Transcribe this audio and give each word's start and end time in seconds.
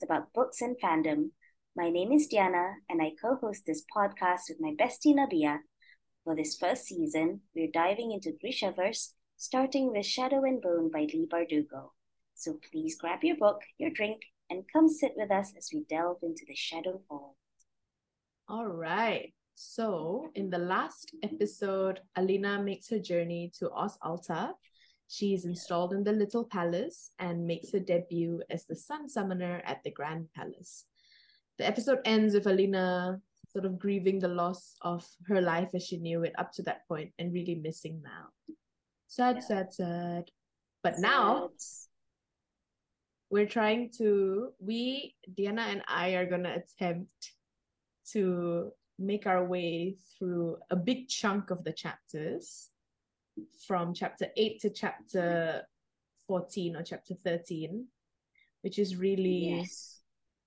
podcast 0.00 0.04
about 0.04 0.32
books 0.32 0.60
and 0.60 0.76
fandom. 0.82 1.30
My 1.76 1.90
name 1.90 2.12
is 2.12 2.26
Diana, 2.26 2.74
and 2.88 3.00
I 3.02 3.12
co 3.20 3.36
host 3.36 3.64
this 3.66 3.84
podcast 3.94 4.42
with 4.48 4.58
my 4.60 4.74
bestie 4.78 5.14
Nabia. 5.14 5.60
For 6.24 6.34
this 6.36 6.56
first 6.56 6.84
season, 6.84 7.40
we're 7.54 7.70
diving 7.72 8.12
into 8.12 8.36
Grishaverse, 8.42 9.12
starting 9.36 9.90
with 9.90 10.06
Shadow 10.06 10.44
and 10.44 10.60
Bone 10.60 10.90
by 10.92 11.00
Leigh 11.00 11.28
Bardugo. 11.30 11.90
So 12.34 12.58
please 12.70 12.96
grab 12.98 13.22
your 13.22 13.36
book, 13.36 13.60
your 13.78 13.90
drink, 13.90 14.20
and 14.48 14.64
come 14.72 14.88
sit 14.88 15.12
with 15.16 15.30
us 15.30 15.52
as 15.56 15.70
we 15.72 15.84
delve 15.88 16.18
into 16.22 16.44
the 16.46 16.54
Shadow 16.54 17.00
world. 17.08 17.34
All 18.48 18.66
right. 18.66 19.32
So, 19.54 20.30
in 20.34 20.48
the 20.48 20.58
last 20.58 21.14
episode, 21.22 22.00
Alina 22.16 22.62
makes 22.62 22.88
her 22.90 22.98
journey 22.98 23.52
to 23.58 23.70
Os 23.70 23.98
Alta. 24.02 24.52
She 25.12 25.34
is 25.34 25.44
installed 25.44 25.92
in 25.92 26.04
the 26.04 26.12
Little 26.12 26.44
Palace 26.44 27.10
and 27.18 27.44
makes 27.44 27.72
her 27.72 27.80
debut 27.80 28.42
as 28.48 28.66
the 28.66 28.76
Sun 28.76 29.08
Summoner 29.08 29.60
at 29.64 29.82
the 29.82 29.90
Grand 29.90 30.28
Palace. 30.36 30.84
The 31.58 31.66
episode 31.66 31.98
ends 32.04 32.32
with 32.32 32.46
Alina 32.46 33.20
sort 33.52 33.64
of 33.64 33.76
grieving 33.76 34.20
the 34.20 34.28
loss 34.28 34.76
of 34.82 35.04
her 35.26 35.40
life 35.40 35.70
as 35.74 35.84
she 35.84 35.96
knew 35.96 36.22
it 36.22 36.32
up 36.38 36.52
to 36.52 36.62
that 36.62 36.86
point 36.86 37.10
and 37.18 37.32
really 37.32 37.56
missing 37.56 38.00
Mal. 38.00 38.56
Sad, 39.08 39.38
yeah. 39.40 39.42
sad, 39.42 39.72
sad. 39.72 40.30
But 40.84 40.94
sad. 40.94 41.02
now 41.02 41.48
we're 43.30 43.48
trying 43.48 43.90
to, 43.98 44.52
we, 44.60 45.16
Diana 45.36 45.62
and 45.62 45.82
I, 45.88 46.10
are 46.10 46.26
going 46.26 46.44
to 46.44 46.54
attempt 46.54 47.32
to 48.12 48.70
make 48.96 49.26
our 49.26 49.44
way 49.44 49.96
through 50.16 50.58
a 50.70 50.76
big 50.76 51.08
chunk 51.08 51.50
of 51.50 51.64
the 51.64 51.72
chapters 51.72 52.70
from 53.66 53.94
chapter 53.94 54.26
8 54.36 54.60
to 54.60 54.70
chapter 54.70 55.62
14 56.26 56.76
or 56.76 56.82
chapter 56.82 57.14
13 57.14 57.86
which 58.62 58.78
is 58.78 58.96
really 58.96 59.56
yes. 59.56 60.02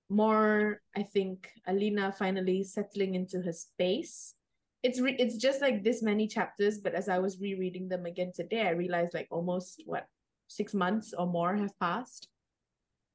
more 0.10 0.82
i 0.96 1.04
think 1.04 1.50
alina 1.68 2.12
finally 2.12 2.64
settling 2.64 3.16
into 3.16 3.42
her 3.42 3.54
space 3.54 4.36
it's 4.84 5.00
re- 5.00 5.16
it's 5.18 5.38
just 5.38 5.62
like 5.62 5.84
this 5.84 6.02
many 6.02 6.28
chapters 6.28 6.78
but 6.78 6.94
as 6.94 7.10
i 7.10 7.18
was 7.18 7.40
rereading 7.40 7.90
them 7.90 8.06
again 8.06 8.32
today 8.34 8.68
i 8.68 8.72
realized 8.72 9.14
like 9.14 9.28
almost 9.32 9.82
what 9.86 10.08
six 10.48 10.74
months 10.74 11.14
or 11.18 11.26
more 11.26 11.56
have 11.56 11.78
passed 11.80 12.28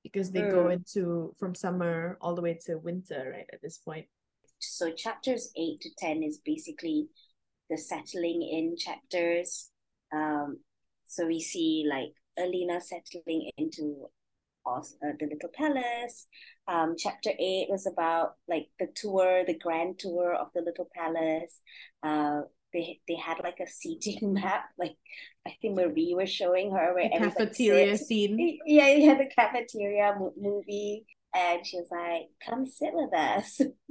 because 0.03 0.31
they 0.31 0.43
mm. 0.43 0.51
go 0.51 0.69
into 0.69 1.35
from 1.39 1.55
summer 1.55 2.19
all 2.21 2.35
the 2.35 2.43
way 2.43 2.59
to 2.67 2.77
winter 2.79 3.33
right 3.35 3.49
at 3.53 3.63
this 3.63 3.79
point 3.79 4.07
so 4.59 4.91
chapters 4.91 5.53
8 5.57 5.81
to 5.81 5.91
10 5.99 6.23
is 6.23 6.39
basically 6.45 7.09
the 7.71 7.77
settling 7.79 8.43
in 8.43 8.77
chapters. 8.77 9.71
Um 10.13 10.61
so 11.07 11.27
we 11.27 11.41
see 11.41 11.87
like 11.89 12.13
alina 12.39 12.81
settling 12.81 13.51
into 13.57 14.07
uh, 14.67 14.83
the 15.19 15.27
little 15.27 15.51
palace. 15.55 16.27
Um 16.67 16.95
chapter 16.99 17.31
8 17.39 17.69
was 17.71 17.87
about 17.87 18.35
like 18.49 18.69
the 18.79 18.89
tour 18.95 19.45
the 19.47 19.59
grand 19.59 19.99
tour 19.99 20.35
of 20.35 20.49
the 20.55 20.61
little 20.63 20.89
palace. 20.95 21.61
Uh 22.03 22.43
they 22.73 23.01
they 23.09 23.17
had 23.17 23.39
like 23.43 23.61
a 23.61 23.67
seating 23.67 24.35
map 24.35 24.65
like 24.79 24.97
i 25.47 25.53
think 25.61 25.75
marie 25.75 26.15
was 26.15 26.31
showing 26.31 26.71
her 26.71 26.95
where 26.95 27.09
the 27.09 27.19
cafeteria 27.19 27.97
sits. 27.97 28.09
scene. 28.09 28.59
Yeah 28.67 28.89
yeah 28.89 29.15
the 29.15 29.31
cafeteria 29.35 30.15
movie. 30.37 31.07
And 31.35 31.65
she 31.67 31.79
was 31.79 31.89
like 31.91 32.29
come 32.47 32.67
sit 32.67 32.91
with 32.93 33.15
us 33.15 33.61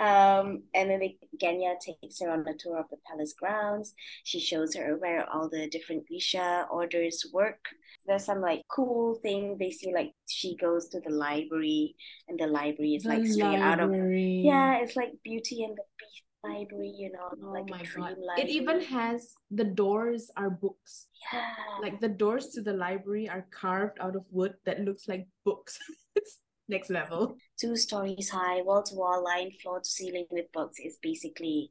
um, 0.00 0.62
and 0.74 0.90
then 0.90 1.00
Genya 1.42 1.78
takes 1.80 2.20
her 2.20 2.30
on 2.30 2.46
a 2.46 2.54
tour 2.58 2.78
of 2.78 2.86
the 2.90 2.96
palace 3.06 3.32
grounds. 3.32 3.94
She 4.24 4.40
shows 4.40 4.74
her 4.74 4.96
where 4.96 5.28
all 5.30 5.48
the 5.48 5.68
different 5.68 6.06
Grisha 6.06 6.66
orders 6.70 7.24
work. 7.32 7.64
There's 8.06 8.24
some 8.24 8.40
like 8.40 8.62
cool 8.68 9.16
thing 9.22 9.56
they 9.58 9.70
see, 9.70 9.92
like 9.92 10.12
she 10.28 10.56
goes 10.56 10.88
to 10.90 11.00
the 11.00 11.10
library, 11.10 11.96
and 12.28 12.38
the 12.38 12.46
library 12.46 12.94
is 12.94 13.04
like 13.04 13.26
straight 13.26 13.58
out 13.58 13.80
of 13.80 13.92
yeah, 13.92 14.78
it's 14.78 14.96
like 14.96 15.12
Beauty 15.24 15.64
and 15.64 15.76
the 15.76 15.82
Beast 15.98 16.22
library, 16.46 16.92
you 16.96 17.12
know, 17.12 17.30
oh 17.42 17.52
like 17.52 17.68
my 17.68 17.82
God. 17.82 18.16
Library. 18.18 18.42
It 18.42 18.48
even 18.48 18.80
has 18.82 19.34
the 19.50 19.64
doors 19.64 20.30
are 20.36 20.50
books. 20.50 21.08
Yeah. 21.32 21.42
Like 21.82 22.00
the 22.00 22.08
doors 22.08 22.48
to 22.54 22.62
the 22.62 22.72
library 22.72 23.28
are 23.28 23.46
carved 23.50 23.98
out 24.00 24.16
of 24.16 24.24
wood 24.30 24.54
that 24.64 24.80
looks 24.80 25.08
like 25.08 25.26
books. 25.44 25.78
it's 26.14 26.38
next 26.68 26.90
level. 26.90 27.36
Two 27.58 27.76
stories 27.76 28.30
high, 28.30 28.62
wall 28.62 28.82
to 28.82 28.94
wall, 28.94 29.24
line 29.24 29.50
floor 29.62 29.80
to 29.80 29.88
ceiling 29.88 30.26
with 30.30 30.46
books 30.52 30.78
is 30.78 30.98
basically 31.02 31.70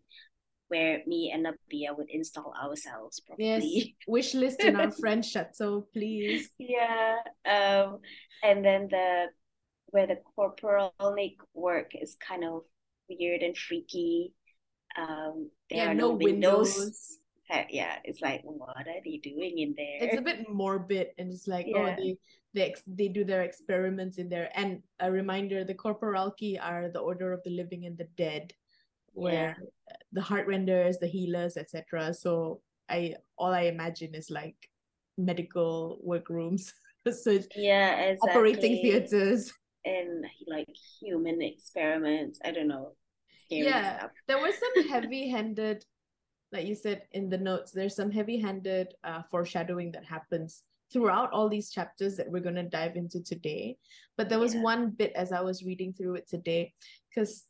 where 0.67 1.01
me 1.05 1.31
and 1.33 1.43
Nabia 1.43 1.95
would 1.95 2.09
install 2.09 2.53
ourselves 2.61 3.21
probably. 3.25 3.45
Yes, 3.45 3.85
wish 4.07 4.33
list 4.33 4.61
in 4.61 4.75
our 4.75 4.91
French 4.91 5.31
chateau, 5.31 5.87
please. 5.93 6.49
Yeah. 6.57 7.17
Um 7.45 7.99
and 8.43 8.65
then 8.65 8.87
the 8.89 9.27
where 9.87 10.07
the 10.07 10.17
corporalnik 10.37 11.35
work 11.53 11.91
is 11.93 12.17
kind 12.27 12.43
of 12.43 12.61
weird 13.09 13.41
and 13.41 13.57
freaky. 13.57 14.33
Um 14.97 15.51
there 15.69 15.85
yeah, 15.85 15.91
are 15.91 15.93
no, 15.93 16.09
no 16.09 16.15
windows. 16.15 16.77
windows. 16.77 17.17
Yeah, 17.69 17.97
it's 18.03 18.21
like 18.21 18.41
what 18.43 18.75
are 18.75 19.01
they 19.03 19.17
doing 19.17 19.59
in 19.59 19.75
there? 19.77 20.09
It's 20.09 20.17
a 20.17 20.21
bit 20.21 20.49
morbid 20.49 21.09
and 21.19 21.31
it's 21.31 21.47
like 21.47 21.67
oh, 21.67 21.85
yeah. 21.85 21.95
oh 21.97 22.01
they 22.01 22.17
they 22.55 22.73
they 22.87 23.07
do 23.07 23.23
their 23.23 23.43
experiments 23.43 24.17
in 24.17 24.29
there 24.29 24.49
and 24.55 24.81
a 25.01 25.11
reminder 25.11 25.63
the 25.63 25.73
corporalki 25.73 26.57
are 26.59 26.89
the 26.89 26.99
order 26.99 27.33
of 27.33 27.43
the 27.43 27.49
living 27.49 27.85
and 27.85 27.97
the 27.97 28.07
dead 28.17 28.53
where 29.13 29.55
yeah. 29.59 29.95
the 30.13 30.21
heartrenders 30.21 30.97
the 30.99 31.07
healers 31.07 31.57
etc 31.57 32.13
so 32.13 32.61
i 32.89 33.13
all 33.37 33.53
i 33.53 33.63
imagine 33.63 34.15
is 34.15 34.29
like 34.29 34.55
medical 35.17 35.99
workrooms 36.01 36.73
so 37.11 37.37
yeah 37.55 37.99
exactly. 37.99 38.29
operating 38.31 38.81
theaters 38.81 39.51
and 39.83 40.25
like 40.47 40.67
human 40.99 41.41
experiments 41.41 42.39
i 42.43 42.51
don't 42.51 42.67
know 42.67 42.93
yeah 43.49 43.99
stuff. 43.99 44.11
there 44.27 44.39
was 44.39 44.55
some 44.55 44.87
heavy-handed 44.89 45.85
like 46.51 46.65
you 46.65 46.75
said 46.75 47.03
in 47.11 47.29
the 47.29 47.37
notes 47.37 47.71
there's 47.71 47.95
some 47.95 48.11
heavy-handed 48.11 48.93
uh, 49.03 49.21
foreshadowing 49.29 49.91
that 49.91 50.05
happens 50.05 50.63
throughout 50.91 51.31
all 51.31 51.49
these 51.49 51.71
chapters 51.71 52.15
that 52.17 52.29
we're 52.29 52.41
going 52.41 52.55
to 52.55 52.63
dive 52.63 52.95
into 52.95 53.21
today. 53.21 53.77
But 54.17 54.29
there 54.29 54.39
was 54.39 54.55
yeah. 54.55 54.61
one 54.61 54.89
bit 54.91 55.11
as 55.15 55.31
I 55.31 55.41
was 55.41 55.63
reading 55.63 55.93
through 55.93 56.15
it 56.15 56.27
today, 56.27 56.73
because 57.09 57.45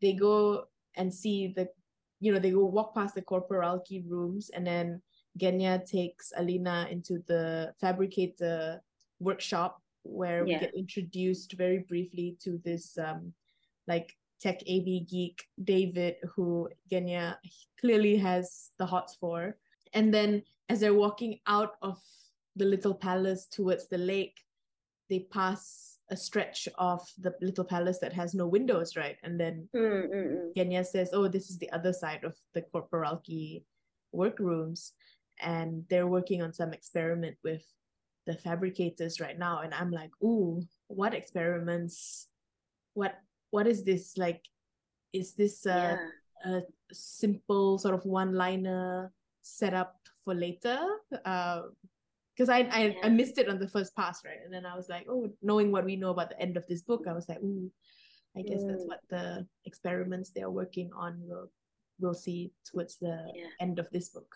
they 0.00 0.12
go 0.12 0.64
and 0.96 1.12
see 1.12 1.52
the, 1.54 1.68
you 2.20 2.32
know, 2.32 2.38
they 2.38 2.50
go 2.50 2.64
walk 2.64 2.94
past 2.94 3.14
the 3.14 3.22
corporalki 3.22 4.02
rooms, 4.08 4.50
and 4.50 4.66
then 4.66 5.00
Genya 5.38 5.84
takes 5.84 6.32
Alina 6.36 6.88
into 6.90 7.22
the 7.26 7.72
fabricator 7.80 8.82
workshop 9.20 9.80
where 10.02 10.46
yeah. 10.46 10.54
we 10.54 10.60
get 10.60 10.74
introduced 10.74 11.52
very 11.52 11.78
briefly 11.78 12.36
to 12.40 12.60
this 12.64 12.96
um 12.98 13.32
like 13.86 14.16
tech 14.40 14.60
AV 14.68 15.06
geek 15.08 15.44
David 15.64 16.16
who 16.34 16.68
Genya 16.90 17.36
clearly 17.80 18.16
has 18.16 18.70
the 18.78 18.86
hots 18.86 19.16
for. 19.18 19.56
And 19.92 20.12
then 20.14 20.42
as 20.68 20.80
they're 20.80 20.94
walking 20.94 21.40
out 21.46 21.72
of 21.82 21.98
the 22.58 22.64
little 22.64 22.94
palace 22.94 23.46
towards 23.46 23.88
the 23.88 23.98
lake, 23.98 24.36
they 25.08 25.20
pass 25.30 25.98
a 26.10 26.16
stretch 26.16 26.68
of 26.78 27.06
the 27.18 27.34
little 27.40 27.64
palace 27.64 27.98
that 27.98 28.12
has 28.12 28.34
no 28.34 28.46
windows, 28.46 28.96
right? 28.96 29.16
And 29.22 29.38
then 29.38 29.68
mm 29.74 30.52
Genya 30.56 30.84
says, 30.84 31.10
"Oh, 31.12 31.28
this 31.28 31.50
is 31.50 31.58
the 31.58 31.70
other 31.72 31.92
side 31.92 32.24
of 32.24 32.34
the 32.54 32.62
corporalki 32.62 33.64
workrooms, 34.12 34.92
and 35.40 35.84
they're 35.88 36.08
working 36.08 36.42
on 36.42 36.52
some 36.52 36.72
experiment 36.72 37.36
with 37.44 37.64
the 38.26 38.34
fabricators 38.34 39.20
right 39.20 39.38
now." 39.38 39.60
And 39.60 39.74
I'm 39.74 39.92
like, 39.92 40.10
"Ooh, 40.22 40.64
what 40.88 41.14
experiments? 41.14 42.28
What 42.94 43.20
what 43.50 43.66
is 43.66 43.84
this 43.84 44.16
like? 44.16 44.44
Is 45.12 45.34
this 45.34 45.64
a, 45.64 46.00
yeah. 46.44 46.60
a 46.60 46.62
simple 46.92 47.78
sort 47.78 47.94
of 47.94 48.04
one-liner 48.04 49.12
setup 49.42 50.00
for 50.24 50.34
later?" 50.34 50.80
Uh, 51.24 51.68
because 52.38 52.48
I, 52.48 52.60
I 52.70 52.84
yeah. 52.84 52.92
I 53.02 53.08
missed 53.08 53.38
it 53.38 53.48
on 53.48 53.58
the 53.58 53.68
first 53.68 53.96
pass, 53.96 54.22
right? 54.24 54.38
And 54.44 54.54
then 54.54 54.64
I 54.64 54.76
was 54.76 54.88
like, 54.88 55.06
oh, 55.10 55.28
knowing 55.42 55.72
what 55.72 55.84
we 55.84 55.96
know 55.96 56.10
about 56.10 56.30
the 56.30 56.40
end 56.40 56.56
of 56.56 56.66
this 56.68 56.82
book, 56.82 57.06
I 57.08 57.12
was 57.12 57.28
like, 57.28 57.38
ooh, 57.38 57.70
I 58.36 58.42
guess 58.42 58.62
mm. 58.62 58.68
that's 58.68 58.84
what 58.84 59.00
the 59.10 59.46
experiments 59.64 60.30
they're 60.30 60.50
working 60.50 60.90
on 60.96 61.18
will 61.26 61.50
we'll 61.98 62.14
see 62.14 62.52
towards 62.64 62.96
the 62.98 63.26
yeah. 63.34 63.48
end 63.60 63.80
of 63.80 63.90
this 63.90 64.10
book. 64.10 64.32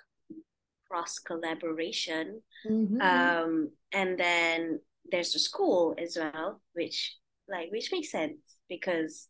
Cross 0.90 1.20
collaboration, 1.20 2.43
mm-hmm. 2.69 3.00
um, 3.00 3.70
and 3.93 4.19
then 4.19 4.81
there's 5.10 5.32
the 5.32 5.38
school 5.38 5.94
as 5.96 6.19
well, 6.19 6.60
which 6.75 7.16
like 7.49 7.70
which 7.70 7.93
makes 7.93 8.10
sense 8.10 8.56
because 8.69 9.28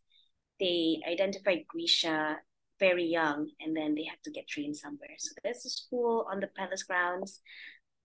they 0.59 0.99
identified 1.07 1.65
Grisha 1.67 2.37
very 2.79 3.05
young 3.05 3.49
and 3.61 3.77
then 3.77 3.95
they 3.95 4.03
have 4.03 4.21
to 4.23 4.31
get 4.31 4.47
trained 4.47 4.75
somewhere. 4.75 5.15
So 5.17 5.31
there's 5.43 5.65
a 5.65 5.69
school 5.69 6.25
on 6.29 6.39
the 6.39 6.47
palace 6.47 6.83
grounds 6.83 7.39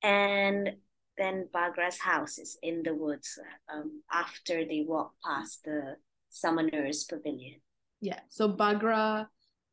and 0.02 0.76
then 1.16 1.48
Baghra's 1.52 1.98
house 1.98 2.38
is 2.38 2.58
in 2.62 2.82
the 2.84 2.94
woods 2.94 3.38
um, 3.72 4.02
after 4.12 4.64
they 4.64 4.84
walk 4.86 5.12
past 5.24 5.64
the 5.64 5.96
summoner's 6.30 7.04
pavilion. 7.04 7.60
Yeah, 8.00 8.20
so 8.28 8.48
Baghra, 8.52 9.26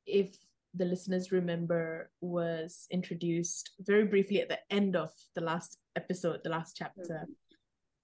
if 0.06 0.36
the 0.74 0.86
listeners 0.86 1.31
remember, 1.31 2.10
was 2.22 2.88
introduced 2.92 3.72
very 3.80 4.06
briefly 4.06 4.42
at 4.42 4.50
the 4.50 4.60
end 4.72 4.95
of 4.95 5.12
the 5.36 5.42
last 5.42 5.77
episode, 5.95 6.42
the 6.44 6.50
last 6.50 6.75
chapter. 6.75 7.01
Mm-hmm. 7.04 7.31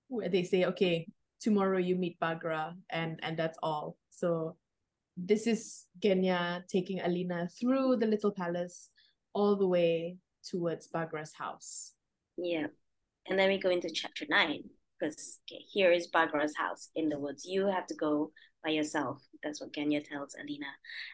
where 0.07 0.29
they 0.29 0.43
say, 0.43 0.65
okay, 0.65 1.07
tomorrow 1.39 1.77
you 1.77 1.95
meet 1.95 2.19
Baghra, 2.19 2.75
and 2.91 3.19
and 3.23 3.35
that's 3.37 3.57
all. 3.63 3.97
So 4.11 4.57
this 5.17 5.47
is 5.47 5.85
Genya 5.99 6.67
taking 6.67 7.01
Alina 7.01 7.49
through 7.59 7.97
the 7.97 8.07
little 8.07 8.31
palace 8.31 8.89
all 9.33 9.55
the 9.55 9.67
way 9.67 10.17
towards 10.43 10.87
Baghra's 10.87 11.33
house. 11.33 11.93
Yeah. 12.37 12.67
And 13.27 13.37
then 13.37 13.49
we 13.49 13.59
go 13.59 13.69
into 13.69 13.89
chapter 13.89 14.25
nine 14.29 14.63
because 14.99 15.39
okay, 15.47 15.63
here 15.71 15.91
is 15.91 16.09
Baghra's 16.13 16.55
house 16.55 16.89
in 16.95 17.09
the 17.09 17.19
woods. 17.19 17.45
You 17.45 17.67
have 17.67 17.87
to 17.87 17.95
go 17.95 18.31
by 18.63 18.71
yourself. 18.71 19.21
That's 19.43 19.61
what 19.61 19.73
Genya 19.73 20.03
tells 20.03 20.35
Alina. 20.35 20.67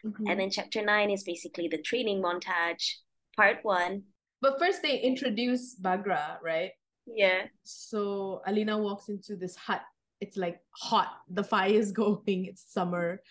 Mm-hmm. 0.04 0.26
And 0.28 0.40
then 0.40 0.50
chapter 0.50 0.82
nine 0.82 1.10
is 1.10 1.24
basically 1.24 1.68
the 1.68 1.82
training 1.82 2.22
montage, 2.22 2.94
part 3.36 3.58
one. 3.62 4.02
But 4.40 4.58
first, 4.58 4.82
they 4.82 5.00
introduce 5.00 5.78
Baghra, 5.80 6.40
right? 6.42 6.70
Yeah. 7.06 7.44
So 7.64 8.42
Alina 8.46 8.78
walks 8.78 9.08
into 9.08 9.36
this 9.36 9.56
hut. 9.56 9.82
It's 10.20 10.36
like 10.36 10.60
hot. 10.70 11.08
The 11.28 11.44
fire 11.44 11.70
is 11.70 11.92
going. 12.02 12.46
It's 12.46 12.72
summer. 12.72 13.22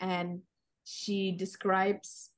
And 0.00 0.40
she 0.84 1.32
describes 1.32 2.30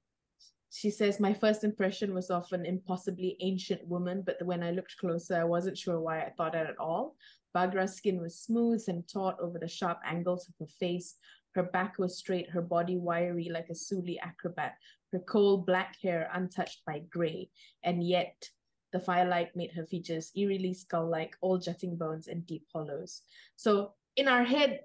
she 0.75 0.91
says 0.91 1.21
my 1.21 1.33
first 1.33 1.63
impression 1.63 2.13
was 2.13 2.31
of 2.31 2.53
an 2.53 2.67
impossibly 2.67 3.37
ancient 3.41 3.87
woman 3.87 4.23
but 4.27 4.45
when 4.45 4.63
i 4.63 4.71
looked 4.71 4.97
closer 4.99 5.37
i 5.37 5.45
wasn't 5.45 5.79
sure 5.79 6.01
why 6.01 6.21
i 6.21 6.31
thought 6.37 6.53
that 6.53 6.67
at 6.67 6.79
all. 6.79 7.17
Baghra's 7.55 7.95
skin 7.95 8.21
was 8.21 8.37
smooth 8.37 8.85
and 8.89 9.07
taut 9.07 9.39
over 9.41 9.59
the 9.59 9.69
sharp 9.69 10.01
angles 10.05 10.49
of 10.49 10.55
her 10.59 10.73
face. 10.79 11.15
Her 11.55 11.63
back 11.63 11.99
was 11.99 12.19
straight 12.19 12.51
her 12.51 12.61
body 12.61 12.97
wiry 12.97 13.49
like 13.49 13.69
a 13.71 13.75
suli 13.75 14.19
acrobat. 14.19 14.75
Her 15.13 15.21
coal 15.21 15.59
black 15.59 15.95
hair 16.03 16.29
untouched 16.35 16.83
by 16.85 17.03
gray. 17.11 17.51
And 17.85 18.03
yet 18.03 18.49
the 18.93 18.99
firelight 18.99 19.55
made 19.55 19.71
her 19.73 19.87
features 19.87 20.33
eerily 20.37 20.75
skull-like 20.75 21.37
all 21.41 21.59
jutting 21.59 21.97
bones 21.97 22.27
and 22.27 22.45
deep 22.45 22.67
hollows. 22.73 23.23
So 23.55 23.93
in 24.17 24.29
our 24.29 24.45
head 24.45 24.81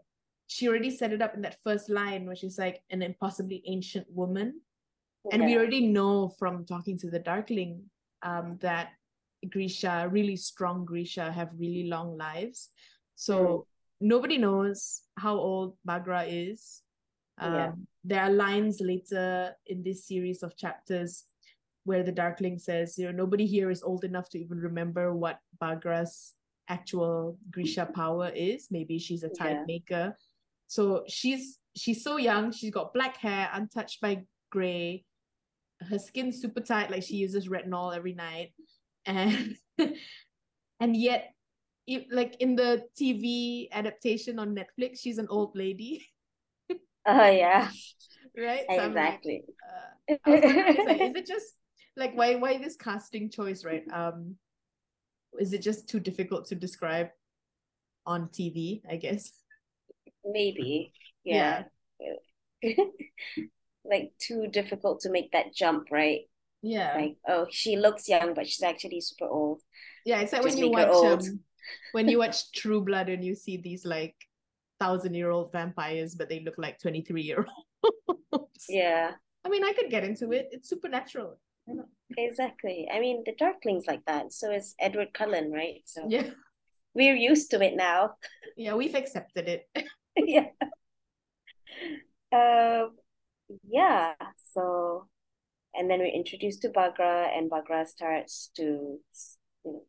she 0.46 0.68
already 0.68 0.90
set 0.90 1.14
it 1.14 1.22
up 1.22 1.36
in 1.36 1.42
that 1.42 1.60
first 1.64 1.90
line 1.90 2.26
where 2.26 2.36
she's 2.36 2.58
like 2.58 2.82
an 2.90 3.04
impossibly 3.04 3.64
ancient 3.68 4.08
woman 4.10 4.62
and 5.32 5.46
we 5.46 5.58
already 5.58 5.88
know 5.88 6.30
from 6.40 6.66
talking 6.66 6.98
to 7.00 7.10
the 7.10 7.20
Darkling 7.20 7.84
um, 8.24 8.58
that 8.62 8.90
Grisha, 9.50 10.08
really 10.12 10.36
strong 10.36 10.86
Grisha, 10.86 11.32
have 11.32 11.50
really 11.58 11.88
long 11.88 12.18
lives. 12.18 12.70
So 13.16 13.38
mm. 13.38 13.64
nobody 14.02 14.38
knows 14.38 15.02
how 15.18 15.36
old 15.36 15.76
baghra 15.88 16.26
is. 16.28 16.82
Um, 17.38 17.54
yeah. 17.54 17.72
There 18.04 18.22
are 18.22 18.32
lines 18.32 18.82
later 18.82 19.56
in 19.68 19.84
this 19.84 20.08
series 20.08 20.44
of 20.44 20.58
chapters 20.58 21.26
where 21.84 22.04
the 22.04 22.12
Darkling 22.12 22.60
says, 22.60 22.98
you 22.98 23.06
know, 23.06 23.12
nobody 23.12 23.46
here 23.46 23.70
is 23.70 23.84
old 23.84 24.04
enough 24.04 24.30
to 24.30 24.40
even 24.40 24.60
remember 24.60 25.14
what 25.14 25.40
baghra's 25.62 26.34
actual 26.68 27.38
Grisha 27.52 27.88
power 27.94 28.30
is. 28.30 28.68
Maybe 28.72 29.00
she's 29.00 29.24
a 29.24 29.30
time 29.30 29.58
yeah. 29.58 29.64
maker. 29.68 30.18
So 30.68 31.04
she's 31.08 31.58
she's 31.76 32.04
so 32.04 32.18
young. 32.18 32.52
She's 32.52 32.72
got 32.72 32.94
black 32.94 33.18
hair, 33.18 33.50
untouched 33.54 34.02
by 34.02 34.24
gray 34.52 35.06
her 35.82 36.00
skin's 36.00 36.42
super 36.42 36.62
tight, 36.62 36.92
like 36.92 37.04
she 37.04 37.16
uses 37.16 37.48
retinol 37.48 37.96
every 37.96 38.14
night. 38.14 38.54
And 39.06 39.56
and 40.80 40.96
yet 40.96 41.34
if, 41.88 42.06
like 42.12 42.36
in 42.40 42.56
the 42.56 42.84
TV 43.00 43.70
adaptation 43.72 44.40
on 44.40 44.56
Netflix, 44.56 45.00
she's 45.00 45.18
an 45.18 45.28
old 45.30 45.56
lady. 45.56 46.06
Oh 47.06 47.30
yeah. 47.30 47.70
right? 48.38 48.66
So 48.70 48.86
exactly. 48.86 49.44
Like, 50.26 50.44
uh, 50.44 50.86
like, 50.86 51.02
is 51.02 51.16
it 51.16 51.26
just 51.26 51.56
like 51.96 52.14
why 52.14 52.36
why 52.36 52.58
this 52.58 52.76
casting 52.76 53.30
choice, 53.30 53.64
right? 53.66 53.84
Um 53.94 54.36
is 55.40 55.54
it 55.54 55.62
just 55.62 55.88
too 55.88 56.00
difficult 56.00 56.48
to 56.48 56.56
describe 56.56 57.10
on 58.06 58.30
TV, 58.30 58.82
I 58.90 58.96
guess? 58.96 59.32
Maybe. 60.26 60.92
Yeah. 61.24 61.64
yeah. 62.62 62.74
Like 63.90 64.12
too 64.20 64.48
difficult 64.48 65.02
to 65.02 65.12
make 65.12 65.32
that 65.32 65.54
jump, 65.54 65.88
right? 65.92 66.22
Yeah. 66.62 66.96
Like, 66.96 67.18
oh, 67.28 67.48
she 67.50 67.78
looks 67.78 68.08
young, 68.08 68.34
but 68.34 68.48
she's 68.48 68.64
actually 68.64 69.02
super 69.02 69.26
old. 69.26 69.62
Yeah, 70.06 70.20
it's 70.20 70.34
like 70.34 70.44
Just 70.44 70.56
when 70.56 70.66
you 70.66 70.72
watch 70.72 70.90
um, 70.90 71.40
when 71.92 72.08
you 72.08 72.18
watch 72.24 72.52
True 72.52 72.82
Blood 72.82 73.10
and 73.10 73.24
you 73.24 73.36
see 73.36 73.58
these 73.58 73.86
like 73.86 74.16
thousand 74.80 75.14
year 75.14 75.30
old 75.30 75.52
vampires, 75.52 76.16
but 76.16 76.30
they 76.30 76.42
look 76.42 76.56
like 76.58 76.80
23 76.80 77.22
year 77.22 77.46
olds. 77.46 78.06
Yeah. 78.70 79.12
I 79.46 79.50
mean, 79.50 79.64
I 79.64 79.72
could 79.72 79.90
get 79.90 80.04
into 80.04 80.34
it. 80.34 80.50
It's 80.52 80.70
supernatural. 80.70 81.40
Exactly. 82.18 82.90
I 82.92 83.00
mean, 83.00 83.24
the 83.26 83.34
Darkling's 83.34 83.88
like 83.88 84.04
that. 84.06 84.34
So 84.34 84.52
is 84.52 84.76
Edward 84.80 85.14
Cullen, 85.14 85.52
right? 85.52 85.82
So 85.86 86.06
yeah, 86.10 86.30
we're 86.94 87.16
used 87.16 87.52
to 87.52 87.62
it 87.62 87.76
now. 87.76 88.16
Yeah, 88.58 88.74
we've 88.74 88.96
accepted 88.96 89.48
it. 89.48 89.70
yeah. 90.18 90.48
Um, 92.32 92.92
yeah, 93.68 94.14
so 94.54 95.08
and 95.76 95.90
then 95.90 96.00
we're 96.00 96.14
introduced 96.14 96.62
to 96.64 96.70
Baghra, 96.70 97.36
and 97.38 97.50
Baghra 97.50 97.88
starts 97.88 98.52
to 98.56 98.64
you 98.64 99.00
know, 99.66 99.84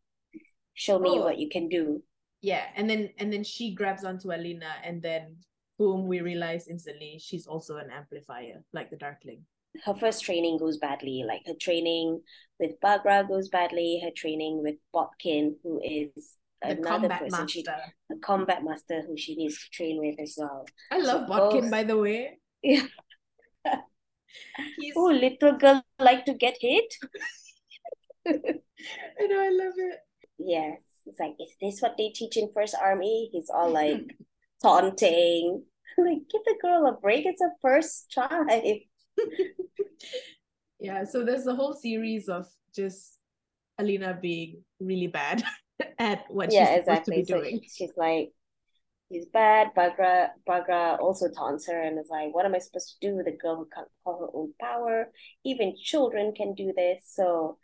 show 0.74 0.98
me 0.98 1.10
oh. 1.10 1.24
what 1.24 1.38
you 1.38 1.48
can 1.48 1.68
do. 1.68 2.02
Yeah, 2.42 2.64
and 2.76 2.88
then 2.88 3.10
and 3.18 3.32
then 3.32 3.44
she 3.44 3.74
grabs 3.74 4.04
onto 4.04 4.32
Alina, 4.32 4.72
and 4.84 5.02
then 5.02 5.36
boom, 5.78 6.06
we 6.06 6.20
realize 6.20 6.68
instantly 6.68 7.18
she's 7.20 7.46
also 7.46 7.76
an 7.76 7.90
amplifier, 7.90 8.62
like 8.72 8.90
the 8.90 8.96
Darkling. 8.96 9.44
Her 9.84 9.94
first 9.94 10.24
training 10.24 10.58
goes 10.58 10.78
badly. 10.78 11.24
Like 11.26 11.42
her 11.46 11.54
training 11.60 12.20
with 12.58 12.72
Baghra 12.84 13.26
goes 13.26 13.48
badly. 13.48 14.00
Her 14.02 14.10
training 14.14 14.62
with 14.62 14.76
Botkin, 14.94 15.54
who 15.62 15.80
is 15.82 16.36
the 16.62 16.70
another 16.70 17.08
person, 17.08 17.30
master. 17.30 17.48
she, 17.48 17.64
a 17.66 18.18
combat 18.22 18.64
master 18.64 19.02
who 19.06 19.16
she 19.16 19.36
needs 19.36 19.62
to 19.62 19.70
train 19.70 19.98
with 19.98 20.20
as 20.20 20.34
well. 20.36 20.66
I 20.90 20.98
love 20.98 21.22
so 21.22 21.32
Botkin, 21.32 21.60
both, 21.62 21.70
by 21.70 21.84
the 21.84 21.96
way. 21.96 22.38
Yeah, 22.62 22.82
He's... 24.78 24.94
Oh, 24.96 25.06
little 25.06 25.56
girl 25.56 25.82
like 25.98 26.24
to 26.26 26.34
get 26.34 26.56
hit. 26.60 26.94
I 28.26 29.26
know, 29.26 29.40
I 29.40 29.50
love 29.50 29.74
it. 29.76 29.98
Yes. 30.38 30.78
It's 31.06 31.18
like, 31.18 31.34
is 31.40 31.54
this 31.60 31.80
what 31.80 31.96
they 31.96 32.10
teach 32.10 32.36
in 32.36 32.50
First 32.54 32.76
Army? 32.80 33.30
He's 33.32 33.50
all 33.52 33.70
like 33.80 34.16
taunting. 34.62 35.64
like, 35.98 36.18
give 36.30 36.42
the 36.44 36.56
girl 36.60 36.86
a 36.86 36.92
break. 37.00 37.26
It's 37.26 37.40
a 37.40 37.50
first 37.60 38.10
try. 38.10 38.82
yeah, 40.78 41.04
so 41.04 41.24
there's 41.24 41.46
a 41.46 41.54
whole 41.54 41.74
series 41.74 42.28
of 42.28 42.46
just 42.74 43.18
Alina 43.78 44.18
being 44.20 44.62
really 44.78 45.08
bad 45.08 45.42
at 45.98 46.24
what 46.28 46.52
yeah, 46.52 46.66
she's 46.66 46.78
exactly. 46.80 47.24
supposed 47.24 47.28
to 47.28 47.34
be 47.34 47.50
doing. 47.50 47.60
So 47.66 47.74
she's 47.76 47.96
like, 47.96 48.32
he's 49.10 49.26
bad. 49.26 49.74
Baghra 49.76 50.28
Baghra 50.48 50.98
also 50.98 51.28
taunts 51.28 51.66
her 51.66 51.82
and 51.82 51.98
is 51.98 52.08
like, 52.08 52.34
"What 52.34 52.46
am 52.46 52.54
I 52.54 52.58
supposed 52.58 52.96
to 53.00 53.06
do 53.06 53.16
with 53.16 53.26
a 53.26 53.36
girl 53.36 53.56
who 53.56 53.68
can't 53.74 53.88
call 54.02 54.20
her 54.20 54.30
own 54.32 54.54
power? 54.58 55.12
Even 55.44 55.76
children 55.76 56.32
can 56.34 56.54
do 56.54 56.72
this." 56.74 57.04
So 57.06 57.58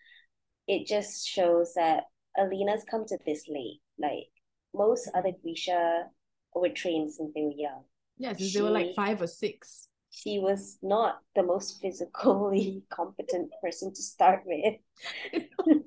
it 0.67 0.87
just 0.87 1.27
shows 1.27 1.73
that 1.75 2.05
Alina's 2.37 2.85
come 2.91 3.07
to 3.07 3.19
this 3.25 3.49
late. 3.49 3.81
Like 3.99 4.29
most 4.75 5.09
other 5.15 5.33
Grisha 5.43 6.07
were 6.55 6.69
trained 6.69 7.13
since 7.13 7.33
they 7.35 7.43
were 7.43 7.53
young. 7.57 7.85
Yeah, 8.19 8.35
since 8.35 8.51
she, 8.51 8.59
they 8.59 8.65
were 8.65 8.71
like 8.71 8.95
five 8.95 9.23
or 9.23 9.27
six. 9.27 9.89
She 10.11 10.39
was 10.39 10.79
not 10.83 11.21
the 11.35 11.43
most 11.43 11.81
physically 11.81 12.83
competent 12.91 13.53
person 13.63 13.95
to 13.95 14.03
start 14.03 14.43
with. 14.45 14.75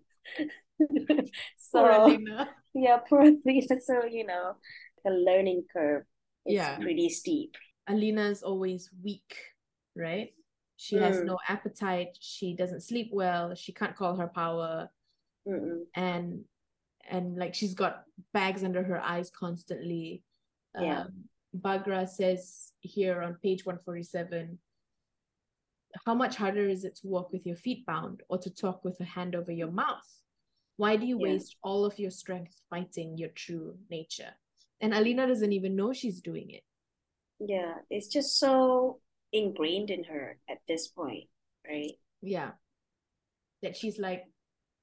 so 1.58 1.82
poor 1.82 1.92
Alina. 1.92 2.50
yeah, 2.74 2.98
poor 2.98 3.22
Alina. 3.22 3.82
So 3.82 4.06
you 4.06 4.26
know, 4.26 4.56
the 5.04 5.12
learning 5.12 5.64
curve 5.72 6.04
is 6.46 6.56
yeah. 6.56 6.78
pretty 6.78 7.10
steep. 7.10 7.56
Alina 7.88 8.30
is 8.30 8.44
always 8.44 8.90
weak, 9.04 9.36
right? 9.96 10.32
She 10.78 10.96
mm. 10.96 11.02
has 11.02 11.22
no 11.22 11.38
appetite. 11.48 12.18
She 12.20 12.56
doesn't 12.56 12.82
sleep 12.82 13.10
well. 13.12 13.56
She 13.56 13.74
can't 13.74 13.96
call 13.96 14.16
her 14.16 14.28
power, 14.28 14.90
Mm-mm. 15.48 15.82
and 15.96 16.44
and 17.10 17.38
like 17.38 17.56
she's 17.56 17.74
got 17.74 18.04
bags 18.34 18.64
under 18.64 18.84
her 18.84 19.02
eyes 19.02 19.32
constantly. 19.32 20.24
Yeah. 20.80 21.02
Um, 21.02 21.26
Baghra 21.58 22.08
says 22.08 22.74
here 22.82 23.24
on 23.24 23.38
page 23.42 23.66
147 23.66 24.60
how 26.06 26.14
much 26.14 26.36
harder 26.36 26.68
is 26.68 26.84
it 26.84 26.96
to 26.98 27.08
walk 27.08 27.32
with 27.32 27.46
your 27.46 27.56
feet 27.56 27.86
bound 27.86 28.22
or 28.30 28.38
to 28.38 28.50
talk 28.50 28.84
with 28.84 29.00
a 29.00 29.06
hand 29.06 29.36
over 29.36 29.52
your 29.52 29.72
mouth? 29.72 30.08
Why 30.78 30.96
do 30.96 31.06
you 31.06 31.18
yeah. 31.20 31.34
waste 31.34 31.58
all 31.64 31.86
of 31.86 32.00
your 32.00 32.12
strength 32.12 32.56
fighting 32.70 33.18
your 33.18 33.30
true 33.30 33.76
nature? 33.90 34.34
And 34.82 34.94
alina 34.94 35.28
doesn't 35.28 35.54
even 35.54 35.76
know 35.76 35.94
she's 35.94 36.22
doing 36.22 36.50
it. 36.50 36.64
Yeah 37.40 37.76
it's 37.90 38.08
just 38.08 38.38
so 38.40 39.00
ingrained 39.32 39.90
in 39.90 40.04
her 40.06 40.38
at 40.50 40.58
this 40.68 40.88
point 40.88 41.26
right? 41.70 41.94
Yeah. 42.22 42.52
That 43.62 43.76
she's 43.76 44.00
like 44.00 44.24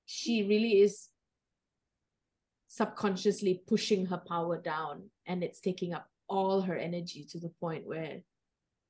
she 0.04 0.44
really 0.44 0.80
is 0.80 1.08
subconsciously 2.68 3.62
pushing 3.66 4.06
her 4.06 4.18
power 4.28 4.60
down 4.60 5.10
and 5.26 5.42
it's 5.42 5.60
taking 5.60 5.94
up 5.94 6.08
all 6.28 6.60
her 6.60 6.76
energy 6.76 7.26
to 7.30 7.40
the 7.40 7.50
point 7.60 7.86
where 7.86 8.20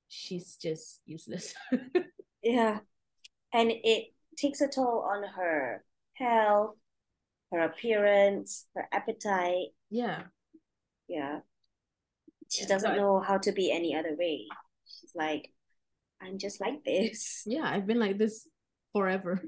she's 0.08 0.56
just 0.56 1.00
useless. 1.06 1.54
Yeah. 2.42 2.78
And 3.52 3.72
it 3.72 4.14
takes 4.38 4.60
a 4.60 4.68
toll 4.68 5.04
on 5.10 5.24
her 5.24 5.84
health 6.14 6.76
her 7.52 7.60
appearance 7.60 8.66
her 8.74 8.88
appetite. 8.92 9.68
Yeah 9.90 10.22
Yeah. 11.08 11.40
She 12.50 12.62
Yeah, 12.62 12.68
doesn't 12.68 12.88
so 12.90 12.94
I- 12.94 12.96
know 12.96 13.20
how 13.20 13.38
to 13.38 13.52
be 13.52 13.72
any 13.72 13.94
other 13.96 14.14
way. 14.16 14.46
She's 14.86 15.14
like, 15.14 15.50
I'm 16.20 16.38
just 16.38 16.60
like 16.60 16.84
this. 16.84 17.42
Yeah, 17.46 17.64
I've 17.64 17.86
been 17.86 17.98
like 18.00 18.18
this 18.18 18.48
forever. 18.92 19.42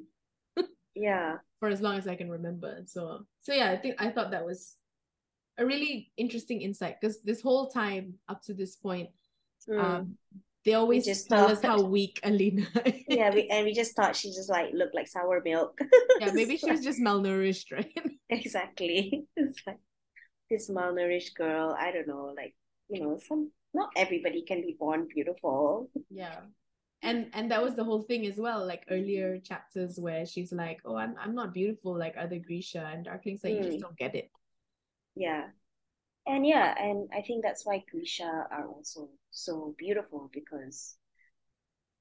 Yeah. 0.95 1.37
for 1.61 1.69
as 1.69 1.81
long 1.81 1.97
as 1.97 2.09
I 2.09 2.17
can 2.17 2.29
remember. 2.29 2.83
So 2.87 3.25
so 3.43 3.53
yeah, 3.55 3.71
I 3.71 3.77
think 3.77 4.03
I 4.03 4.11
thought 4.11 4.33
that 4.33 4.45
was 4.45 4.75
a 5.57 5.65
really 5.65 6.11
interesting 6.17 6.61
insight 6.61 6.97
because 7.01 7.21
this 7.23 7.41
whole 7.41 7.69
time 7.71 8.15
up 8.29 8.43
to 8.43 8.55
this 8.55 8.75
point, 8.77 9.11
Mm. 9.69 9.79
um, 9.85 10.19
they 10.65 10.75
always 10.75 11.05
just 11.05 11.29
tell 11.29 11.47
us 11.51 11.61
how 11.63 11.81
weak 11.83 12.19
Alina 12.25 12.67
is. 12.87 13.05
yeah, 13.09 13.31
we, 13.35 13.49
and 13.49 13.65
we 13.67 13.73
just 13.75 13.95
thought 13.95 14.17
she 14.17 14.29
just 14.31 14.49
like 14.51 14.73
looked 14.73 14.95
like 14.95 15.07
sour 15.09 15.41
milk. 15.45 15.79
yeah, 16.21 16.33
maybe 16.33 16.57
she 16.57 16.71
was 16.71 16.83
just 16.83 16.99
malnourished, 17.01 17.71
right? 17.71 17.93
exactly. 18.31 19.27
It's 19.37 19.61
like 19.67 19.79
this 20.51 20.71
malnourished 20.71 21.35
girl. 21.35 21.77
I 21.79 21.93
don't 21.93 22.09
know, 22.09 22.35
like 22.37 22.55
you 22.89 23.03
know, 23.03 23.19
some 23.19 23.51
not 23.75 23.91
everybody 23.97 24.43
can 24.43 24.63
be 24.63 24.77
born 24.79 25.07
beautiful. 25.13 25.91
yeah. 26.11 26.41
And 27.03 27.31
and 27.33 27.51
that 27.53 27.63
was 27.63 27.77
the 27.77 27.85
whole 27.85 28.03
thing 28.03 28.27
as 28.27 28.37
well. 28.37 28.67
Like 28.67 28.85
earlier 28.91 29.39
chapters 29.39 30.01
where 30.01 30.27
she's 30.27 30.53
like, 30.53 30.81
"Oh, 30.85 30.97
I'm 30.97 31.15
I'm 31.21 31.35
not 31.35 31.55
beautiful 31.55 31.97
like 31.97 32.17
other 32.19 32.39
Grisha," 32.41 32.91
and 32.93 33.07
Darkling's 33.07 33.45
like, 33.45 33.55
"You 33.55 33.63
just 33.63 33.79
Mm. 33.79 33.83
don't 33.83 33.97
get 33.99 34.15
it." 34.17 34.31
Yeah. 35.15 35.51
And 36.27 36.47
yeah, 36.47 36.75
and 36.79 37.09
I 37.15 37.23
think 37.23 37.43
that's 37.45 37.65
why 37.65 37.85
Grisha 37.91 38.49
are 38.51 38.67
also 38.69 39.09
so 39.31 39.75
beautiful 39.79 40.29
because 40.33 40.97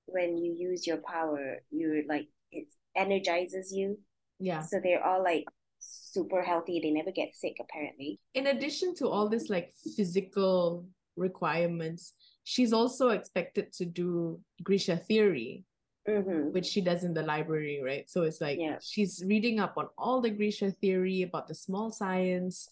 when 0.06 0.38
you 0.38 0.54
use 0.54 0.88
your 0.88 0.98
power, 0.98 1.58
you're 1.70 2.04
like 2.08 2.28
it 2.52 2.68
energizes 2.96 3.72
you. 3.72 4.00
Yeah. 4.40 4.62
So 4.62 4.80
they're 4.82 5.04
all 5.04 5.24
like 5.24 5.46
super 5.80 6.42
healthy. 6.42 6.80
They 6.82 6.92
never 6.92 7.12
get 7.12 7.36
sick 7.36 7.58
apparently. 7.60 8.20
in 8.34 8.48
addition 8.48 8.96
to 8.96 9.08
all 9.08 9.30
this 9.30 9.50
like 9.50 9.74
physical 9.96 10.86
requirements, 11.16 12.14
she's 12.44 12.74
also 12.74 13.10
expected 13.10 13.74
to 13.74 13.86
do 13.86 14.40
Grisha 14.64 14.98
theory, 14.98 15.64
Mm-hmm. 16.08 16.54
which 16.54 16.66
she 16.66 16.80
does 16.80 17.04
in 17.04 17.14
the 17.14 17.22
library, 17.22 17.82
right? 17.84 18.10
So 18.10 18.22
it's 18.24 18.40
like 18.40 18.58
Yeah. 18.60 18.78
she's 18.82 19.22
reading 19.28 19.60
up 19.60 19.74
on 19.76 19.88
all 19.98 20.22
the 20.22 20.30
Grisha 20.30 20.72
theory 20.72 21.24
about 21.24 21.50
the 21.50 21.56
small 21.56 21.92
science 21.92 22.70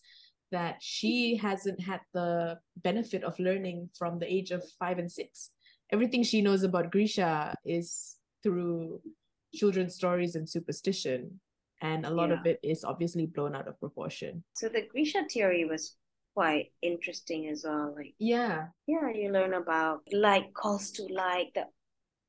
that 0.53 0.77
she 0.79 1.35
hasn't 1.35 1.81
had 1.81 1.99
the 2.13 2.57
benefit 2.77 3.23
of 3.25 3.37
learning 3.37 3.89
from 3.97 4.19
the 4.19 4.33
age 4.33 4.51
of 4.51 4.63
five 4.79 4.99
and 4.99 5.11
six. 5.11 5.51
Everything 5.91 6.23
she 6.23 6.41
knows 6.41 6.63
about 6.63 6.91
Grisha 6.93 7.53
is 7.65 8.15
through 8.41 9.01
children's 9.53 9.95
stories 9.95 10.35
and 10.35 10.47
superstition. 10.47 11.41
And 11.81 12.05
a 12.05 12.09
lot 12.09 12.31
of 12.31 12.45
it 12.45 12.59
is 12.63 12.83
obviously 12.83 13.25
blown 13.25 13.55
out 13.55 13.67
of 13.67 13.79
proportion. 13.79 14.43
So 14.53 14.69
the 14.69 14.87
Grisha 14.87 15.25
theory 15.29 15.65
was 15.65 15.95
quite 16.33 16.71
interesting 16.81 17.49
as 17.49 17.63
well. 17.67 17.93
Like 17.95 18.15
Yeah. 18.19 18.67
yeah, 18.87 19.09
you 19.13 19.31
learn 19.31 19.53
about 19.53 20.01
like 20.11 20.53
calls 20.53 20.91
to 20.91 21.03
like 21.11 21.53
the 21.53 21.65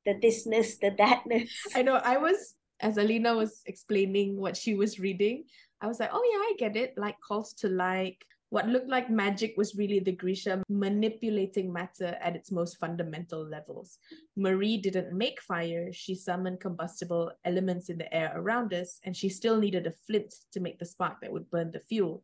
the 0.05 0.15
thisness, 0.15 0.79
the 0.79 0.91
thatness. 0.91 1.49
I 1.75 1.81
know. 1.81 1.95
I 1.95 2.17
was 2.17 2.55
as 2.79 2.97
Alina 2.97 3.35
was 3.35 3.61
explaining 3.65 4.39
what 4.39 4.55
she 4.55 4.75
was 4.75 4.99
reading, 4.99 5.43
I 5.81 5.87
was 5.87 5.99
like, 5.99 6.11
oh 6.13 6.23
yeah, 6.23 6.39
I 6.39 6.53
get 6.57 6.75
it. 6.75 6.93
Like 6.97 7.15
calls 7.25 7.53
to 7.55 7.69
like. 7.69 8.23
What 8.49 8.67
looked 8.67 8.87
like 8.87 9.09
magic 9.09 9.55
was 9.57 9.75
really 9.75 9.99
the 9.99 10.13
Grisha 10.13 10.63
manipulating 10.69 11.71
matter 11.71 12.17
at 12.21 12.35
its 12.35 12.49
most 12.51 12.77
fundamental 12.77 13.45
levels. 13.45 13.99
Marie 14.37 14.77
didn't 14.77 15.11
make 15.11 15.41
fire, 15.41 15.91
she 15.91 16.15
summoned 16.15 16.61
combustible 16.61 17.31
elements 17.43 17.89
in 17.89 17.97
the 17.97 18.13
air 18.13 18.31
around 18.35 18.73
us, 18.73 18.99
and 19.03 19.15
she 19.15 19.27
still 19.27 19.57
needed 19.59 19.85
a 19.85 19.93
flint 20.05 20.33
to 20.53 20.61
make 20.61 20.79
the 20.79 20.85
spark 20.85 21.19
that 21.21 21.31
would 21.31 21.49
burn 21.51 21.71
the 21.71 21.81
fuel. 21.81 22.23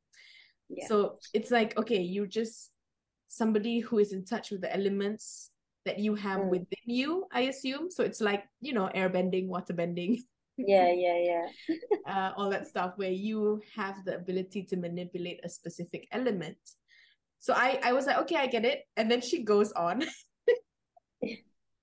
Yeah. 0.70 0.88
So 0.88 1.20
it's 1.34 1.52
like, 1.52 1.78
okay, 1.78 2.00
you're 2.02 2.26
just 2.26 2.72
somebody 3.28 3.80
who 3.80 4.00
is 4.00 4.14
in 4.14 4.24
touch 4.24 4.50
with 4.52 4.62
the 4.62 4.74
elements 4.74 5.52
that 5.86 6.00
you 6.00 6.16
have 6.16 6.40
Mm. 6.40 6.50
within 6.50 6.86
you, 6.86 7.26
I 7.34 7.42
assume. 7.42 7.92
So 7.92 8.04
it's 8.04 8.22
like, 8.22 8.46
you 8.62 8.74
know, 8.74 8.88
air 8.88 9.10
bending, 9.10 9.50
water 9.50 9.74
bending, 9.74 10.24
yeah, 10.58 10.92
yeah, 10.92 11.18
yeah. 11.18 11.76
uh, 12.08 12.34
all 12.38 12.50
that 12.50 12.68
stuff 12.68 12.94
where 12.98 13.12
you 13.12 13.62
have 13.76 14.04
the 14.06 14.16
ability 14.16 14.64
to 14.64 14.78
manipulate 14.78 15.40
a 15.44 15.50
specific 15.50 16.08
element. 16.12 16.58
So 17.40 17.54
I, 17.54 17.80
I 17.84 17.94
was 17.94 18.06
like, 18.06 18.18
okay, 18.20 18.38
I 18.38 18.48
get 18.48 18.66
it. 18.66 18.88
And 18.96 19.12
then 19.12 19.22
she 19.22 19.44
goes 19.44 19.72
on. 19.74 20.04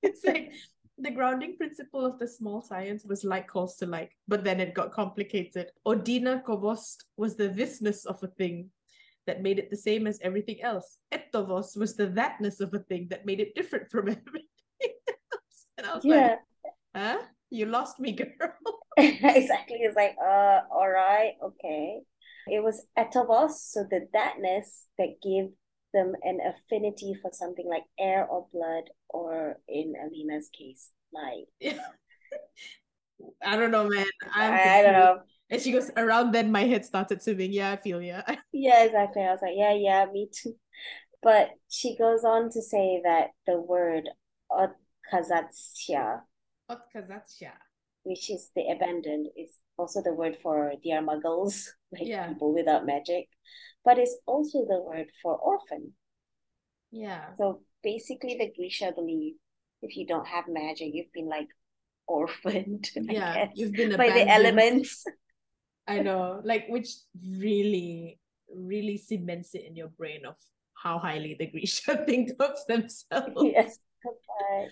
it's 0.02 0.24
like 0.24 0.52
the 0.98 1.10
grounding 1.10 1.56
principle 1.56 2.04
of 2.04 2.18
the 2.18 2.28
small 2.28 2.62
science 2.62 3.04
was 3.04 3.24
like 3.24 3.46
calls 3.46 3.76
to 3.76 3.86
like, 3.86 4.16
but 4.28 4.44
then 4.44 4.60
it 4.60 4.74
got 4.74 4.92
complicated. 4.92 5.68
Odinakovost 5.86 7.04
was 7.16 7.36
the 7.36 7.48
thisness 7.48 8.06
of 8.06 8.22
a 8.22 8.28
thing 8.28 8.70
that 9.26 9.42
made 9.42 9.58
it 9.58 9.70
the 9.70 9.76
same 9.76 10.06
as 10.06 10.18
everything 10.22 10.62
else. 10.62 10.98
Etovos 11.12 11.76
was 11.76 11.94
the 11.94 12.06
thatness 12.08 12.60
of 12.60 12.72
a 12.74 12.78
thing 12.78 13.06
that 13.10 13.26
made 13.26 13.40
it 13.40 13.54
different 13.54 13.90
from 13.90 14.08
everything 14.08 14.46
else. 15.08 15.66
And 15.76 15.86
I 15.86 15.94
was 15.94 16.04
Yeah. 16.04 16.36
like, 16.64 16.72
huh? 16.94 17.18
You 17.50 17.66
lost 17.66 17.98
me, 17.98 18.12
girl. 18.12 18.28
exactly. 18.96 19.78
It's 19.80 19.96
like, 19.96 20.16
uh, 20.22 20.60
all 20.70 20.88
right, 20.88 21.34
okay. 21.42 22.00
It 22.46 22.62
was 22.62 22.86
etavos, 22.98 23.52
so 23.52 23.84
the 23.88 24.08
thatness 24.14 24.86
that 24.98 25.20
gave 25.22 25.50
them 25.92 26.14
an 26.22 26.38
affinity 26.40 27.14
for 27.20 27.30
something 27.32 27.68
like 27.68 27.84
air 27.98 28.26
or 28.26 28.46
blood, 28.52 28.84
or 29.08 29.58
in 29.68 29.94
Alina's 30.00 30.48
case, 30.56 30.90
light. 31.12 31.46
I 33.44 33.56
don't 33.56 33.70
know, 33.70 33.88
man. 33.88 34.06
I'm 34.32 34.52
I, 34.52 34.78
I 34.78 34.82
don't 34.82 34.92
know. 34.92 35.20
And 35.50 35.60
she 35.60 35.72
goes, 35.72 35.90
around 35.96 36.32
then 36.32 36.52
my 36.52 36.62
head 36.62 36.84
started 36.84 37.22
swimming. 37.22 37.52
Yeah, 37.52 37.72
I 37.72 37.76
feel 37.76 38.00
yeah. 38.00 38.22
Yeah, 38.52 38.84
exactly. 38.84 39.22
I 39.22 39.32
was 39.32 39.42
like, 39.42 39.54
yeah, 39.56 39.74
yeah, 39.74 40.06
me 40.10 40.28
too. 40.32 40.54
But 41.22 41.50
she 41.68 41.96
goes 41.96 42.24
on 42.24 42.50
to 42.50 42.62
say 42.62 43.02
that 43.04 43.30
the 43.46 43.60
word 43.60 44.08
otkazatsya, 44.50 46.20
Otkazatsya. 46.70 47.52
which 48.02 48.30
is 48.30 48.50
the 48.56 48.64
abandoned, 48.74 49.26
is 49.36 49.58
also 49.76 50.00
the 50.02 50.14
word 50.14 50.36
for 50.42 50.72
dear 50.82 51.02
muggles, 51.02 51.68
like 51.92 52.06
Yeah. 52.08 52.28
people 52.28 52.54
without 52.54 52.86
magic, 52.86 53.28
but 53.84 53.98
it's 53.98 54.16
also 54.26 54.64
the 54.64 54.80
word 54.80 55.08
for 55.22 55.36
orphan. 55.36 55.92
Yeah. 56.90 57.34
So 57.36 57.60
basically, 57.82 58.36
the 58.40 58.50
Grisha 58.56 58.92
believe 58.94 59.34
if 59.82 59.96
you 59.96 60.06
don't 60.06 60.26
have 60.26 60.44
magic, 60.48 60.88
you've 60.94 61.12
been 61.12 61.28
like 61.28 61.48
orphaned, 62.06 62.88
I 63.08 63.12
Yeah. 63.12 63.34
guess, 63.34 63.52
You've 63.54 63.72
been 63.72 63.92
abandoned. 63.92 64.14
by 64.16 64.24
the 64.24 64.30
elements. 64.30 65.04
I 65.86 66.00
know. 66.00 66.40
Like 66.44 66.64
which 66.68 66.88
really, 67.20 68.18
really 68.48 68.96
cements 68.96 69.54
it 69.54 69.64
in 69.68 69.76
your 69.76 69.88
brain 69.88 70.22
of 70.26 70.36
how 70.74 70.98
highly 70.98 71.36
the 71.38 71.46
Grisha 71.52 72.04
think 72.06 72.30
of 72.40 72.56
themselves. 72.66 73.42
yes. 73.44 73.78
Okay. 74.06 74.68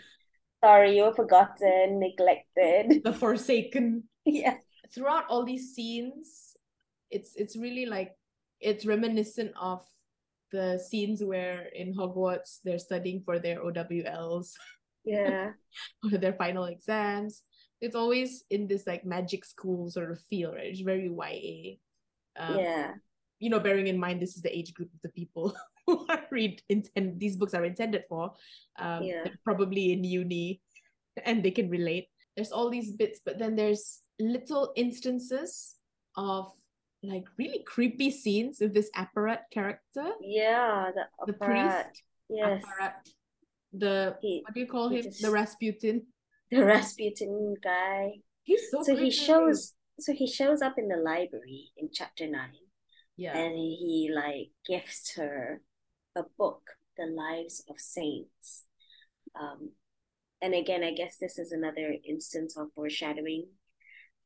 Sorry, 0.64 0.96
you 0.96 1.04
were 1.04 1.14
forgotten, 1.14 2.00
neglected. 2.00 3.02
The 3.04 3.12
forsaken. 3.12 4.04
yeah. 4.24 4.56
Throughout 4.94 5.26
all 5.28 5.44
these 5.44 5.74
scenes, 5.74 6.56
it's 7.10 7.32
it's 7.36 7.56
really 7.56 7.86
like 7.86 8.12
it's 8.60 8.86
reminiscent 8.86 9.52
of 9.60 9.84
the 10.50 10.78
scenes 10.80 11.22
where 11.22 11.68
in 11.76 11.94
Hogwarts 11.94 12.58
they're 12.64 12.78
studying 12.80 13.22
for 13.22 13.38
their 13.38 13.60
OWLs 13.62 14.52
Yeah. 15.04 15.52
or 16.04 16.18
their 16.18 16.32
final 16.32 16.64
exams. 16.64 17.42
It's 17.80 17.94
always 17.94 18.44
in 18.50 18.66
this 18.66 18.86
like 18.86 19.04
magic 19.04 19.44
school 19.44 19.90
sort 19.90 20.10
of 20.10 20.18
feel, 20.28 20.52
right? 20.54 20.66
It's 20.72 20.80
very 20.80 21.06
YA. 21.06 21.76
Um, 22.40 22.58
yeah. 22.58 22.92
You 23.38 23.50
know, 23.50 23.60
bearing 23.60 23.86
in 23.86 23.98
mind 24.00 24.20
this 24.20 24.34
is 24.36 24.42
the 24.42 24.50
age 24.56 24.74
group 24.74 24.88
of 24.94 25.00
the 25.02 25.10
people 25.14 25.54
who 25.96 26.04
are 26.12 26.20
read 26.30 26.60
intend 26.68 27.16
these 27.18 27.36
books 27.40 27.54
are 27.56 27.64
intended 27.64 28.04
for. 28.08 28.36
Um, 28.78 29.02
Yeah. 29.02 29.24
probably 29.44 29.92
in 29.96 30.04
uni, 30.04 30.60
and 31.24 31.40
they 31.42 31.50
can 31.50 31.70
relate. 31.72 32.08
There's 32.36 32.52
all 32.52 32.68
these 32.68 32.92
bits, 32.92 33.20
but 33.24 33.38
then 33.40 33.56
there's 33.56 34.04
little 34.20 34.72
instances 34.76 35.76
of 36.16 36.52
like 37.02 37.24
really 37.38 37.62
creepy 37.64 38.10
scenes 38.10 38.58
with 38.60 38.74
this 38.74 38.90
apparat 38.94 39.48
character. 39.50 40.12
Yeah. 40.20 40.90
The, 40.94 41.32
The 41.32 41.38
priest? 41.38 42.02
Yes. 42.28 42.62
Apparat. 42.62 42.94
The 43.72 44.16
He, 44.20 44.42
what 44.44 44.54
do 44.54 44.60
you 44.60 44.66
call 44.66 44.88
him? 44.88 45.02
just- 45.02 45.22
The 45.22 45.30
Rasputin. 45.30 46.06
the 46.50 46.64
Rasputin 46.64 47.54
guy. 47.62 48.20
He's 48.44 48.70
so 48.70 48.82
So 48.82 48.96
he 48.96 49.10
shows 49.10 49.74
so 50.00 50.12
he 50.12 50.26
shows 50.26 50.62
up 50.62 50.78
in 50.78 50.86
the 50.88 50.96
library 50.96 51.70
in 51.76 51.90
chapter 51.92 52.26
nine 52.26 52.54
Yeah. 53.16 53.36
and 53.36 53.54
he 53.56 54.10
like 54.14 54.50
gifts 54.66 55.14
her 55.16 55.60
a 56.18 56.24
book, 56.36 56.62
The 56.98 57.06
Lives 57.06 57.64
of 57.70 57.76
Saints. 57.78 58.64
Um 59.40 59.70
and 60.42 60.54
again 60.54 60.82
I 60.84 60.92
guess 60.92 61.16
this 61.20 61.38
is 61.38 61.52
another 61.52 61.94
instance 62.06 62.56
of 62.56 62.68
foreshadowing 62.74 63.46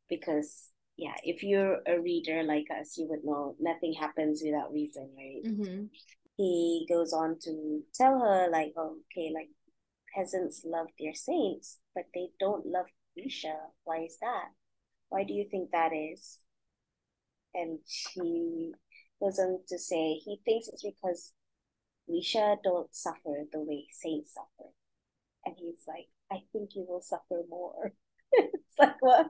because 0.09 0.71
yeah, 0.97 1.15
if 1.25 1.43
you're 1.43 1.81
a 1.87 2.01
reader 2.01 2.43
like 2.43 2.67
us, 2.79 2.97
you 2.99 3.07
would 3.09 3.25
know 3.25 3.57
nothing 3.59 3.95
happens 3.95 4.43
without 4.45 4.73
reason, 4.73 5.09
right? 5.17 5.43
Mm-hmm. 5.45 5.85
he 6.37 6.87
goes 6.89 7.13
on 7.13 7.39
to 7.45 7.81
tell 7.95 8.19
her 8.21 8.49
like 8.51 8.73
oh, 8.77 8.97
okay 9.13 9.31
like 9.35 9.49
peasants 10.15 10.63
love 10.65 10.89
their 10.99 11.15
saints 11.15 11.79
but 11.95 12.05
they 12.15 12.29
don't 12.39 12.67
love 12.67 12.87
Grisha 13.15 13.55
why 13.85 14.05
is 14.05 14.17
that 14.21 14.49
why 15.09 15.25
do 15.25 15.33
you 15.33 15.47
think 15.51 15.71
that 15.71 15.93
is 15.93 16.39
and 17.55 17.79
she 17.87 18.73
goes 19.21 19.39
on 19.39 19.59
to 19.69 19.79
say 19.79 20.15
he 20.15 20.39
thinks 20.45 20.69
it's 20.69 20.83
because 20.83 21.33
Grisha 22.13 22.57
don't 22.63 22.95
suffer 22.95 23.47
the 23.53 23.61
way 23.61 23.87
saints 23.91 24.35
suffer. 24.35 24.71
And 25.47 25.55
he's 25.59 25.85
like, 25.89 26.09
I 26.31 26.43
think 26.53 26.71
you 26.75 26.85
will 26.89 27.01
suffer 27.01 27.43
more. 27.49 27.93
it's 28.33 28.79
like, 28.79 29.01
what? 29.01 29.29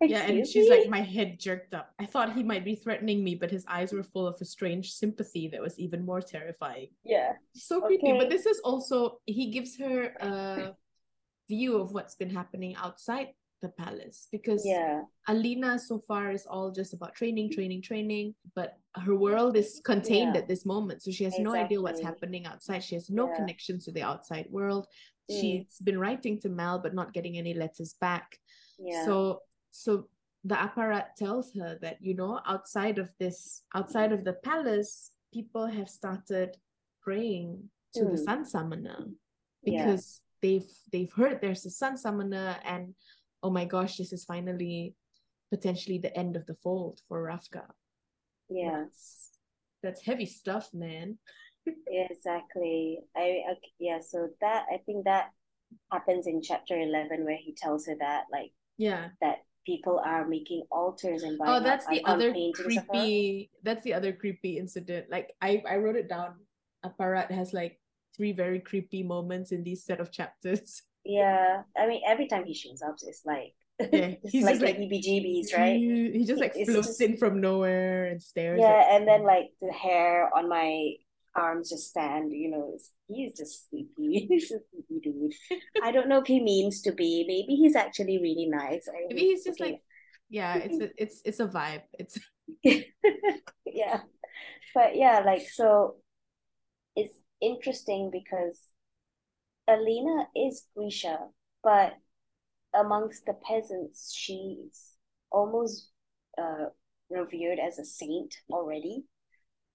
yeah, 0.00 0.22
and 0.22 0.46
she's 0.46 0.70
me? 0.70 0.78
like, 0.78 0.88
my 0.88 1.00
head 1.00 1.40
jerked 1.40 1.74
up. 1.74 1.90
I 1.98 2.06
thought 2.06 2.34
he 2.34 2.42
might 2.42 2.64
be 2.64 2.76
threatening 2.76 3.24
me, 3.24 3.34
but 3.34 3.50
his 3.50 3.64
eyes 3.68 3.92
were 3.92 4.02
full 4.02 4.26
of 4.26 4.36
a 4.40 4.44
strange 4.44 4.92
sympathy 4.92 5.48
that 5.48 5.60
was 5.60 5.78
even 5.78 6.06
more 6.06 6.20
terrifying. 6.20 6.88
Yeah. 7.04 7.32
So 7.54 7.80
creepy. 7.80 8.08
Okay. 8.08 8.18
But 8.18 8.30
this 8.30 8.46
is 8.46 8.60
also, 8.60 9.18
he 9.26 9.50
gives 9.50 9.76
her 9.78 10.12
a 10.20 10.74
view 11.48 11.80
of 11.80 11.92
what's 11.92 12.14
been 12.14 12.30
happening 12.30 12.76
outside 12.76 13.28
the 13.62 13.68
palace 13.70 14.28
because 14.30 14.64
yeah. 14.64 15.02
Alina 15.28 15.78
so 15.78 15.98
far 15.98 16.30
is 16.30 16.46
all 16.46 16.70
just 16.70 16.92
about 16.92 17.14
training, 17.14 17.50
training, 17.50 17.82
training, 17.82 18.34
but 18.54 18.78
her 18.96 19.14
world 19.14 19.56
is 19.56 19.80
contained 19.84 20.34
yeah. 20.34 20.42
at 20.42 20.48
this 20.48 20.66
moment. 20.66 21.02
So 21.02 21.10
she 21.10 21.24
has 21.24 21.34
exactly. 21.34 21.58
no 21.58 21.64
idea 21.64 21.82
what's 21.82 22.02
happening 22.02 22.46
outside. 22.46 22.84
She 22.84 22.94
has 22.94 23.08
no 23.08 23.28
yeah. 23.28 23.36
connection 23.36 23.80
to 23.80 23.92
the 23.92 24.02
outside 24.02 24.46
world. 24.50 24.86
Mm. 25.30 25.40
She's 25.40 25.78
been 25.82 25.98
writing 25.98 26.40
to 26.40 26.48
Mal 26.48 26.78
but 26.78 26.94
not 26.94 27.12
getting 27.12 27.38
any 27.38 27.54
letters 27.54 27.94
back. 28.00 28.38
Yeah. 28.78 29.04
So 29.04 29.40
so 29.70 30.08
the 30.44 30.54
apparat 30.54 31.14
tells 31.18 31.52
her 31.54 31.78
that 31.82 31.96
you 32.00 32.14
know 32.14 32.40
outside 32.46 32.98
of 32.98 33.10
this 33.18 33.62
outside 33.74 34.12
of 34.12 34.24
the 34.24 34.34
palace 34.44 35.10
people 35.34 35.66
have 35.66 35.88
started 35.88 36.56
praying 37.02 37.68
to 37.94 38.02
mm. 38.02 38.10
the 38.12 38.18
sun 38.18 38.44
summoner 38.44 39.06
because 39.64 40.20
yeah. 40.20 40.48
they've 40.48 40.70
they've 40.92 41.12
heard 41.12 41.40
there's 41.40 41.66
a 41.66 41.70
sun 41.70 41.96
summoner 41.96 42.56
and 42.64 42.94
oh 43.46 43.50
my 43.50 43.64
gosh, 43.64 43.96
this 43.96 44.12
is 44.12 44.24
finally 44.24 44.96
potentially 45.52 45.98
the 45.98 46.14
end 46.18 46.34
of 46.34 46.44
the 46.46 46.54
fold 46.56 47.00
for 47.06 47.22
Ravka. 47.22 47.62
Yeah. 48.50 48.82
That's, 48.82 49.30
that's 49.84 50.02
heavy 50.04 50.26
stuff, 50.26 50.70
man. 50.74 51.18
yeah, 51.66 52.08
exactly. 52.10 52.98
I, 53.16 53.42
I 53.50 53.54
yeah, 53.78 54.00
so 54.00 54.30
that 54.40 54.66
I 54.72 54.78
think 54.84 55.04
that 55.04 55.30
happens 55.92 56.26
in 56.26 56.42
chapter 56.42 56.76
11 56.78 57.24
where 57.24 57.36
he 57.36 57.54
tells 57.54 57.86
her 57.86 57.94
that 57.98 58.24
like 58.30 58.52
yeah 58.78 59.08
that 59.20 59.38
people 59.66 60.00
are 60.04 60.26
making 60.28 60.62
altars 60.70 61.24
and 61.24 61.40
oh 61.44 61.58
that's 61.58 61.86
the 61.88 62.04
other 62.04 62.32
creepy 62.54 63.50
that's 63.64 63.82
the 63.82 63.92
other 63.92 64.12
creepy 64.12 64.58
incident 64.58 65.06
like 65.10 65.34
i 65.42 65.60
i 65.68 65.74
wrote 65.74 65.96
it 65.96 66.08
down 66.08 66.34
apparat 66.84 67.32
has 67.32 67.52
like 67.52 67.80
three 68.16 68.30
very 68.30 68.60
creepy 68.60 69.02
moments 69.02 69.50
in 69.50 69.64
these 69.64 69.82
set 69.82 69.98
of 69.98 70.12
chapters 70.12 70.82
Yeah, 71.06 71.62
I 71.76 71.86
mean, 71.86 72.02
every 72.06 72.26
time 72.26 72.44
he 72.44 72.54
shows 72.54 72.82
up, 72.82 72.96
it's 73.02 73.24
like 73.24 73.54
yeah, 73.92 74.14
it's 74.22 74.32
he's 74.32 74.44
like, 74.44 74.60
like 74.60 74.78
EBGBs, 74.78 75.56
right? 75.56 75.76
He, 75.76 76.10
he 76.12 76.24
just 76.24 76.40
like 76.40 76.52
it's 76.56 76.70
floats 76.70 76.88
just, 76.88 77.00
in 77.00 77.16
from 77.18 77.40
nowhere 77.40 78.06
and 78.06 78.22
stares. 78.22 78.58
Yeah, 78.60 78.96
and 78.96 79.06
then 79.06 79.22
like 79.22 79.50
the 79.60 79.72
hair 79.72 80.30
on 80.34 80.48
my 80.48 80.94
arms 81.34 81.68
just 81.68 81.90
stand. 81.90 82.32
You 82.32 82.50
know, 82.50 82.78
he's 83.08 83.36
just 83.36 83.68
sleepy. 83.68 84.26
he's 84.30 84.50
a 84.50 84.60
sleepy 84.70 85.00
dude. 85.02 85.60
I 85.82 85.92
don't 85.92 86.08
know 86.08 86.20
if 86.20 86.26
he 86.26 86.42
means 86.42 86.80
to 86.82 86.92
be. 86.92 87.24
Maybe 87.28 87.54
he's 87.54 87.76
actually 87.76 88.18
really 88.18 88.46
nice. 88.46 88.88
I 88.88 89.06
Maybe 89.08 89.20
he's 89.20 89.44
just 89.44 89.60
okay. 89.60 89.72
like, 89.72 89.82
yeah, 90.30 90.56
it's 90.56 90.80
a, 90.80 91.02
it's 91.02 91.22
it's 91.26 91.40
a 91.40 91.46
vibe. 91.46 91.82
It's 91.98 92.18
yeah, 93.66 94.00
but 94.74 94.96
yeah, 94.96 95.20
like 95.20 95.48
so, 95.50 95.96
it's 96.94 97.14
interesting 97.42 98.10
because 98.10 98.58
Alina 99.68 100.28
is 100.36 100.66
Grisha, 100.76 101.28
but 101.62 101.94
amongst 102.74 103.26
the 103.26 103.34
peasants, 103.34 104.14
she's 104.14 104.92
almost 105.30 105.90
uh, 106.38 106.66
revered 107.10 107.58
as 107.58 107.78
a 107.78 107.84
saint 107.84 108.34
already. 108.50 109.04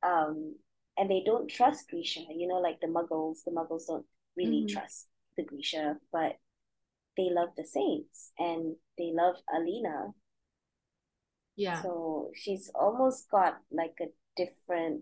Um, 0.04 0.56
and 0.98 1.10
they 1.10 1.24
don't 1.26 1.50
trust 1.50 1.90
Grisha, 1.90 2.22
you 2.30 2.48
know, 2.48 2.60
like 2.60 2.80
the 2.80 2.88
Muggles. 2.88 3.44
The 3.44 3.52
Muggles 3.52 3.88
don't 3.88 4.06
really 4.38 4.62
mm-hmm. 4.62 4.74
trust 4.78 5.08
the 5.38 5.44
Grisha, 5.44 5.98
but 6.12 6.38
they 7.18 7.30
love 7.32 7.50
the 7.58 7.66
saints 7.66 8.32
and 8.38 8.76
they 8.98 9.12
love 9.14 9.36
Alina. 9.54 10.08
Yeah. 11.56 11.82
So 11.82 12.32
she's 12.36 12.72
almost 12.74 13.30
got 13.30 13.58
like 13.72 13.96
a 14.02 14.06
different, 14.36 15.02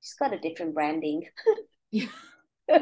she's 0.00 0.14
got 0.14 0.32
a 0.32 0.38
different 0.38 0.74
branding. 0.74 1.28
yeah. 1.90 2.06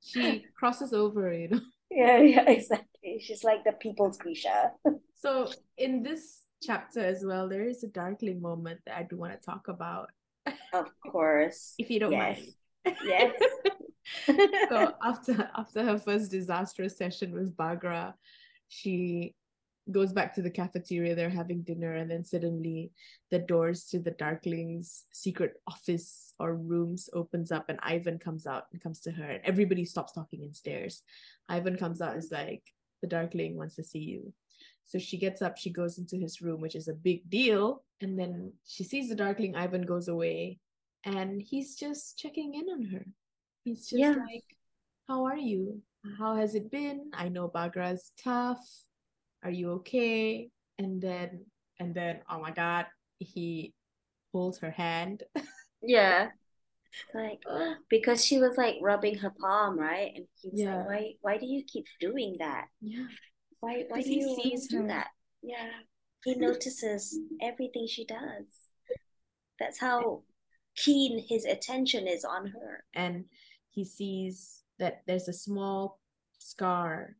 she 0.00 0.44
crosses 0.58 0.92
over, 0.92 1.32
you 1.32 1.48
know. 1.48 1.60
Yeah, 1.90 2.18
yeah, 2.18 2.44
exactly. 2.46 3.18
She's 3.18 3.44
like 3.44 3.64
the 3.64 3.72
people's 3.72 4.18
Grisha. 4.18 4.72
so 5.14 5.48
in 5.78 6.02
this 6.02 6.42
chapter 6.62 7.00
as 7.00 7.24
well, 7.24 7.48
there 7.48 7.66
is 7.66 7.82
a 7.82 7.88
darkling 7.88 8.42
moment 8.42 8.80
that 8.84 8.98
I 8.98 9.04
do 9.04 9.16
want 9.16 9.32
to 9.32 9.38
talk 9.38 9.68
about. 9.68 10.10
Of 10.74 10.88
course. 11.10 11.74
if 11.78 11.90
you 11.90 11.98
don't 11.98 12.12
yes. 12.12 12.52
mind. 12.84 12.96
Yes. 13.06 13.32
so 14.68 14.92
after 15.02 15.50
after 15.56 15.82
her 15.82 15.98
first 15.98 16.30
disastrous 16.30 16.98
session 16.98 17.32
with 17.32 17.56
Bagra, 17.56 18.12
she 18.68 19.34
goes 19.90 20.12
back 20.12 20.34
to 20.34 20.42
the 20.42 20.50
cafeteria 20.50 21.14
they're 21.14 21.30
having 21.30 21.62
dinner 21.62 21.94
and 21.94 22.10
then 22.10 22.24
suddenly 22.24 22.90
the 23.30 23.38
doors 23.38 23.84
to 23.84 23.98
the 23.98 24.10
darklings 24.12 25.04
secret 25.12 25.54
office 25.66 26.34
or 26.38 26.54
rooms 26.54 27.08
opens 27.14 27.50
up 27.50 27.68
and 27.68 27.78
ivan 27.82 28.18
comes 28.18 28.46
out 28.46 28.64
and 28.72 28.82
comes 28.82 29.00
to 29.00 29.10
her 29.10 29.24
and 29.24 29.44
everybody 29.44 29.84
stops 29.84 30.12
talking 30.12 30.42
and 30.42 30.54
stares. 30.56 31.02
Ivan 31.48 31.76
comes 31.76 32.00
out 32.00 32.12
and 32.12 32.22
is 32.22 32.30
like 32.30 32.62
the 33.00 33.08
darkling 33.08 33.56
wants 33.56 33.76
to 33.76 33.82
see 33.82 34.00
you. 34.00 34.32
So 34.84 34.98
she 34.98 35.18
gets 35.18 35.42
up 35.42 35.56
she 35.56 35.70
goes 35.70 35.98
into 35.98 36.16
his 36.16 36.40
room 36.40 36.60
which 36.60 36.74
is 36.74 36.88
a 36.88 36.94
big 36.94 37.28
deal 37.28 37.84
and 38.00 38.18
then 38.18 38.52
she 38.66 38.84
sees 38.84 39.08
the 39.08 39.14
darkling 39.14 39.56
ivan 39.56 39.82
goes 39.82 40.08
away 40.08 40.58
and 41.04 41.40
he's 41.40 41.76
just 41.76 42.18
checking 42.18 42.54
in 42.54 42.68
on 42.70 42.82
her. 42.92 43.06
He's 43.64 43.88
just 43.88 44.00
yeah. 44.00 44.10
like 44.10 44.44
how 45.08 45.24
are 45.24 45.36
you? 45.36 45.82
How 46.18 46.36
has 46.36 46.54
it 46.54 46.70
been? 46.70 47.10
I 47.14 47.28
know 47.28 47.48
Baghra's 47.48 48.12
tough 48.22 48.64
are 49.42 49.50
you 49.50 49.72
okay? 49.72 50.50
And 50.78 51.00
then 51.00 51.44
and 51.80 51.94
then 51.94 52.20
oh 52.30 52.40
my 52.40 52.50
god 52.50 52.86
he 53.18 53.74
pulls 54.32 54.58
her 54.58 54.70
hand. 54.70 55.22
Yeah. 55.80 56.30
Like 57.14 57.38
because 57.88 58.24
she 58.24 58.38
was 58.38 58.56
like 58.56 58.76
rubbing 58.82 59.18
her 59.18 59.32
palm 59.40 59.78
right? 59.78 60.10
And 60.12 60.26
he 60.42 60.50
was 60.50 60.60
yeah. 60.60 60.76
like 60.78 60.86
why 60.86 61.12
why 61.20 61.38
do 61.38 61.46
you 61.46 61.62
keep 61.64 61.86
doing 62.00 62.34
that? 62.40 62.66
Yeah. 62.80 63.06
Why 63.60 63.84
why 63.88 64.02
do 64.02 64.12
you 64.12 64.36
sees 64.42 64.66
do 64.66 64.88
that? 64.88 65.08
Yeah. 65.40 65.70
He 66.24 66.34
notices 66.34 67.16
everything 67.40 67.86
she 67.86 68.06
does. 68.06 68.72
That's 69.60 69.78
how 69.78 70.22
keen 70.74 71.24
his 71.28 71.44
attention 71.44 72.08
is 72.08 72.24
on 72.24 72.48
her. 72.48 72.84
And 72.94 73.26
he 73.70 73.84
sees 73.84 74.64
that 74.78 75.02
there's 75.06 75.28
a 75.28 75.32
small 75.32 76.00
scar 76.38 77.16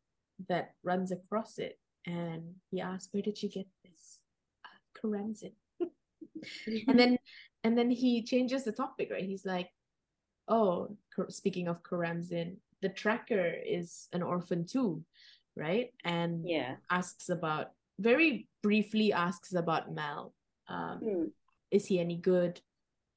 that 0.49 0.75
runs 0.83 1.13
across 1.13 1.59
it 1.59 1.79
and 2.07 2.55
he 2.71 2.81
asked, 2.81 3.11
"Where 3.13 3.23
did 3.23 3.43
you 3.43 3.49
get 3.49 3.67
this?" 3.85 4.21
Uh, 4.65 4.79
Keramzin. 4.99 5.53
and 6.89 6.99
then 6.99 7.19
and 7.65 7.77
then 7.77 7.91
he 7.91 8.23
changes 8.23 8.65
the 8.65 8.73
topic, 8.73 9.11
right? 9.11 9.25
He's 9.25 9.45
like, 9.45 9.71
"Oh, 10.49 10.97
speaking 11.29 11.69
of 11.69 11.83
Keramzin, 11.83 12.57
the 12.83 12.89
tracker 12.89 13.55
is 13.67 14.09
an 14.13 14.23
orphan 14.23 14.67
too, 14.67 15.05
right?" 15.57 15.93
And 16.05 16.49
yeah, 16.49 16.77
asks 16.91 17.29
about 17.29 17.73
very 17.99 18.49
briefly 18.63 19.13
asks 19.13 19.55
about 19.55 19.93
Mal. 19.93 20.35
Um, 20.69 20.99
hmm. 20.99 21.25
Is 21.71 21.87
he 21.87 21.99
any 21.99 22.17
good? 22.17 22.61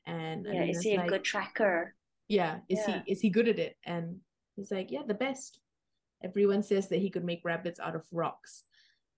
And 0.06 0.46
yeah, 0.52 0.63
is 0.63 0.82
he 0.82 0.96
a 0.96 0.98
like, 0.98 1.10
good 1.10 1.24
tracker? 1.24 1.96
Yeah, 2.28 2.60
is 2.70 2.80
yeah. 2.88 3.04
he 3.06 3.12
is 3.12 3.22
he 3.22 3.30
good 3.30 3.48
at 3.48 3.60
it? 3.60 3.78
And 3.86 4.20
he's 4.56 4.72
like, 4.72 4.91
yeah, 4.91 5.04
the 5.06 5.13
best. 5.13 5.60
Everyone 6.24 6.62
says 6.62 6.88
that 6.89 7.00
he 7.00 7.10
could 7.10 7.24
make 7.24 7.41
rabbits 7.44 7.80
out 7.80 7.96
of 7.96 8.06
rocks 8.12 8.63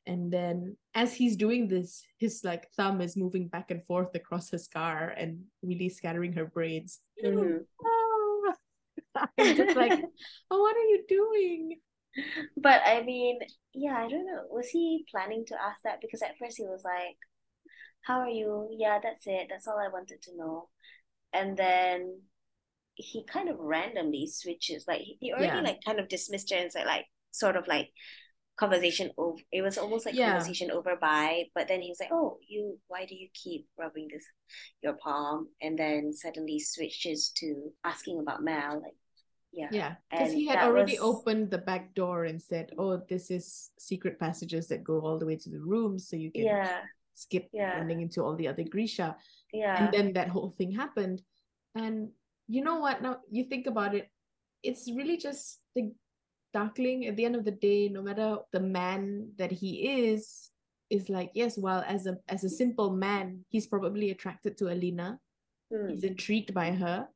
and 0.05 0.31
then 0.31 0.75
as 0.95 1.13
he's 1.13 1.35
doing 1.35 1.67
this 1.67 2.03
his 2.17 2.41
like 2.43 2.69
thumb 2.75 3.01
is 3.01 3.15
moving 3.15 3.47
back 3.47 3.71
and 3.71 3.83
forth 3.83 4.13
across 4.15 4.51
her 4.51 4.57
scar 4.57 5.13
and 5.17 5.39
really 5.61 5.89
scattering 5.89 6.33
her 6.33 6.45
braids. 6.45 6.99
Mm-hmm. 7.23 7.57
oh. 7.85 8.53
just 9.39 9.75
like 9.75 10.03
oh 10.51 10.61
what 10.61 10.75
are 10.75 10.89
you 10.89 11.03
doing? 11.07 11.79
But 12.57 12.81
i 12.85 13.01
mean 13.03 13.39
yeah 13.73 13.97
i 13.97 14.07
don't 14.07 14.25
know. 14.25 14.43
Was 14.49 14.69
he 14.69 15.05
planning 15.09 15.45
to 15.47 15.61
ask 15.61 15.81
that? 15.83 15.99
Because 16.01 16.21
at 16.21 16.37
first 16.39 16.57
he 16.57 16.63
was 16.63 16.83
like 16.83 17.17
how 18.01 18.19
are 18.19 18.29
you? 18.29 18.67
Yeah 18.71 18.99
that's 19.01 19.25
it. 19.25 19.47
That's 19.49 19.67
all 19.67 19.79
i 19.79 19.87
wanted 19.87 20.21
to 20.23 20.37
know. 20.37 20.69
And 21.33 21.57
then 21.57 22.21
he 22.95 23.25
kind 23.25 23.49
of 23.49 23.57
randomly 23.59 24.27
switches. 24.27 24.85
Like 24.87 25.01
he 25.01 25.31
already 25.31 25.47
yeah. 25.47 25.61
like 25.61 25.79
kind 25.85 25.99
of 25.99 26.09
dismissed 26.09 26.51
her 26.51 26.57
and 26.57 26.71
said 26.71 26.85
like 26.85 27.05
sort 27.31 27.55
of 27.55 27.67
like 27.67 27.89
conversation 28.55 29.09
over 29.17 29.37
it 29.51 29.61
was 29.61 29.77
almost 29.77 30.05
like 30.05 30.15
yeah. 30.15 30.31
conversation 30.31 30.69
over 30.69 30.95
by 30.95 31.43
but 31.55 31.67
then 31.67 31.81
he 31.81 31.89
was 31.89 31.99
like 31.99 32.11
oh 32.11 32.37
you 32.47 32.77
why 32.87 33.05
do 33.05 33.15
you 33.15 33.27
keep 33.33 33.67
rubbing 33.79 34.07
this 34.11 34.23
your 34.81 34.93
palm 34.93 35.47
and 35.61 35.77
then 35.77 36.13
suddenly 36.13 36.59
switches 36.59 37.31
to 37.35 37.71
asking 37.83 38.19
about 38.19 38.43
mal 38.43 38.79
like 38.81 38.93
yeah 39.51 39.69
yeah 39.71 39.93
because 40.11 40.31
he 40.31 40.45
had 40.45 40.59
already 40.59 40.99
was... 40.99 41.01
opened 41.01 41.49
the 41.49 41.57
back 41.57 41.95
door 41.95 42.25
and 42.25 42.41
said 42.41 42.69
oh 42.77 43.01
this 43.09 43.31
is 43.31 43.71
secret 43.79 44.19
passages 44.19 44.67
that 44.67 44.83
go 44.83 44.99
all 44.99 45.17
the 45.17 45.25
way 45.25 45.35
to 45.35 45.49
the 45.49 45.59
room 45.59 45.97
so 45.97 46.15
you 46.15 46.31
can 46.31 46.43
yeah 46.43 46.81
skip 47.15 47.47
yeah. 47.53 47.77
running 47.77 48.01
into 48.01 48.23
all 48.23 48.35
the 48.35 48.47
other 48.47 48.63
grisha 48.63 49.15
yeah 49.51 49.83
and 49.83 49.93
then 49.93 50.13
that 50.13 50.29
whole 50.29 50.49
thing 50.49 50.71
happened 50.71 51.21
and 51.75 52.09
you 52.47 52.63
know 52.63 52.77
what? 52.77 53.01
Now 53.01 53.17
you 53.29 53.45
think 53.45 53.67
about 53.67 53.95
it, 53.95 54.09
it's 54.61 54.89
really 54.93 55.17
just 55.17 55.59
the 55.75 55.91
Darkling 56.53 57.07
at 57.07 57.15
the 57.15 57.25
end 57.25 57.35
of 57.35 57.45
the 57.45 57.51
day, 57.51 57.89
no 57.89 58.01
matter 58.01 58.37
the 58.51 58.59
man 58.59 59.31
that 59.37 59.51
he 59.51 60.03
is, 60.05 60.49
is 60.89 61.09
like, 61.09 61.31
yes, 61.33 61.57
while 61.57 61.83
as 61.87 62.05
a 62.05 62.17
as 62.29 62.43
a 62.43 62.49
simple 62.49 62.91
man, 62.91 63.43
he's 63.49 63.65
probably 63.67 64.11
attracted 64.11 64.57
to 64.57 64.71
Alina. 64.71 65.19
Hmm. 65.71 65.89
He's 65.89 66.03
intrigued 66.03 66.53
by 66.53 66.71
her. 66.71 67.07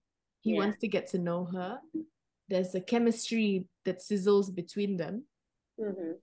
He 0.41 0.51
Yeah. 0.53 0.57
wants 0.59 0.79
to 0.79 0.87
get 0.87 1.07
to 1.07 1.19
know 1.19 1.45
her. 1.45 1.79
There's 2.49 2.73
a 2.75 2.81
chemistry 2.81 3.67
that 3.85 3.99
sizzles 3.99 4.53
between 4.53 4.97
them. 4.97 5.27
Mhm. 5.79 6.19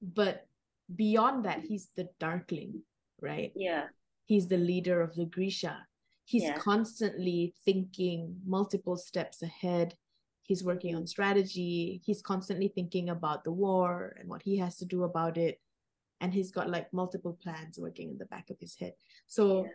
But 0.00 0.46
beyond 0.94 1.44
that, 1.44 1.60
he's 1.64 1.88
the 1.96 2.08
Darkling, 2.18 2.82
right? 3.20 3.52
Yeah. 3.54 3.88
he's 4.26 4.48
the 4.48 4.56
leader 4.56 5.02
of 5.02 5.14
the 5.16 5.26
Grisha. 5.26 5.86
He's 6.24 6.44
Yeah. 6.44 6.56
constantly 6.56 7.52
thinking 7.66 8.40
multiple 8.46 8.96
steps 8.96 9.42
ahead. 9.42 9.98
He's 10.44 10.62
working 10.62 10.94
on 10.94 11.06
strategy. 11.06 12.00
He's 12.04 12.22
constantly 12.22 12.68
thinking 12.68 13.08
about 13.08 13.44
the 13.44 13.52
war 13.52 14.14
and 14.18 14.28
what 14.28 14.42
he 14.42 14.58
has 14.58 14.76
to 14.78 14.84
do 14.84 15.04
about 15.04 15.36
it. 15.38 15.60
And 16.20 16.32
he's 16.32 16.50
got 16.52 16.70
like 16.70 16.92
multiple 16.92 17.38
plans 17.42 17.78
working 17.78 18.10
in 18.10 18.18
the 18.18 18.26
back 18.26 18.50
of 18.50 18.58
his 18.60 18.76
head. 18.76 18.94
So 19.26 19.64
Yeah. 19.64 19.70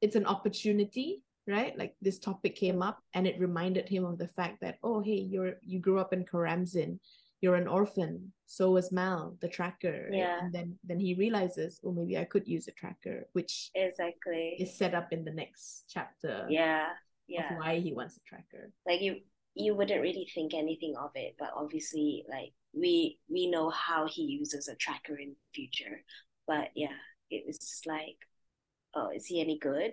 it's 0.00 0.16
an 0.16 0.26
opportunity, 0.26 1.22
right? 1.46 1.76
Like 1.78 1.94
this 2.02 2.18
topic 2.18 2.56
came 2.56 2.82
up 2.82 2.98
and 3.14 3.26
it 3.26 3.38
reminded 3.40 3.88
him 3.88 4.04
of 4.04 4.18
the 4.18 4.28
fact 4.28 4.60
that, 4.60 4.78
oh, 4.82 5.00
hey, 5.00 5.20
you're 5.32 5.54
you 5.62 5.78
grew 5.80 5.98
up 5.98 6.12
in 6.12 6.24
Keramzin. 6.24 6.98
You're 7.40 7.54
an 7.54 7.68
orphan. 7.68 8.32
So 8.46 8.72
was 8.72 8.90
Mal, 8.90 9.36
the 9.40 9.48
tracker. 9.48 10.08
Yeah. 10.12 10.40
And 10.42 10.52
then 10.52 10.78
then 10.82 10.98
he 10.98 11.14
realizes, 11.14 11.80
oh, 11.84 11.92
maybe 11.92 12.18
I 12.18 12.24
could 12.24 12.48
use 12.48 12.66
a 12.66 12.72
tracker, 12.72 13.28
which 13.32 13.70
Exactly. 13.76 14.56
is 14.58 14.76
set 14.76 14.92
up 14.92 15.12
in 15.12 15.24
the 15.24 15.30
next 15.32 15.84
chapter 15.88 16.46
Yeah. 16.50 16.88
Yeah. 17.28 17.52
of 17.54 17.58
why 17.60 17.78
he 17.78 17.92
wants 17.94 18.16
a 18.16 18.20
tracker. 18.26 18.72
like 18.86 19.00
you 19.02 19.20
you 19.58 19.74
wouldn't 19.74 20.00
really 20.00 20.28
think 20.34 20.54
anything 20.54 20.94
of 20.98 21.10
it 21.14 21.34
but 21.38 21.50
obviously 21.56 22.24
like 22.30 22.52
we 22.72 23.18
we 23.28 23.50
know 23.50 23.70
how 23.70 24.06
he 24.06 24.22
uses 24.22 24.68
a 24.68 24.74
tracker 24.74 25.16
in 25.18 25.34
future. 25.54 26.02
But 26.46 26.68
yeah 26.74 26.96
it 27.30 27.44
was 27.46 27.58
just 27.58 27.86
like 27.86 28.16
oh 28.94 29.10
is 29.14 29.26
he 29.26 29.40
any 29.40 29.58
good? 29.58 29.92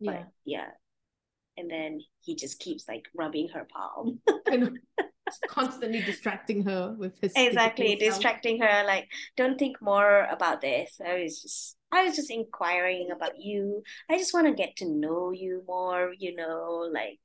Yeah. 0.00 0.12
but 0.12 0.28
yeah. 0.44 0.68
and 1.56 1.70
then 1.70 2.00
he 2.22 2.34
just 2.34 2.58
keeps 2.58 2.88
like 2.88 3.04
rubbing 3.14 3.48
her 3.48 3.66
palm. 3.72 4.20
Constantly 5.48 6.02
distracting 6.02 6.64
her 6.64 6.94
with 6.98 7.18
his 7.20 7.32
exactly 7.34 7.96
distracting 7.96 8.60
her 8.60 8.84
like 8.86 9.08
don't 9.36 9.58
think 9.58 9.80
more 9.80 10.28
about 10.30 10.60
this. 10.60 11.00
I 11.04 11.22
was 11.22 11.40
just 11.40 11.76
i 11.92 12.04
was 12.04 12.16
just 12.16 12.30
inquiring 12.30 13.10
about 13.10 13.40
you. 13.40 13.82
I 14.10 14.18
just 14.18 14.34
want 14.34 14.46
to 14.46 14.52
get 14.52 14.76
to 14.76 14.84
know 14.86 15.30
you 15.32 15.62
more 15.66 16.12
you 16.18 16.36
know 16.36 16.88
like 16.92 17.20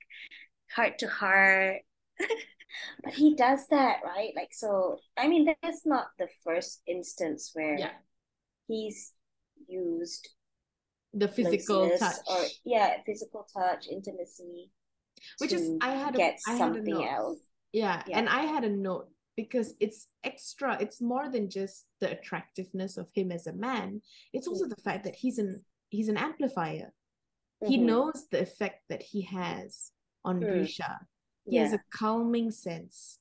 heart 0.76 0.98
to 1.00 1.08
heart 1.08 1.78
but 3.04 3.14
he 3.14 3.36
does 3.36 3.68
that 3.70 3.98
right 4.04 4.32
like 4.36 4.50
so 4.52 5.00
i 5.18 5.28
mean 5.28 5.48
that's 5.64 5.86
not 5.86 6.08
the 6.20 6.28
first 6.44 6.82
instance 6.88 7.52
where 7.54 7.78
Yeah. 7.78 7.92
he's 8.68 9.14
used 9.68 10.30
The 11.14 11.28
physical 11.28 11.90
touch. 11.98 12.16
or 12.30 12.44
yeah 12.66 12.98
physical 13.06 13.48
touch 13.52 13.88
intimacy 13.90 14.72
which 15.40 15.52
is 15.52 15.72
I 15.82 15.92
had 15.92 16.16
a, 16.18 16.22
I 16.24 16.26
had 16.26 16.36
a 16.54 16.58
something 16.58 16.94
note. 16.94 17.04
else 17.08 17.40
Yeah, 17.74 18.02
Yeah. 18.08 18.20
and 18.20 18.30
I 18.30 18.44
had 18.44 18.64
a 18.64 18.70
note 18.70 19.10
because 19.36 19.74
it's 19.80 20.08
extra. 20.24 20.78
It's 20.82 21.02
more 21.02 21.30
than 21.30 21.50
just 21.50 21.86
the 22.00 22.10
attractiveness 22.12 22.98
of 22.98 23.08
him 23.14 23.32
as 23.32 23.46
a 23.48 23.54
man. 23.54 24.02
It's 24.34 24.48
also 24.48 24.66
the 24.68 24.82
fact 24.88 25.04
that 25.04 25.16
he's 25.16 25.38
an 25.40 25.64
he's 25.90 26.08
an 26.10 26.18
amplifier. 26.18 26.94
He 27.68 27.78
Mhm. 27.78 27.86
knows 27.90 28.28
the 28.32 28.42
effect 28.42 28.80
that 28.90 29.04
he 29.04 29.22
has 29.24 29.92
on 30.26 30.40
Mm. 30.40 30.48
Grisha. 30.52 31.00
He 31.46 31.56
yeah 31.56 31.64
has 31.64 31.74
a 31.74 31.82
calming 31.92 32.52
sense, 32.52 33.20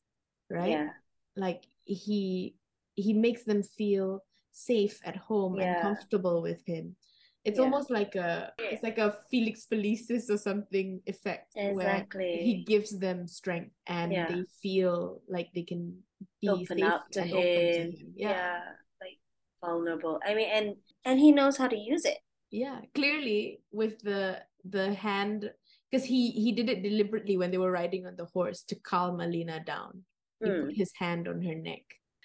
right? 0.51 0.71
yeah 0.71 0.91
Like 1.37 1.65
he 1.85 2.55
he 2.95 3.13
makes 3.13 3.45
them 3.45 3.63
feel 3.63 4.25
safe 4.53 5.01
at 5.05 5.17
home 5.17 5.59
and 5.61 5.81
comfortable 5.83 6.43
with 6.43 6.65
him. 6.67 6.97
It's 7.45 7.59
Yeah. 7.59 7.65
almost 7.65 7.91
like 7.91 8.17
a 8.17 8.53
it's 8.59 8.83
like 8.83 8.99
a 8.99 9.17
Felix 9.31 9.67
Felicis 9.71 10.29
or 10.29 10.37
something 10.37 11.01
effect 11.07 11.55
where 11.55 11.71
exactly 11.71 12.43
he 12.43 12.65
gives 12.65 12.99
them 12.99 13.27
strength 13.29 13.73
and 13.87 14.13
Yeah. 14.13 14.27
they 14.29 14.43
feel 14.63 15.23
like 15.29 15.49
they 15.55 15.63
can 15.63 16.03
be 16.43 16.49
open 16.49 16.79
safe 16.79 16.85
up 16.85 17.09
to 17.15 17.21
and 17.23 17.31
him. 17.31 17.37
open 17.39 17.93
to 17.93 17.97
him. 18.03 18.13
Yeah. 18.17 18.31
Yeah. 18.31 18.61
like 19.01 19.19
vulnerable. 19.65 20.19
I 20.27 20.35
mean, 20.35 20.49
and 20.51 20.77
and 21.07 21.17
he 21.21 21.31
knows 21.33 21.57
how 21.57 21.69
to 21.69 21.79
use 21.79 22.05
it. 22.05 22.19
Yeah. 22.51 22.81
Clearly 22.95 23.63
with 23.71 24.01
the 24.03 24.43
the 24.65 24.93
hand 24.95 25.55
because 25.91 26.05
he 26.07 26.31
he 26.31 26.53
did 26.53 26.69
it 26.69 26.83
deliberately 26.83 27.37
when 27.37 27.51
they 27.51 27.59
were 27.59 27.71
riding 27.73 28.07
on 28.07 28.17
the 28.17 28.27
horse 28.27 28.63
to 28.65 28.77
calm 28.77 29.21
Alina 29.21 29.61
down. 29.65 30.05
He 30.43 30.51
Mm. 30.51 30.67
put 30.67 30.77
his 30.77 30.93
hand 30.99 31.27
on 31.29 31.43
her 31.43 31.55
neck. 31.55 31.83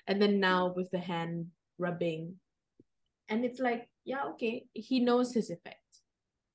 And 0.08 0.22
then 0.22 0.40
now 0.40 0.74
with 0.76 0.92
the 0.92 1.00
hand 1.00 1.48
rubbing. 1.80 2.40
And 3.30 3.46
it's 3.46 3.60
like, 3.60 3.88
yeah, 4.06 4.26
okay. 4.36 4.66
He 4.74 5.00
knows 5.00 5.34
his 5.34 5.50
effect. 5.50 5.80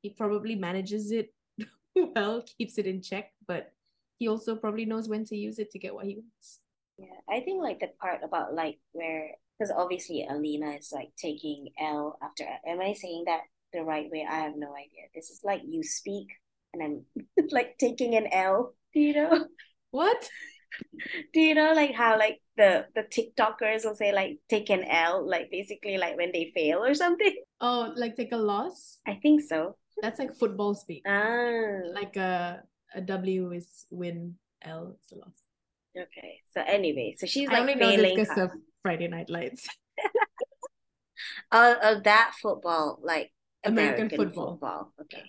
He 0.03 0.11
probably 0.11 0.55
manages 0.55 1.11
it 1.11 1.33
well, 2.15 2.45
keeps 2.59 2.79
it 2.79 2.87
in 2.87 3.03
check, 3.03 3.33
but 3.47 3.73
he 4.19 4.29
also 4.29 4.55
probably 4.55 4.85
knows 4.85 5.09
when 5.09 5.25
to 5.27 5.37
use 5.37 5.59
it 5.59 5.71
to 5.73 5.79
get 5.79 5.95
what 5.95 6.07
he 6.07 6.17
wants. 6.17 6.61
Yeah, 6.99 7.19
I 7.29 7.41
think 7.41 7.63
like 7.63 7.81
the 7.81 7.89
part 8.01 8.23
about 8.23 8.55
like 8.55 8.79
where 8.93 9.31
because 9.59 9.73
obviously 9.75 10.27
Alina 10.29 10.71
is 10.79 10.93
like 10.93 11.11
taking 11.17 11.71
L 11.81 12.19
after. 12.23 12.45
L. 12.45 12.59
Am 12.67 12.81
I 12.81 12.93
saying 12.93 13.25
that 13.27 13.43
the 13.73 13.83
right 13.83 14.11
way? 14.11 14.27
I 14.29 14.39
have 14.41 14.57
no 14.57 14.75
idea. 14.75 15.11
This 15.15 15.31
is 15.31 15.41
like 15.43 15.63
you 15.67 15.83
speak 15.83 16.29
and 16.73 16.83
I'm 16.83 17.47
like 17.51 17.77
taking 17.79 18.15
an 18.17 18.29
L. 18.33 18.75
Do 18.95 19.01
you 19.01 19.15
know? 19.15 19.47
What? 19.91 20.29
Do 21.33 21.41
you 21.41 21.55
know 21.55 21.73
like 21.73 21.95
how 21.95 22.19
like 22.19 22.43
the 22.61 22.85
the 22.95 23.03
TikTokers 23.09 23.85
will 23.89 23.97
say 23.97 24.13
like 24.13 24.37
take 24.51 24.69
an 24.69 24.85
L, 24.85 25.25
like 25.25 25.49
basically 25.51 25.97
like 25.97 26.17
when 26.17 26.31
they 26.33 26.53
fail 26.55 26.85
or 26.85 26.95
something? 26.95 27.33
Oh, 27.61 27.91
like 27.97 28.15
take 28.17 28.33
a 28.33 28.37
loss? 28.37 28.99
I 29.07 29.15
think 29.17 29.41
so. 29.43 29.77
That's 30.03 30.19
like 30.21 30.37
football 30.37 30.75
speak. 30.75 31.03
Ah, 31.09 31.89
Like 31.97 32.15
a 32.17 32.63
a 32.95 33.01
W 33.01 33.51
is 33.53 33.87
win, 33.91 34.37
L 34.63 34.95
is 35.03 35.11
a 35.13 35.17
loss. 35.17 35.41
okay. 35.97 36.41
So 36.53 36.61
anyway, 36.61 37.17
so 37.19 37.27
she's 37.27 37.49
like 37.49 37.59
I 37.59 37.61
only 37.61 37.75
know 37.75 37.91
this 37.97 38.13
because 38.13 38.39
of 38.39 38.51
Friday 38.83 39.09
Night 39.09 39.31
Lights. 39.31 39.67
Oh, 41.51 41.77
oh, 41.83 42.01
that 42.05 42.35
football, 42.41 42.99
like 43.03 43.33
American 43.65 44.07
American, 44.07 44.19
football. 44.19 44.51
football. 44.53 44.93
Okay. 45.03 45.25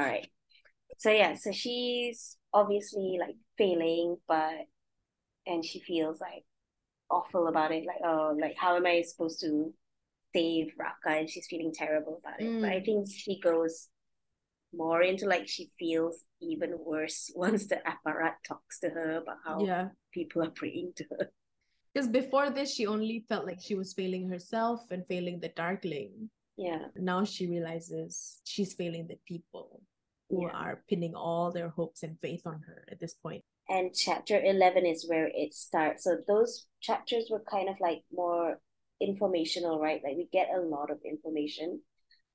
All 0.00 0.06
right. 0.06 0.28
So 0.98 1.10
yeah, 1.10 1.34
so 1.34 1.52
she's 1.52 2.36
obviously 2.54 3.18
like 3.20 3.36
failing, 3.58 4.16
but 4.26 4.66
and 5.46 5.64
she 5.64 5.80
feels 5.80 6.20
like 6.20 6.44
awful 7.10 7.48
about 7.48 7.72
it. 7.72 7.84
Like, 7.86 8.00
oh, 8.04 8.36
like 8.40 8.56
how 8.56 8.76
am 8.76 8.86
I 8.86 9.02
supposed 9.02 9.40
to 9.40 9.72
save 10.34 10.72
Ravka? 10.80 11.20
And 11.20 11.28
she's 11.30 11.46
feeling 11.46 11.72
terrible 11.74 12.20
about 12.24 12.40
it. 12.40 12.50
But 12.60 12.70
I 12.70 12.80
Mm. 12.80 12.84
think 12.84 13.08
she 13.10 13.40
goes 13.40 13.88
more 14.72 15.02
into 15.02 15.26
like 15.26 15.48
she 15.48 15.68
feels 15.78 16.24
even 16.40 16.78
worse 16.78 17.30
once 17.34 17.66
the 17.66 17.82
apparat 17.84 18.36
talks 18.46 18.80
to 18.80 18.88
her 18.88 19.18
about 19.18 19.38
how 19.44 19.64
Yeah. 19.64 19.88
people 20.14 20.42
are 20.42 20.50
praying 20.50 20.92
to 20.96 21.04
her. 21.10 21.30
Because 21.92 22.08
before 22.08 22.50
this, 22.50 22.72
she 22.74 22.86
only 22.86 23.24
felt 23.28 23.44
like 23.46 23.60
she 23.60 23.74
was 23.74 23.92
failing 23.92 24.28
herself 24.30 24.80
and 24.90 25.04
failing 25.08 25.40
the 25.40 25.48
Darkling. 25.48 26.30
Yeah. 26.56 26.86
Now 26.94 27.24
she 27.24 27.48
realizes 27.48 28.40
she's 28.44 28.74
failing 28.74 29.08
the 29.08 29.18
people 29.26 29.82
who 30.30 30.42
Yeah. 30.46 30.52
are 30.54 30.84
pinning 30.88 31.14
all 31.14 31.50
their 31.52 31.68
hopes 31.68 32.02
and 32.02 32.18
faith 32.20 32.46
on 32.46 32.60
her 32.68 32.84
at 32.90 32.98
this 33.00 33.14
point. 33.14 33.44
and 33.68 33.94
chapter 33.94 34.36
11 34.42 34.84
is 34.86 35.06
where 35.08 35.28
it 35.42 35.52
starts 35.54 36.02
so 36.04 36.18
those 36.26 36.66
chapters 36.80 37.24
were 37.30 37.44
kind 37.56 37.68
of 37.68 37.76
like 37.80 38.02
more 38.12 38.58
informational 39.00 39.78
right 39.80 40.00
like 40.04 40.16
we 40.16 40.28
get 40.32 40.48
a 40.54 40.60
lot 40.60 40.90
of 40.90 40.98
information 41.04 41.80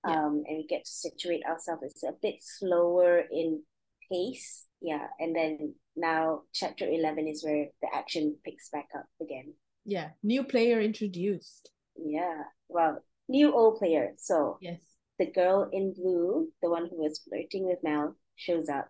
Yeah. 0.08 0.26
um 0.26 0.44
and 0.48 0.58
we 0.60 0.66
get 0.68 0.84
to 0.86 0.92
situate 0.92 1.44
ourselves 1.46 1.84
it's 1.84 2.04
a 2.04 2.14
bit 2.22 2.38
slower 2.42 3.14
in 3.32 3.64
pace 4.12 4.68
yeah 4.82 5.08
and 5.20 5.36
then 5.36 5.76
now 5.96 6.44
chapter 6.54 6.86
11 6.88 7.28
is 7.28 7.44
where 7.44 7.68
the 7.82 7.90
action 7.94 8.38
picks 8.46 8.70
back 8.70 8.90
up 9.00 9.08
again 9.22 9.54
Yeah. 9.86 10.10
New 10.24 10.44
player 10.44 10.80
introduced. 10.82 11.64
yeah 11.96 12.44
well 12.70 12.94
new 13.28 13.48
old 13.54 13.78
player 13.80 14.14
so 14.18 14.58
Yes. 14.62 14.82
The 15.20 15.32
girl 15.32 15.70
in 15.72 15.94
blue 15.94 16.50
the 16.62 16.70
one 16.70 16.88
who 16.90 17.02
was 17.02 17.20
flirting 17.20 17.66
with 17.66 17.80
Mel 17.84 18.16
shows 18.36 18.68
up 18.70 18.90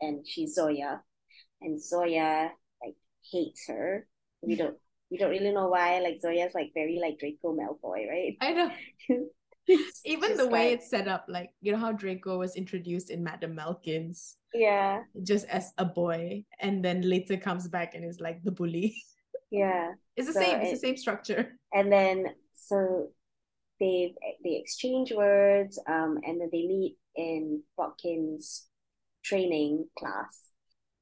and 0.00 0.26
she's 0.26 0.54
Zoya. 0.54 1.02
And 1.62 1.80
Zoya 1.82 2.50
like 2.82 2.96
hates 3.30 3.66
her. 3.68 4.06
We 4.42 4.56
don't 4.56 4.76
we 5.10 5.18
don't 5.18 5.30
really 5.30 5.52
know 5.52 5.68
why. 5.68 6.00
Like 6.00 6.20
Zoya's 6.20 6.54
like 6.54 6.70
very 6.74 6.98
like 7.00 7.18
Draco 7.18 7.54
Malfoy 7.54 8.08
right? 8.08 8.36
I 8.40 8.52
know. 8.52 8.70
Even 10.04 10.36
the 10.36 10.48
way 10.48 10.70
like- 10.70 10.78
it's 10.80 10.90
set 10.90 11.06
up, 11.06 11.26
like, 11.28 11.50
you 11.60 11.70
know 11.72 11.78
how 11.78 11.92
Draco 11.92 12.38
was 12.38 12.56
introduced 12.56 13.10
in 13.10 13.22
Madame 13.22 13.54
Malkin's 13.54 14.36
yeah. 14.52 15.02
Just 15.22 15.46
as 15.46 15.72
a 15.78 15.84
boy 15.84 16.44
and 16.58 16.84
then 16.84 17.02
later 17.02 17.36
comes 17.36 17.68
back 17.68 17.94
and 17.94 18.04
is 18.04 18.18
like 18.18 18.42
the 18.42 18.50
bully. 18.50 18.96
yeah. 19.50 19.92
It's 20.16 20.26
the 20.26 20.32
So 20.34 20.40
same, 20.40 20.60
it's 20.60 20.70
it- 20.70 20.74
the 20.74 20.80
same 20.80 20.96
structure. 20.96 21.54
and 21.72 21.92
then 21.92 22.26
so 22.54 23.10
they 23.80 24.14
they 24.44 24.56
exchange 24.56 25.12
words 25.12 25.78
um 25.88 26.18
and 26.24 26.40
then 26.40 26.48
they 26.52 26.66
meet 26.66 26.96
in 27.16 27.62
Botkin's 27.78 28.68
training 29.24 29.86
class. 29.98 30.42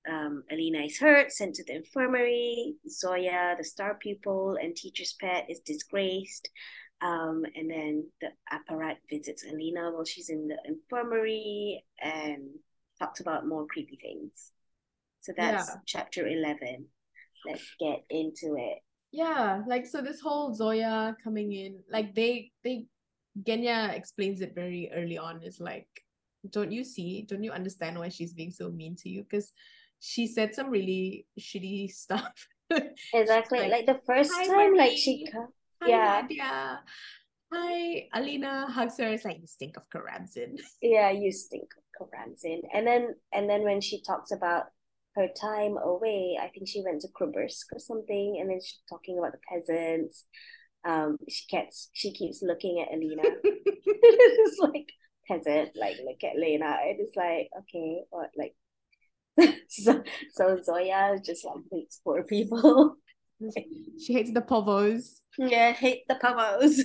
Um, 0.09 0.45
Alina 0.51 0.79
is 0.87 0.99
hurt, 0.99 1.33
sent 1.33 1.57
to 1.57 1.65
the 1.65 1.77
infirmary. 1.77 2.77
Zoya, 2.89 3.55
the 3.59 3.65
star 3.65 3.95
pupil 4.01 4.57
and 4.61 4.75
teacher's 4.75 5.15
pet, 5.21 5.47
is 5.51 5.61
disgraced. 5.61 6.49
Um, 7.03 7.45
and 7.55 7.71
then 7.71 8.07
the 8.21 8.29
apparat 8.51 8.97
visits 9.11 9.45
Alina 9.45 9.93
while 9.93 10.05
she's 10.05 10.31
in 10.31 10.49
the 10.49 10.57
infirmary 10.65 11.85
and 12.01 12.49
talks 12.99 13.21
about 13.21 13.47
more 13.47 13.67
creepy 13.67 13.99
things. 14.01 14.53
So 15.21 15.33
that's 15.37 15.69
Yeah. 15.69 15.77
chapter 15.87 16.27
11. 16.27 16.87
Let's 17.47 17.71
get 17.79 18.05
into 18.09 18.57
it. 18.57 18.79
Yeah, 19.13 19.63
like 19.67 19.87
so 19.87 20.03
this 20.03 20.21
whole 20.21 20.55
Zoya 20.55 21.17
coming 21.23 21.53
in, 21.53 21.81
like 21.91 22.15
they 22.15 22.53
they 22.65 22.87
Genya 23.43 23.95
explains 23.95 24.41
it 24.41 24.55
very 24.55 24.91
early 24.95 25.17
on. 25.19 25.43
Is 25.43 25.61
like, 25.61 25.89
don't 26.51 26.73
you 26.73 26.85
see? 26.85 27.23
Don't 27.23 27.43
you 27.45 27.53
understand 27.53 27.99
why 27.99 28.09
she's 28.11 28.33
being 28.35 28.51
so 28.51 28.71
mean 28.71 28.97
to 28.97 29.09
you? 29.09 29.23
Because 29.23 29.53
she 30.01 30.27
said 30.27 30.55
some 30.55 30.71
really 30.71 31.27
shitty 31.41 31.91
stuff. 32.05 32.33
Exactly. 33.15 33.61
like, 33.61 33.71
Like, 33.71 33.87
the 33.87 34.01
first 34.07 34.31
"Hi, 34.35 34.47
time, 34.47 34.77
like 34.77 34.97
she, 34.99 35.25
Marie. 35.33 35.47
Hi, 35.83 35.89
Yeah. 35.89 36.21
Nadia. 36.23 36.81
Hi, 37.53 38.09
Alina 38.13 38.67
hugs 38.71 38.99
her. 38.99 39.09
It's 39.09 39.25
like 39.25 39.41
you 39.41 39.47
stink 39.47 39.77
of 39.79 39.89
Keramzin. 39.89 40.61
yeah, 40.83 41.11
you 41.11 41.33
stink 41.33 41.71
of 41.79 41.85
Keramzin. 41.97 42.61
And 42.75 42.87
then, 42.87 43.15
and 43.33 43.49
then 43.49 43.63
when 43.63 43.81
she 43.81 44.03
talks 44.03 44.33
about 44.33 44.65
her 45.17 45.29
time 45.29 45.77
away, 45.77 46.39
I 46.41 46.49
think 46.49 46.69
she 46.69 46.83
went 46.85 47.03
to 47.03 47.09
Kribirsk 47.09 47.67
or 47.73 47.79
something, 47.79 48.39
and 48.41 48.51
then 48.51 48.61
she's 48.61 48.81
talking 48.89 49.19
about 49.19 49.33
the 49.33 49.39
peasants. 49.49 50.25
Um, 50.85 51.19
she 51.29 51.45
keeps 51.49 51.91
she 51.93 52.13
keeps 52.13 52.43
looking 52.43 52.81
at 52.81 52.95
Alina. 52.95 53.23
it's 53.43 54.59
like 54.61 54.89
peasant, 55.27 55.71
like 55.77 55.97
look 56.05 56.23
at 56.25 56.39
Lena. 56.39 56.77
It's 56.85 57.17
like, 57.17 57.51
okay, 57.59 58.03
what 58.11 58.31
like 58.37 58.55
so 59.69 60.03
so 60.33 60.59
Zoya 60.63 61.19
just 61.25 61.45
like 61.45 61.65
hates 61.71 62.01
poor 62.03 62.23
people. 62.25 62.97
she 64.05 64.13
hates 64.13 64.33
the 64.33 64.41
povos. 64.41 65.21
Yeah, 65.37 65.73
hate 65.73 66.03
the 66.09 66.17
pavos. 66.17 66.81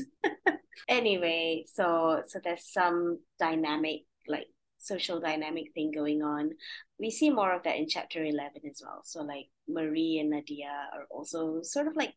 anyway, 0.88 1.66
so 1.72 2.22
so 2.28 2.40
there's 2.44 2.72
some 2.72 3.20
dynamic, 3.40 4.02
like 4.28 4.48
social 4.84 5.20
dynamic 5.20 5.74
thing 5.74 5.92
going 5.92 6.22
on. 6.22 6.52
We 7.00 7.10
see 7.12 7.30
more 7.30 7.54
of 7.54 7.64
that 7.64 7.78
in 7.78 7.88
chapter 7.88 8.24
eleven 8.24 8.62
as 8.70 8.82
well. 8.84 9.02
So 9.04 9.22
like 9.24 9.48
Marie 9.68 10.20
and 10.20 10.30
Nadia 10.30 10.90
are 10.94 11.06
also 11.10 11.62
sort 11.64 11.88
of 11.88 11.96
like 11.96 12.14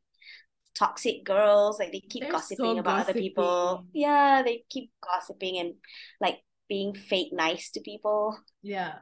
toxic 0.74 1.24
girls. 1.24 1.79
Like 1.79 1.92
they 1.92 2.00
keep 2.00 2.22
They're 2.22 2.33
gossiping 2.33 2.76
so 2.76 2.79
about 2.79 3.00
other 3.09 3.14
people. 3.14 3.87
Yeah, 3.92 4.42
they 4.42 4.64
keep 4.70 4.90
gossiping 5.02 5.59
and 5.59 5.74
like 6.20 6.40
being 6.68 6.94
fake 6.94 7.33
nice 7.33 7.70
to 7.72 7.81
people. 7.81 8.38
Yeah. 8.62 8.94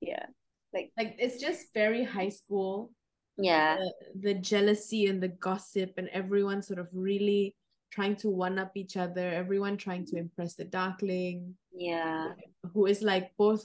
Yeah. 0.00 0.26
Like 0.72 0.90
Like 0.96 1.16
it's 1.18 1.40
just 1.40 1.74
very 1.74 2.04
high 2.04 2.30
school. 2.30 2.92
yeah. 3.36 3.76
the, 3.76 4.32
the 4.32 4.34
jealousy 4.34 5.06
and 5.06 5.22
the 5.22 5.28
gossip 5.28 5.94
and 5.96 6.08
everyone 6.12 6.62
sort 6.62 6.78
of 6.78 6.88
really 6.92 7.54
trying 7.90 8.16
to 8.16 8.28
one 8.28 8.58
up 8.58 8.72
each 8.76 8.96
other 8.96 9.28
everyone 9.28 9.76
trying 9.76 10.04
to 10.06 10.16
impress 10.16 10.54
the 10.54 10.64
darkling 10.64 11.54
Yeah. 11.74 12.32
who 12.74 12.86
is 12.86 13.02
like 13.02 13.32
both 13.36 13.64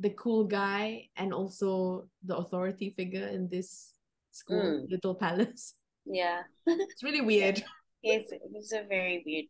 the 0.00 0.10
cool 0.10 0.44
guy 0.44 1.08
and 1.16 1.32
also 1.32 2.08
the 2.24 2.36
authority 2.36 2.90
figure 2.96 3.26
in 3.28 3.48
this 3.48 3.92
school 4.32 4.58
Mm. 4.84 4.90
little 4.90 5.14
palace 5.14 5.74
Yeah. 6.04 6.42
it's 6.66 7.02
really 7.02 7.20
weird 7.22 7.62
it's 8.02 8.28
it's 8.32 8.72
a 8.72 8.84
very 8.88 9.22
weird 9.24 9.46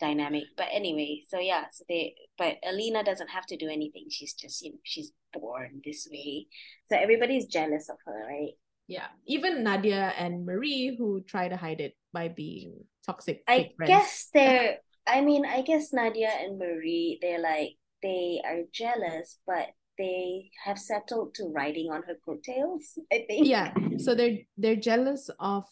dynamic. 0.00 0.44
But 0.56 0.68
anyway, 0.72 1.22
so 1.28 1.38
yeah, 1.38 1.66
so 1.72 1.84
they 1.88 2.14
but 2.36 2.56
Alina 2.66 3.04
doesn't 3.04 3.30
have 3.30 3.46
to 3.46 3.56
do 3.56 3.68
anything. 3.68 4.06
She's 4.10 4.34
just, 4.34 4.60
you 4.62 4.72
know, 4.72 4.78
she's 4.82 5.12
born 5.32 5.80
this 5.84 6.08
way. 6.10 6.48
So 6.90 6.96
everybody's 6.98 7.46
jealous 7.46 7.88
of 7.88 7.96
her, 8.06 8.26
right? 8.28 8.52
yeah 8.90 9.06
even 9.30 9.62
nadia 9.62 10.12
and 10.18 10.44
marie 10.44 10.90
who 10.98 11.22
try 11.22 11.46
to 11.46 11.54
hide 11.56 11.80
it 11.80 11.94
by 12.12 12.26
being 12.26 12.82
toxic 13.06 13.40
I 13.46 13.70
friends. 13.78 13.88
guess 13.88 14.28
they're 14.34 14.78
I 15.06 15.20
mean, 15.20 15.44
I 15.44 15.62
guess 15.62 15.92
Nadia 15.92 16.28
and 16.28 16.58
Marie, 16.58 17.18
they're 17.20 17.40
like 17.40 17.76
they 18.02 18.40
are 18.44 18.62
jealous, 18.72 19.38
but 19.46 19.68
they 19.98 20.50
have 20.64 20.78
settled 20.78 21.34
to 21.34 21.52
riding 21.54 21.90
on 21.90 22.02
her 22.04 22.16
coattails, 22.24 22.98
I 23.12 23.24
think. 23.28 23.46
yeah 23.46 23.72
so 23.98 24.14
they're 24.14 24.38
they're 24.56 24.76
jealous 24.76 25.30
of 25.38 25.64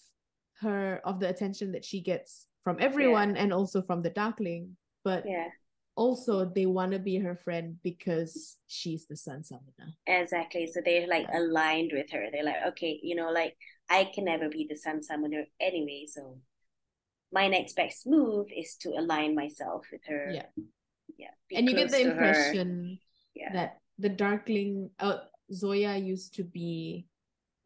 her 0.60 1.00
of 1.04 1.20
the 1.20 1.28
attention 1.28 1.72
that 1.72 1.84
she 1.84 2.00
gets 2.00 2.46
from 2.62 2.76
everyone 2.80 3.36
and 3.36 3.52
also 3.52 3.80
from 3.80 4.02
the 4.02 4.10
darkling 4.10 4.76
but 5.04 5.24
Yeah, 5.24 5.48
also 5.96 6.44
they 6.44 6.66
want 6.66 6.92
to 6.92 6.98
be 6.98 7.16
her 7.16 7.34
friend 7.34 7.76
because 7.82 8.58
she's 8.66 9.06
the 9.06 9.16
sun 9.16 9.42
summoner 9.42 9.94
exactly. 10.06 10.66
So 10.66 10.80
they're 10.84 11.06
like 11.06 11.26
aligned 11.32 11.90
with 11.92 12.10
her. 12.12 12.26
They're 12.30 12.44
like, 12.44 12.62
okay, 12.68 13.00
you 13.02 13.14
know, 13.14 13.30
like 13.30 13.56
I 13.88 14.10
can 14.14 14.24
never 14.24 14.48
be 14.48 14.66
the 14.68 14.76
sun 14.76 15.02
summoner 15.02 15.44
anyway, 15.60 16.04
so 16.06 16.38
my 17.32 17.48
next 17.48 17.76
best 17.76 18.06
move 18.06 18.46
is 18.54 18.76
to 18.82 18.90
align 18.98 19.34
myself 19.34 19.86
with 19.92 20.02
her. 20.06 20.30
Yeah. 20.32 20.46
Yeah. 21.18 21.34
and 21.52 21.68
you 21.68 21.74
get 21.76 21.90
the 21.90 22.00
impression 22.10 22.98
Yeah. 23.34 23.52
that 23.52 23.78
the 23.98 24.08
darkling 24.08 24.90
uh, 24.98 25.18
zoya 25.52 25.96
used 25.96 26.34
to 26.36 26.44
be 26.44 27.06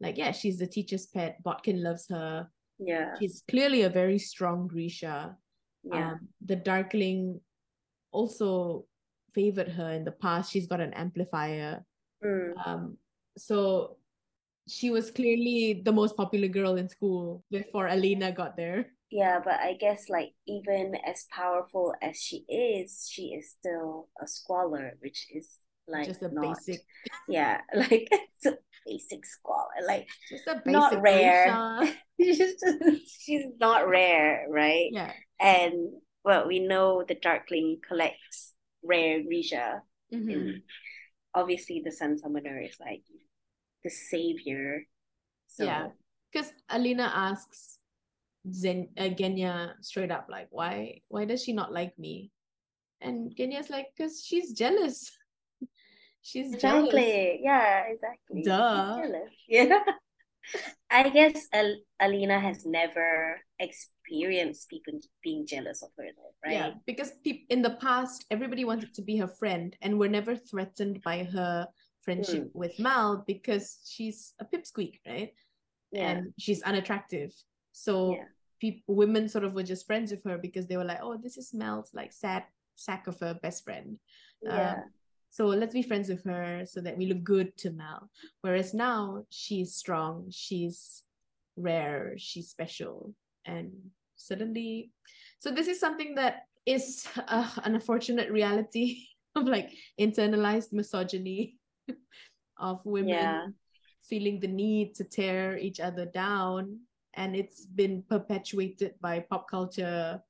like 0.01 0.17
yeah 0.17 0.31
she's 0.33 0.57
the 0.59 0.67
teacher's 0.67 1.05
pet 1.07 1.41
botkin 1.41 1.81
loves 1.81 2.05
her 2.09 2.49
Yeah. 2.79 3.15
she's 3.17 3.43
clearly 3.47 3.83
a 3.83 3.89
very 3.89 4.19
strong 4.19 4.67
grisha 4.67 5.37
Yeah. 5.83 6.17
um, 6.17 6.27
the 6.43 6.57
darkling 6.57 7.39
also 8.11 8.85
favored 9.31 9.69
her 9.69 9.91
in 9.91 10.03
the 10.03 10.11
past 10.11 10.51
she's 10.51 10.67
got 10.67 10.81
an 10.81 10.93
amplifier 10.93 11.85
Mm. 12.23 12.53
um 12.65 12.97
so 13.37 13.97
she 14.67 14.89
was 14.89 15.11
clearly 15.11 15.83
the 15.85 15.91
most 15.91 16.17
popular 16.17 16.47
girl 16.47 16.75
in 16.75 16.89
school 16.89 17.43
before 17.51 17.87
alina 17.87 18.31
got 18.31 18.57
there 18.57 18.91
Yeah, 19.11 19.39
but 19.43 19.55
I 19.59 19.73
guess 19.73 20.09
like 20.09 20.33
even 20.47 20.95
as 21.05 21.25
powerful 21.31 21.93
as 22.01 22.17
she 22.17 22.43
is, 22.49 23.07
she 23.09 23.27
is 23.27 23.51
still 23.51 24.09
a 24.21 24.27
Squaller, 24.27 24.97
which 24.99 25.27
is 25.33 25.59
like 25.87 26.07
just 26.07 26.21
a 26.21 26.29
not, 26.29 26.57
basic 26.57 26.81
Yeah, 27.29 27.61
like 27.75 28.07
it's 28.11 28.45
a 28.45 28.57
basic 28.85 29.25
Squaller. 29.25 29.85
Like 29.87 30.07
just 30.29 30.47
a 30.47 30.61
Not 30.65 30.91
basic 30.91 31.03
rare. 31.03 31.57
she's 32.19 32.37
just 32.37 32.63
she's 33.21 33.45
not 33.59 33.87
rare, 33.87 34.47
right? 34.49 34.89
yeah 34.91 35.11
And 35.39 36.01
well, 36.23 36.47
we 36.47 36.59
know 36.59 37.03
the 37.07 37.15
Darkling 37.15 37.79
collects 37.87 38.53
rare 38.83 39.21
Grisha. 39.23 39.81
Mhm. 40.11 40.33
And 40.33 40.61
obviously 41.33 41.81
the 41.85 41.91
Sun 41.91 42.17
Summoner 42.17 42.59
is 42.59 42.77
like 42.79 43.03
the 43.83 43.89
savior. 43.89 44.83
So 45.47 45.65
Yeah. 45.65 45.87
because 46.31 46.51
alina 46.69 47.11
asks 47.13 47.74
Zen 48.53 48.89
uh, 48.97 49.03
Genya 49.09 49.73
straight 49.81 50.11
up 50.11 50.27
like 50.29 50.47
why 50.51 51.01
why 51.09 51.25
does 51.25 51.43
she 51.43 51.53
not 51.53 51.73
like 51.73 51.97
me 51.97 52.31
and 53.01 53.35
Genya's 53.35 53.69
like 53.69 53.87
because 53.95 54.23
she's 54.25 54.53
jealous 54.53 55.11
she's 56.21 56.55
jealous 56.61 56.87
Exactly. 56.93 57.39
Yeah, 57.43 57.83
exactly. 57.87 58.41
Duh. 58.43 58.97
jealous. 59.01 59.31
Yeah. 59.47 59.79
I 60.91 61.09
guess 61.09 61.47
Al- 61.53 61.81
Alina 61.99 62.39
has 62.39 62.65
never 62.67 63.41
experienced 63.59 64.69
people 64.69 64.99
being 65.23 65.47
jealous 65.47 65.81
of 65.81 65.89
her, 65.97 66.05
though, 66.15 66.35
right? 66.45 66.53
Yeah, 66.53 66.71
because 66.85 67.11
peop- 67.23 67.47
in 67.49 67.63
the 67.63 67.71
past, 67.81 68.25
everybody 68.29 68.63
wanted 68.63 68.93
to 68.93 69.01
be 69.01 69.17
her 69.17 69.27
friend 69.27 69.75
and 69.81 69.97
were 69.97 70.07
never 70.07 70.35
threatened 70.35 71.01
by 71.01 71.23
her 71.23 71.67
friendship 72.01 72.43
Mm. 72.43 72.53
with 72.53 72.77
Mal 72.77 73.23
because 73.25 73.79
she's 73.89 74.35
a 74.39 74.45
pipsqueak, 74.45 74.99
right? 75.07 75.33
Yeah. 75.91 76.09
And 76.11 76.33
she's 76.37 76.61
unattractive. 76.61 77.33
So 77.73 78.11
Yeah. 78.13 78.25
People, 78.59 78.95
women 78.95 79.27
sort 79.29 79.43
of 79.43 79.53
were 79.53 79.63
just 79.63 79.85
friends 79.85 80.11
with 80.11 80.23
her 80.25 80.37
because 80.37 80.67
they 80.67 80.77
were 80.77 80.83
like, 80.85 80.99
oh, 81.01 81.17
this 81.17 81.37
is 81.37 81.53
mel's 81.53 81.91
like 81.93 82.11
sad 82.13 82.43
sack 82.75 83.07
of 83.07 83.21
a 83.21 83.35
best 83.35 83.63
friend. 83.63 83.97
yeah. 84.41 84.83
So 85.29 85.47
let's 85.47 85.73
be 85.73 85.81
friends 85.83 86.07
with 86.07 86.23
her 86.23 86.63
so 86.65 86.79
that 86.81 86.97
we 86.97 87.07
look 87.07 87.23
good 87.23 87.57
to 87.57 87.71
mel 87.71 88.09
Whereas 88.41 88.73
now 88.73 89.25
she's 89.29 89.75
strong, 89.75 90.27
she's 90.31 91.03
rare, 91.57 92.13
she's 92.17 92.49
special. 92.49 93.13
And 93.45 93.71
suddenly, 94.15 94.91
so 95.39 95.51
this 95.51 95.67
is 95.67 95.79
something 95.79 96.15
that 96.15 96.47
is 96.65 97.05
uh, 97.27 97.49
an 97.63 97.75
unfortunate 97.75 98.31
reality 98.31 99.07
of 99.35 99.43
like 99.45 99.71
internalized 99.99 100.71
misogyny 100.71 101.57
of 102.57 102.79
women 102.85 103.09
Yeah. 103.09 103.47
feeling 104.07 104.39
the 104.39 104.47
need 104.47 104.95
to 104.95 105.03
tear 105.03 105.57
each 105.57 105.79
other 105.79 106.05
down. 106.05 106.79
And 107.15 107.35
it's 107.35 107.65
been 107.65 108.03
perpetuated 108.09 108.95
by 109.01 109.19
pop 109.19 109.49
culture 109.49 110.21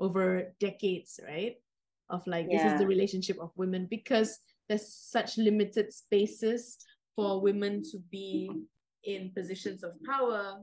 over 0.00 0.52
decades, 0.60 1.20
right? 1.26 1.56
Of 2.10 2.26
like, 2.26 2.50
this 2.50 2.62
is 2.62 2.78
the 2.78 2.86
relationship 2.86 3.38
of 3.40 3.50
women 3.56 3.86
because 3.90 4.38
there's 4.68 4.92
such 4.92 5.38
limited 5.38 5.92
spaces 5.92 6.78
for 7.16 7.40
women 7.40 7.82
to 7.92 7.98
be 8.10 8.50
in 9.04 9.30
positions 9.34 9.84
of 9.84 9.92
power 10.04 10.60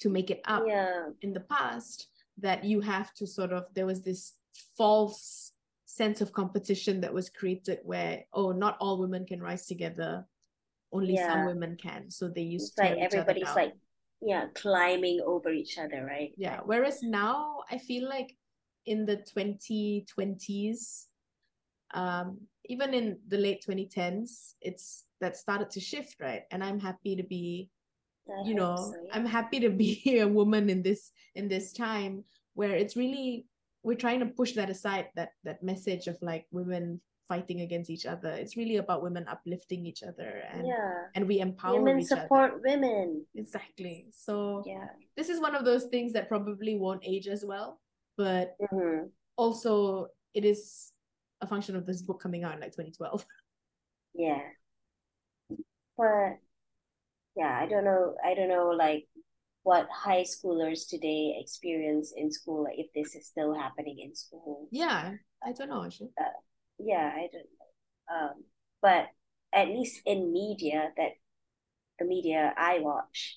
to 0.00 0.08
make 0.08 0.30
it 0.30 0.40
up 0.44 0.64
Yeah. 0.66 1.10
in 1.22 1.32
the 1.32 1.40
past 1.40 2.08
that 2.38 2.64
you 2.64 2.80
have 2.80 3.12
to 3.14 3.26
sort 3.26 3.52
of 3.52 3.66
there 3.74 3.86
was 3.86 4.02
this 4.02 4.34
false 4.76 5.52
sense 5.86 6.20
of 6.20 6.32
competition 6.32 7.00
that 7.00 7.12
was 7.12 7.28
created 7.28 7.80
where 7.82 8.24
oh 8.32 8.52
not 8.52 8.76
all 8.80 8.98
women 8.98 9.26
can 9.26 9.42
rise 9.42 9.66
together 9.66 10.24
only 10.92 11.14
yeah. 11.14 11.32
some 11.32 11.46
women 11.46 11.76
can 11.76 12.10
so 12.10 12.28
they 12.28 12.42
used 12.42 12.66
it's 12.66 12.74
to 12.76 12.82
like 12.82 12.98
everybody's 12.98 13.54
like 13.56 13.74
yeah 14.20 14.46
climbing 14.54 15.20
over 15.24 15.50
each 15.50 15.78
other 15.78 16.04
right? 16.04 16.32
Yeah 16.36 16.60
whereas 16.64 17.02
now 17.02 17.60
i 17.70 17.78
feel 17.78 18.08
like 18.08 18.36
in 18.86 19.04
the 19.04 19.18
2020s 19.36 21.06
um 21.94 22.38
even 22.66 22.94
in 22.94 23.18
the 23.28 23.38
late 23.38 23.64
2010s 23.66 24.54
it's 24.60 25.04
that 25.20 25.36
started 25.36 25.70
to 25.70 25.80
shift 25.80 26.16
right? 26.20 26.42
And 26.50 26.62
i'm 26.62 26.80
happy 26.80 27.16
to 27.16 27.22
be 27.22 27.70
I 28.28 28.46
you 28.46 28.54
know 28.54 28.76
so, 28.76 28.92
yeah. 29.06 29.16
i'm 29.16 29.26
happy 29.26 29.60
to 29.60 29.70
be 29.70 30.02
a 30.20 30.28
woman 30.28 30.68
in 30.68 30.82
this 30.82 31.12
in 31.34 31.48
this 31.48 31.72
time 31.72 32.24
where 32.54 32.74
it's 32.74 32.96
really 32.96 33.46
we're 33.82 33.96
trying 33.96 34.20
to 34.20 34.26
push 34.26 34.52
that 34.52 34.68
aside 34.68 35.08
that 35.16 35.30
that 35.44 35.62
message 35.62 36.08
of 36.08 36.18
like 36.20 36.46
women 36.50 37.00
fighting 37.28 37.60
against 37.60 37.90
each 37.90 38.06
other. 38.06 38.30
It's 38.30 38.56
really 38.56 38.76
about 38.76 39.02
women 39.02 39.26
uplifting 39.28 39.84
each 39.84 40.02
other 40.02 40.42
and 40.50 40.66
yeah. 40.66 41.12
and 41.14 41.28
we 41.28 41.40
empower 41.40 41.78
women 41.78 42.02
support 42.02 42.52
other. 42.52 42.62
women. 42.64 43.26
Exactly. 43.34 44.06
So 44.10 44.64
yeah. 44.66 44.86
this 45.16 45.28
is 45.28 45.40
one 45.40 45.54
of 45.54 45.64
those 45.64 45.84
things 45.84 46.14
that 46.14 46.28
probably 46.28 46.76
won't 46.76 47.04
age 47.04 47.28
as 47.28 47.44
well 47.44 47.78
but 48.18 48.56
mm-hmm. 48.60 49.06
also 49.36 50.08
it 50.34 50.44
is 50.44 50.92
a 51.40 51.46
function 51.46 51.76
of 51.76 51.86
this 51.86 52.02
book 52.02 52.20
coming 52.20 52.44
out 52.44 52.54
in 52.54 52.60
like 52.60 52.72
2012 52.72 53.24
yeah. 54.14 54.40
But 55.96 56.38
yeah 57.36 57.56
i 57.56 57.66
don't 57.66 57.84
know 57.84 58.14
i 58.24 58.34
don't 58.34 58.48
know 58.48 58.70
like 58.70 59.06
what 59.62 59.88
high 59.92 60.22
schoolers 60.22 60.88
today 60.88 61.38
experience 61.40 62.12
in 62.16 62.30
school 62.32 62.64
like 62.64 62.78
if 62.78 62.88
this 62.94 63.14
is 63.14 63.26
still 63.26 63.54
happening 63.54 63.98
in 64.00 64.14
school. 64.14 64.66
Yeah 64.70 65.12
i 65.44 65.52
don't 65.52 65.70
know 65.70 65.84
actually 65.84 66.10
yeah 66.78 67.10
i 67.14 67.28
don't 67.32 67.32
know. 67.32 68.16
Um 68.16 68.44
but 68.82 69.06
at 69.52 69.68
least 69.68 70.00
in 70.06 70.32
media 70.32 70.90
that 70.96 71.12
the 71.98 72.04
media 72.04 72.52
i 72.56 72.78
watch 72.80 73.36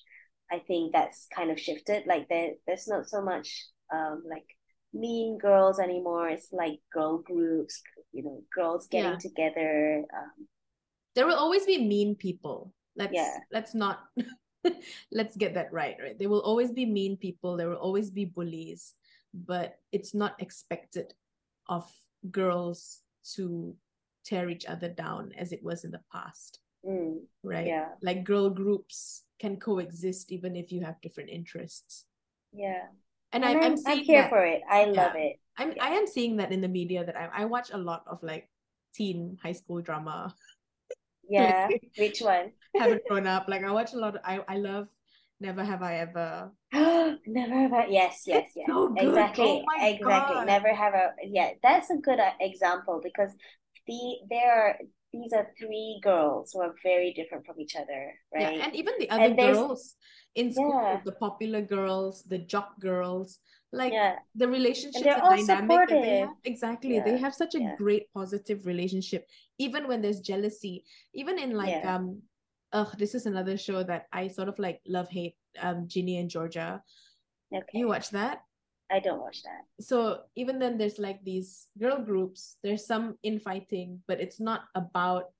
i 0.50 0.58
think 0.58 0.92
that's 0.92 1.26
kind 1.34 1.50
of 1.50 1.58
shifted. 1.58 2.04
Like 2.06 2.28
there 2.28 2.52
there's 2.66 2.86
not 2.86 3.08
so 3.08 3.22
much 3.22 3.66
um 3.92 4.22
like 4.28 4.46
mean 4.94 5.38
girls 5.38 5.78
anymore. 5.80 6.28
It's 6.28 6.52
like 6.52 6.80
girl 6.92 7.18
groups 7.18 7.82
you 8.12 8.22
know 8.22 8.42
girls 8.54 8.86
getting 8.88 9.12
yeah. 9.12 9.18
together 9.18 10.04
um 10.12 10.46
there 11.14 11.26
will 11.26 11.36
always 11.36 11.66
be 11.66 11.78
mean 11.78 12.14
people. 12.14 12.72
Let's 12.96 13.12
yeah. 13.12 13.38
let's 13.52 13.74
not 13.74 14.00
let's 15.12 15.36
get 15.36 15.54
that 15.54 15.72
right 15.72 15.96
right? 16.00 16.18
There 16.18 16.28
will 16.28 16.40
always 16.42 16.72
be 16.72 16.86
mean 16.86 17.16
people. 17.16 17.56
There 17.56 17.68
will 17.68 17.76
always 17.76 18.10
be 18.10 18.24
bullies. 18.24 18.94
But 19.32 19.80
it's 19.92 20.12
not 20.12 20.36
expected 20.40 21.14
of 21.68 21.88
girls 22.30 23.00
to 23.34 23.74
tear 24.24 24.48
each 24.48 24.66
other 24.66 24.88
down 24.88 25.32
as 25.36 25.52
it 25.52 25.62
was 25.62 25.84
in 25.84 25.90
the 25.90 26.00
past 26.12 26.60
mm, 26.86 27.18
right 27.42 27.66
yeah 27.66 27.88
like 28.02 28.24
girl 28.24 28.50
groups 28.50 29.24
can 29.38 29.56
coexist 29.56 30.30
even 30.30 30.54
if 30.54 30.70
you 30.70 30.80
have 30.80 31.00
different 31.00 31.30
interests 31.30 32.06
yeah 32.52 32.86
and, 33.32 33.44
and 33.44 33.58
I, 33.58 33.66
I'm, 33.66 33.76
I'm, 33.86 33.98
here 33.98 34.22
that, 34.22 34.30
for 34.30 34.44
it 34.44 34.62
i 34.70 34.84
love 34.84 35.12
it 35.16 35.40
i'm 35.58 35.72
yeah. 35.72 35.84
i 35.84 35.88
am 35.90 36.06
seeing 36.06 36.36
that 36.36 36.52
in 36.52 36.60
the 36.60 36.68
media 36.68 37.04
that 37.04 37.16
I, 37.16 37.42
I 37.42 37.44
watch 37.46 37.70
a 37.72 37.78
lot 37.78 38.04
of 38.06 38.22
like 38.22 38.48
teen 38.94 39.38
high 39.42 39.52
school 39.52 39.80
drama 39.80 40.34
yeah. 41.28 41.68
Which 41.96 42.20
one? 42.20 42.52
haven't 42.74 43.02
grown 43.08 43.26
up. 43.26 43.46
Like 43.48 43.64
I 43.64 43.70
watch 43.70 43.94
a 43.94 43.96
lot. 43.96 44.16
Of, 44.16 44.22
I 44.24 44.40
I 44.48 44.56
love 44.56 44.88
Never 45.42 45.64
Have 45.64 45.82
I 45.82 45.96
Ever. 45.96 46.52
Never 47.26 47.54
have 47.54 47.72
I. 47.72 47.86
Yes, 47.86 48.22
yes, 48.26 48.50
yes. 48.54 48.66
So 48.68 48.94
exactly, 48.96 49.64
oh 49.66 49.86
exactly. 49.86 50.36
God. 50.36 50.46
Never 50.46 50.72
have 50.72 50.94
I. 50.94 51.08
Yeah, 51.24 51.50
that's 51.62 51.90
a 51.90 51.96
good 51.96 52.20
uh, 52.20 52.30
example 52.40 53.00
because 53.02 53.32
the 53.86 54.00
there 54.30 54.52
are 54.52 54.78
these 55.12 55.32
are 55.32 55.48
three 55.58 56.00
girls 56.02 56.52
who 56.52 56.60
are 56.62 56.74
very 56.82 57.12
different 57.12 57.44
from 57.44 57.60
each 57.60 57.74
other, 57.74 58.14
right? 58.32 58.54
Yeah, 58.56 58.64
and 58.64 58.76
even 58.76 58.94
the 59.00 59.10
other 59.10 59.34
girls 59.34 59.96
in 60.36 60.52
school, 60.52 60.80
yeah. 60.80 61.00
the 61.04 61.12
popular 61.12 61.60
girls, 61.60 62.22
the 62.22 62.38
jock 62.38 62.78
girls, 62.80 63.40
like 63.72 63.92
yeah. 63.92 64.16
the 64.36 64.46
relationships 64.46 65.04
the 65.04 65.10
dynamic 65.10 65.46
supportive. 65.46 65.88
that 65.88 66.02
they 66.02 66.18
have 66.18 66.30
exactly 66.44 66.94
yeah. 66.96 67.04
they 67.04 67.18
have 67.18 67.34
such 67.34 67.54
a 67.54 67.74
great 67.78 68.12
positive 68.12 68.66
relationship 68.66 69.26
even 69.58 69.88
when 69.88 70.02
there's 70.02 70.20
jealousy 70.20 70.84
even 71.14 71.38
in 71.38 71.56
like 71.56 71.84
um 71.86 72.20
ugh 72.72 72.94
this 72.98 73.14
is 73.14 73.26
another 73.26 73.56
show 73.56 73.82
that 73.82 74.06
i 74.12 74.28
sort 74.28 74.48
of 74.48 74.58
like 74.58 74.80
love 74.86 75.08
hate 75.08 75.36
um 75.60 75.86
ginny 75.86 76.18
and 76.18 76.30
georgia. 76.30 76.82
Okay 77.52 77.78
you 77.78 77.88
watch 77.88 78.10
that? 78.10 78.42
I 78.90 79.00
don't 79.00 79.20
watch 79.20 79.42
that. 79.44 79.64
So 79.80 80.20
even 80.36 80.58
then 80.58 80.76
there's 80.76 80.98
like 80.98 81.24
these 81.24 81.68
girl 81.78 81.98
groups. 81.98 82.56
There's 82.62 82.86
some 82.86 83.16
infighting 83.22 84.00
but 84.06 84.20
it's 84.20 84.40
not 84.40 84.64
about 84.74 85.32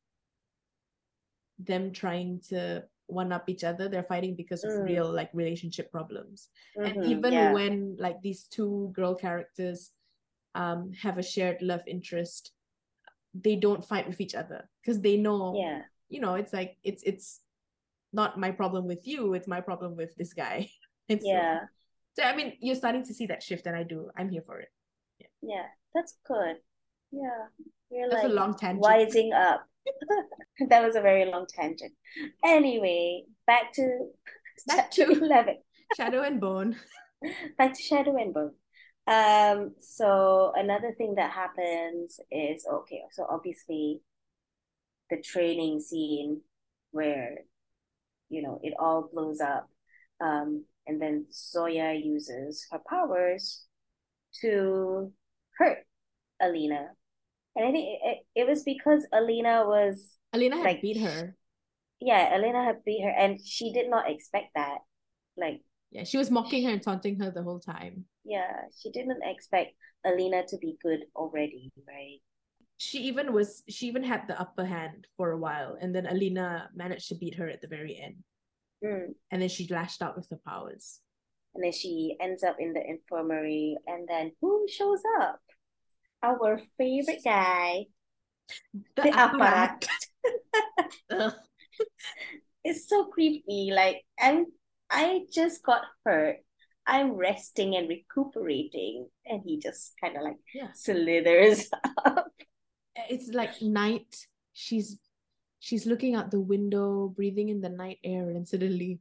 them 1.59 1.93
trying 1.93 2.41
to 2.49 2.85
one 3.07 3.33
up 3.33 3.49
each 3.49 3.65
other. 3.65 3.89
They're 3.89 4.03
fighting 4.03 4.37
because 4.37 4.65
of 4.65 4.73
mm. 4.73 4.85
real 4.85 5.11
like 5.11 5.31
relationship 5.33 5.93
problems. 5.93 6.49
Mm-hmm, 6.79 7.01
and 7.01 7.05
even 7.11 7.33
yeah. 7.33 7.53
when 7.53 7.97
like 7.99 8.21
these 8.23 8.45
two 8.45 8.91
girl 8.95 9.15
characters 9.15 9.91
um 10.55 10.93
have 10.93 11.19
a 11.19 11.23
shared 11.23 11.63
love 11.63 11.81
interest 11.87 12.53
they 13.35 13.57
don't 13.57 13.85
fight 13.85 14.07
with 14.07 14.21
each 14.21 14.35
other 14.35 14.69
because 14.81 15.01
they 15.01 15.17
know 15.17 15.55
yeah 15.57 15.81
you 16.13 16.21
know 16.21 16.35
it's 16.35 16.53
like 16.53 16.77
it's 16.85 17.03
it's 17.05 17.41
not 18.13 18.39
my 18.39 18.51
problem 18.51 18.87
with 18.87 19.07
you 19.07 19.35
it's 19.35 19.49
my 19.49 19.61
problem 19.61 19.97
with 19.97 20.15
this 20.17 20.33
guy 20.35 20.69
and 21.09 21.21
yeah 21.23 21.61
so, 22.15 22.23
so 22.23 22.29
i 22.29 22.37
mean 22.37 22.53
you're 22.61 22.77
starting 22.83 23.05
to 23.05 23.15
see 23.15 23.27
that 23.27 23.43
shift 23.43 23.67
and 23.67 23.77
i 23.77 23.83
do 23.83 24.11
i'm 24.17 24.29
here 24.29 24.43
for 24.45 24.61
it 24.61 24.69
yeah, 25.19 25.27
yeah 25.43 25.67
that's 25.95 26.17
good 26.27 26.57
yeah 27.11 27.45
you're 27.91 28.09
that's 28.11 28.25
like 28.25 28.33
a 28.33 28.35
long 28.35 28.55
tangent 28.57 28.85
wising 28.85 29.33
up 29.35 29.67
that 30.69 30.83
was 30.83 30.97
a 30.97 31.01
very 31.01 31.31
long 31.31 31.47
tangent. 31.47 31.93
Anyway, 32.45 33.25
back 33.47 33.73
to 33.75 34.09
back 34.67 34.91
to 34.93 35.03
11. 35.11 35.57
Shadow 35.97 36.23
and 36.23 36.41
Bone. 36.41 36.77
Back 37.59 37.75
to 37.75 37.83
Shadow 37.83 38.17
and 38.17 38.35
Bone. 38.35 38.53
Um, 39.07 39.75
so 39.81 40.53
another 40.55 40.95
thing 40.97 41.17
that 41.17 41.33
happens 41.33 42.21
is 42.31 42.67
okay, 42.73 43.03
so 43.13 43.27
obviously 43.29 44.01
the 45.11 45.21
training 45.23 45.81
scene 45.81 46.41
where 46.91 47.39
you 48.29 48.43
know 48.43 48.61
it 48.63 48.75
all 48.79 49.09
blows 49.13 49.41
up. 49.41 49.69
Um, 50.21 50.65
and 50.87 51.01
then 51.01 51.27
Zoya 51.33 51.95
uses 51.95 52.67
her 52.71 52.81
powers 52.89 53.65
to 54.41 55.13
hurt 55.59 55.79
Alina 56.41 56.91
and 57.55 57.67
I 57.67 57.71
think 57.71 57.99
it, 58.03 58.19
it 58.35 58.49
was 58.49 58.63
because 58.63 59.07
Alina 59.13 59.65
was 59.67 60.17
Alina 60.33 60.57
had 60.57 60.65
like, 60.65 60.83
beat 60.83 61.01
her. 61.01 61.37
Yeah, 62.01 62.37
Alina 62.37 62.65
had 62.65 62.85
beat 62.85 63.03
her, 63.03 63.11
and 63.11 63.39
she 63.45 63.73
did 63.73 63.91
not 63.91 64.11
expect 64.11 64.55
that. 64.55 64.79
Like, 65.37 65.61
yeah, 65.91 66.05
she 66.05 66.19
was 66.19 66.31
mocking 66.31 66.65
her 66.65 66.71
and 66.71 66.83
taunting 66.83 67.19
her 67.21 67.31
the 67.31 67.43
whole 67.43 67.61
time. 67.61 68.07
Yeah, 68.25 68.53
she 68.81 68.91
didn't 68.91 69.23
expect 69.23 69.75
Alina 70.05 70.45
to 70.49 70.57
be 70.59 70.77
good 70.83 71.01
already, 71.15 71.71
right? 71.87 72.21
She 72.83 72.99
even 73.07 73.33
was. 73.33 73.63
She 73.69 73.87
even 73.87 74.03
had 74.03 74.27
the 74.27 74.35
upper 74.41 74.65
hand 74.65 75.07
for 75.17 75.31
a 75.31 75.39
while, 75.39 75.79
and 75.81 75.95
then 75.95 76.07
Alina 76.07 76.69
managed 76.75 77.09
to 77.11 77.15
beat 77.15 77.37
her 77.37 77.49
at 77.49 77.61
the 77.61 77.69
very 77.69 77.97
end. 77.97 78.17
Mm. 78.85 79.15
And 79.31 79.41
then 79.41 79.49
she 79.49 79.69
lashed 79.71 80.03
out 80.03 80.17
with 80.17 80.27
her 80.31 80.41
powers. 80.45 80.99
And 81.55 81.63
then 81.63 81.71
she 81.71 82.17
ends 82.21 82.43
up 82.43 82.57
in 82.59 82.73
the 82.73 82.83
infirmary, 82.85 83.77
and 83.87 84.09
then 84.09 84.33
who 84.41 84.67
shows 84.69 85.01
up? 85.21 85.39
our 86.25 86.61
favorite 86.79 87.23
guy, 87.25 87.87
the, 88.97 89.03
the 89.03 89.11
apparat. 89.11 89.87
it's 92.65 92.89
so 92.89 93.05
creepy. 93.07 93.71
Like 93.73 94.03
I'm, 94.19 94.47
I 94.91 95.23
just 95.33 95.63
got 95.63 95.83
hurt. 96.05 96.39
I'm 96.85 97.13
resting 97.13 97.77
and 97.77 97.89
recuperating, 97.89 99.07
and 99.25 99.41
he 99.45 99.61
just 99.61 99.95
kind 100.03 100.17
of 100.17 100.25
like 100.25 100.39
yeah. 100.53 100.73
slithers 100.75 101.71
up. 102.05 102.27
It's 103.09 103.29
like 103.29 103.61
night. 103.63 104.27
She's 104.53 104.99
she's 105.61 105.87
looking 105.87 106.15
out 106.15 106.31
the 106.31 106.41
window, 106.41 107.09
breathing 107.09 107.49
in 107.49 107.61
the 107.61 107.69
night 107.69 107.99
air, 108.05 108.31
and 108.31 108.47
suddenly, 108.47 109.01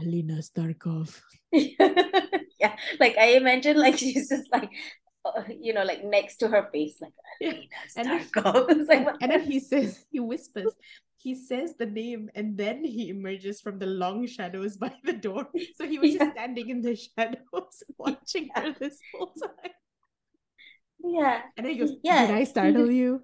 Alina 0.00 0.42
Starkov. 0.42 1.20
yeah, 1.52 2.76
like 2.98 3.16
I 3.18 3.36
imagine, 3.36 3.76
like 3.76 3.98
she's 3.98 4.28
just 4.28 4.50
like 4.52 4.70
uh, 5.24 5.42
you 5.60 5.72
know, 5.72 5.84
like 5.84 6.04
next 6.04 6.36
to 6.38 6.48
her 6.48 6.68
face, 6.72 7.00
like 7.00 7.12
yeah. 7.40 7.52
and, 7.96 8.08
then, 8.08 8.26
like, 8.88 9.06
and 9.20 9.30
then 9.30 9.42
he 9.42 9.60
says, 9.60 10.04
he 10.10 10.20
whispers, 10.20 10.72
he 11.16 11.34
says 11.34 11.74
the 11.78 11.86
name, 11.86 12.28
and 12.34 12.56
then 12.56 12.84
he 12.84 13.08
emerges 13.08 13.60
from 13.60 13.78
the 13.78 13.86
long 13.86 14.26
shadows 14.26 14.76
by 14.76 14.92
the 15.04 15.12
door. 15.12 15.46
So 15.76 15.86
he 15.86 15.98
was 15.98 16.12
yeah. 16.12 16.18
just 16.18 16.32
standing 16.32 16.68
in 16.70 16.82
the 16.82 16.96
shadows, 16.96 17.82
watching 17.98 18.48
yeah. 18.54 18.62
her 18.62 18.76
this 18.78 18.98
whole 19.14 19.32
time. 19.40 19.72
Yeah. 21.04 21.42
And 21.56 21.66
then 21.66 21.72
he 21.74 21.78
goes, 21.78 21.92
yeah, 22.02 22.26
Did 22.26 22.34
I 22.36 22.44
startle 22.44 22.90
you? 22.90 23.22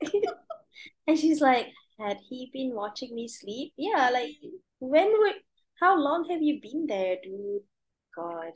and 1.06 1.18
she's 1.18 1.40
like, 1.40 1.68
Had 1.98 2.18
he 2.28 2.50
been 2.52 2.74
watching 2.74 3.14
me 3.14 3.28
sleep? 3.28 3.72
Yeah, 3.76 4.10
like 4.12 4.30
when 4.78 5.10
would 5.18 5.34
how 5.80 5.98
long 5.98 6.28
have 6.30 6.42
you 6.42 6.60
been 6.60 6.86
there, 6.86 7.16
dude? 7.22 7.62
God. 8.16 8.52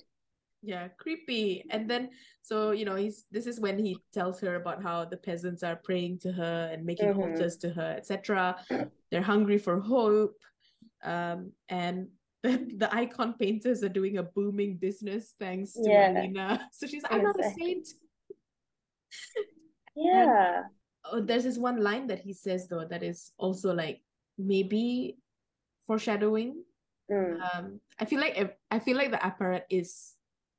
Yeah, 0.63 0.89
creepy. 0.99 1.65
And 1.71 1.89
then 1.91 2.11
so 2.43 2.71
you 2.71 2.85
know 2.85 2.95
he's 2.97 3.25
this 3.31 3.47
is 3.47 3.61
when 3.61 3.79
he 3.79 3.99
tells 4.13 4.41
her 4.41 4.55
about 4.57 4.83
how 4.83 5.05
the 5.05 5.17
peasants 5.17 5.63
are 5.63 5.77
praying 5.77 6.21
to 6.21 6.33
her 6.33 6.71
and 6.73 6.85
making 6.87 7.09
Mhm. 7.13 7.19
altars 7.19 7.57
to 7.59 7.69
her, 7.71 7.95
etc. 7.97 8.57
They're 9.11 9.23
hungry 9.23 9.59
for 9.59 9.81
hope. 9.81 10.37
Um, 11.03 11.53
and 11.69 12.09
the, 12.43 12.57
the 12.79 12.95
icon 12.95 13.35
painters 13.39 13.83
are 13.85 13.91
doing 13.91 14.17
a 14.19 14.23
booming 14.23 14.77
business 14.79 15.35
thanks 15.39 15.75
to 15.75 15.91
Yeah. 15.91 16.11
Alina. 16.11 16.69
So 16.73 16.87
she's 16.87 17.03
like, 17.03 17.13
I'm 17.13 17.23
not 17.25 17.39
a 17.41 17.51
saint. 17.53 17.89
Yeah. 19.97 20.63
oh, 21.05 21.21
there's 21.21 21.45
this 21.45 21.59
one 21.59 21.83
line 21.83 22.09
that 22.09 22.21
he 22.21 22.33
says 22.33 22.67
though 22.69 22.85
that 22.85 23.03
is 23.03 23.31
also 23.39 23.73
like 23.73 24.01
maybe 24.39 25.19
foreshadowing. 25.87 26.65
Mm. 27.11 27.39
Um, 27.41 27.81
I 28.01 28.05
feel 28.05 28.21
like 28.21 28.59
I 28.71 28.79
feel 28.79 28.97
like 28.97 29.11
the 29.11 29.19
apparat 29.19 29.63
is 29.71 30.15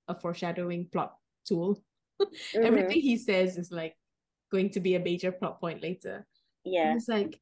a 0.08 0.16
foreshadowing 0.16 0.88
plot 0.92 1.16
tool. 1.48 1.82
Mhm. 2.56 2.64
Everything 2.64 3.02
he 3.02 3.18
says 3.18 3.58
is 3.58 3.72
like 3.72 3.98
going 4.50 4.70
to 4.70 4.80
be 4.80 4.96
a 4.96 5.04
major 5.04 5.34
plot 5.34 5.60
point 5.60 5.84
later. 5.84 6.26
Yeah. 6.64 6.96
It's 6.96 7.10
like 7.10 7.42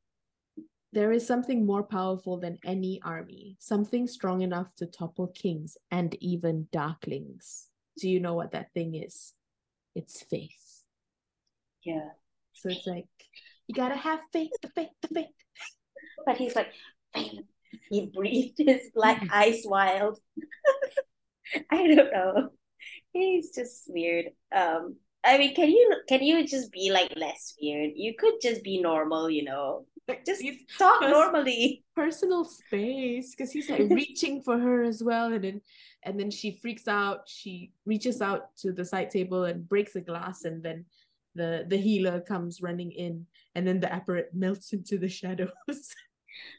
there 0.93 1.11
is 1.11 1.25
something 1.27 1.65
more 1.65 1.83
powerful 1.83 2.37
than 2.37 2.57
any 2.65 2.99
army, 3.03 3.55
something 3.59 4.07
strong 4.07 4.41
enough 4.41 4.73
to 4.77 4.87
topple 4.87 5.27
kings 5.27 5.77
and 5.91 6.15
even 6.21 6.67
darklings. 6.73 7.67
Do 7.99 8.09
you 8.09 8.19
know 8.19 8.33
what 8.33 8.51
that 8.53 8.73
thing 8.73 8.95
is? 8.95 9.33
It's 9.93 10.23
faith. 10.23 10.62
Yeah. 11.85 12.09
So 12.53 12.69
it's 12.69 12.85
like 12.87 13.05
you 13.67 13.75
gotta 13.75 13.95
have 13.95 14.19
faith, 14.31 14.51
the 14.61 14.69
faith, 14.69 14.89
the 15.01 15.07
faith. 15.09 15.27
But 16.25 16.37
he's 16.37 16.55
like, 16.55 16.67
he 17.89 18.05
breathed 18.13 18.57
his 18.59 18.91
black 18.93 19.21
Mhm. 19.21 19.29
eyes 19.31 19.61
wild. 19.65 20.19
I 21.71 21.87
don't 21.87 22.11
know. 22.11 22.49
He's 23.11 23.53
just 23.53 23.83
weird. 23.87 24.25
Um, 24.53 24.95
I 25.23 25.37
mean, 25.37 25.55
can 25.55 25.69
you 25.69 25.93
can 26.07 26.21
you 26.23 26.45
just 26.45 26.71
be 26.71 26.91
like 26.91 27.13
less 27.15 27.55
weird? 27.61 27.91
You 27.95 28.13
could 28.17 28.35
just 28.41 28.63
be 28.63 28.81
normal, 28.81 29.29
you 29.29 29.43
know. 29.43 29.85
Just 30.25 30.41
He's 30.41 30.59
talk 30.77 30.99
Pers- 30.99 31.11
normally. 31.11 31.85
personal 31.95 32.43
space 32.43 33.31
because 33.33 33.51
he's 33.53 33.69
like 33.69 33.87
reaching 33.89 34.41
for 34.41 34.59
her 34.59 34.83
as 34.83 35.01
well 35.01 35.31
and 35.31 35.41
then 35.41 35.61
and 36.03 36.19
then 36.19 36.29
she 36.29 36.59
freaks 36.61 36.89
out 36.89 37.21
she 37.25 37.71
reaches 37.85 38.21
out 38.21 38.53
to 38.57 38.73
the 38.73 38.83
side 38.83 39.09
table 39.11 39.45
and 39.45 39.65
breaks 39.69 39.95
a 39.95 40.01
glass 40.01 40.43
and 40.43 40.61
then 40.61 40.83
the 41.35 41.65
the 41.67 41.77
healer 41.77 42.21
comes 42.21 42.61
running 42.61 42.91
in 42.91 43.25
and 43.55 43.67
then 43.67 43.79
the 43.79 43.87
apparat 43.87 44.33
melts 44.33 44.73
into 44.73 44.97
the 44.97 45.09
shadows 45.19 45.51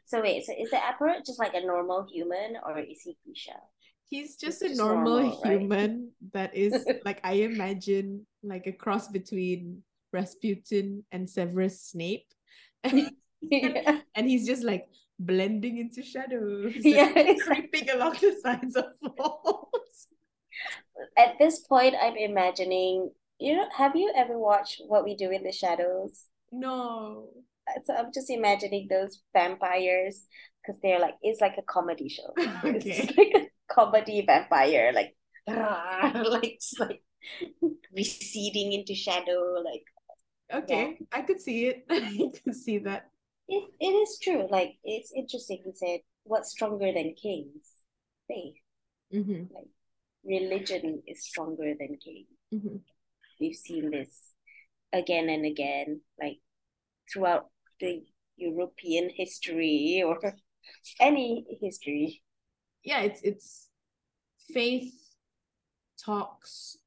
So 0.07 0.23
wait, 0.23 0.45
so 0.47 0.53
is 0.59 0.71
the 0.71 0.77
apparat 0.79 1.27
just 1.27 1.39
like 1.39 1.55
a 1.55 1.61
normal 1.67 2.07
human 2.11 2.57
or 2.65 2.79
is 2.79 3.03
he 3.03 3.17
Grisha? 3.25 3.59
he's 4.07 4.37
just 4.37 4.63
a 4.63 4.69
just 4.69 4.79
normal, 4.79 5.21
normal, 5.21 5.41
right? 5.43 5.61
human 5.61 6.11
that 6.33 6.55
is 6.55 6.73
like 7.05 7.21
i 7.25 7.33
imagine 7.43 8.27
like 8.43 8.67
a 8.67 8.73
cross 8.73 9.09
between 9.09 9.83
rasputin 10.13 11.03
and 11.11 11.29
severus 11.29 11.81
snape 11.83 12.29
yeah. 13.41 14.01
and 14.15 14.29
he's 14.29 14.47
just 14.47 14.63
like 14.63 14.87
blending 15.19 15.79
into 15.79 16.03
shadows 16.03 16.75
and 16.77 16.85
Yeah, 16.85 17.35
creeping 17.43 17.91
along 17.91 18.15
the 18.21 18.37
sides 18.43 18.77
of 18.77 18.93
walls 19.03 20.07
At 21.19 21.39
this 21.39 21.61
point, 21.61 21.95
I'm 22.01 22.17
imagining, 22.17 23.11
you 23.39 23.57
know, 23.57 23.67
have 23.77 23.97
you 23.97 24.13
ever 24.17 24.39
watched 24.39 24.81
What 24.87 25.05
We 25.05 25.17
Do 25.17 25.31
in 25.31 25.43
the 25.43 25.53
Shadows? 25.53 26.25
no 26.53 27.29
So 27.85 27.95
I'm 27.95 28.13
just 28.13 28.31
imagining 28.31 28.89
those 28.89 29.23
vampires 29.33 30.27
because 30.63 30.81
they're 30.81 31.01
like, 31.01 31.15
it's 31.23 31.41
like 31.41 31.57
a 31.59 31.63
comedy 31.63 32.09
show. 32.09 32.33
It's 32.65 32.85
okay 32.85 33.07
just 33.07 33.19
like 33.19 33.33
a 33.35 33.47
comedy 33.73 34.25
vampire, 34.27 34.93
like, 34.95 35.15
like, 35.47 36.59
just 36.61 36.81
like 36.81 37.03
receding 37.95 38.73
into 38.73 38.95
shadow. 38.95 39.63
Like, 39.65 39.85
Okay, 40.53 40.99
I 41.13 41.23
could 41.23 41.41
see 41.41 41.67
it. 41.67 41.85
I 41.91 42.31
could 42.45 42.55
see 42.55 42.79
that. 42.79 43.11
it, 43.49 43.65
it 43.81 43.87
is 43.87 44.19
true. 44.23 44.47
Like, 44.51 44.75
it's 44.85 45.13
interesting. 45.15 45.63
He 45.65 45.73
said, 45.75 46.01
what's 46.25 46.51
stronger 46.51 46.93
than 46.93 47.15
kings? 47.21 47.73
Faith. 48.29 48.55
hmm 49.13 49.45
Religion 50.25 51.03
is 51.07 51.25
stronger 51.25 51.75
than 51.79 51.99
kings. 52.03 52.29
hmm 52.51 52.77
We've 53.45 53.57
seen 53.57 53.91
this 53.91 54.33
again 54.91 55.29
and 55.29 55.45
again, 55.45 56.01
like 56.19 56.39
throughout 57.13 57.49
the 57.79 58.01
European 58.37 59.11
history 59.15 60.03
or 60.03 60.19
any 61.01 61.45
history. 61.61 62.23
Yeah, 62.85 63.03
it's 63.03 63.21
it's 63.21 63.69
faith 64.49 64.95
talks, 66.03 66.79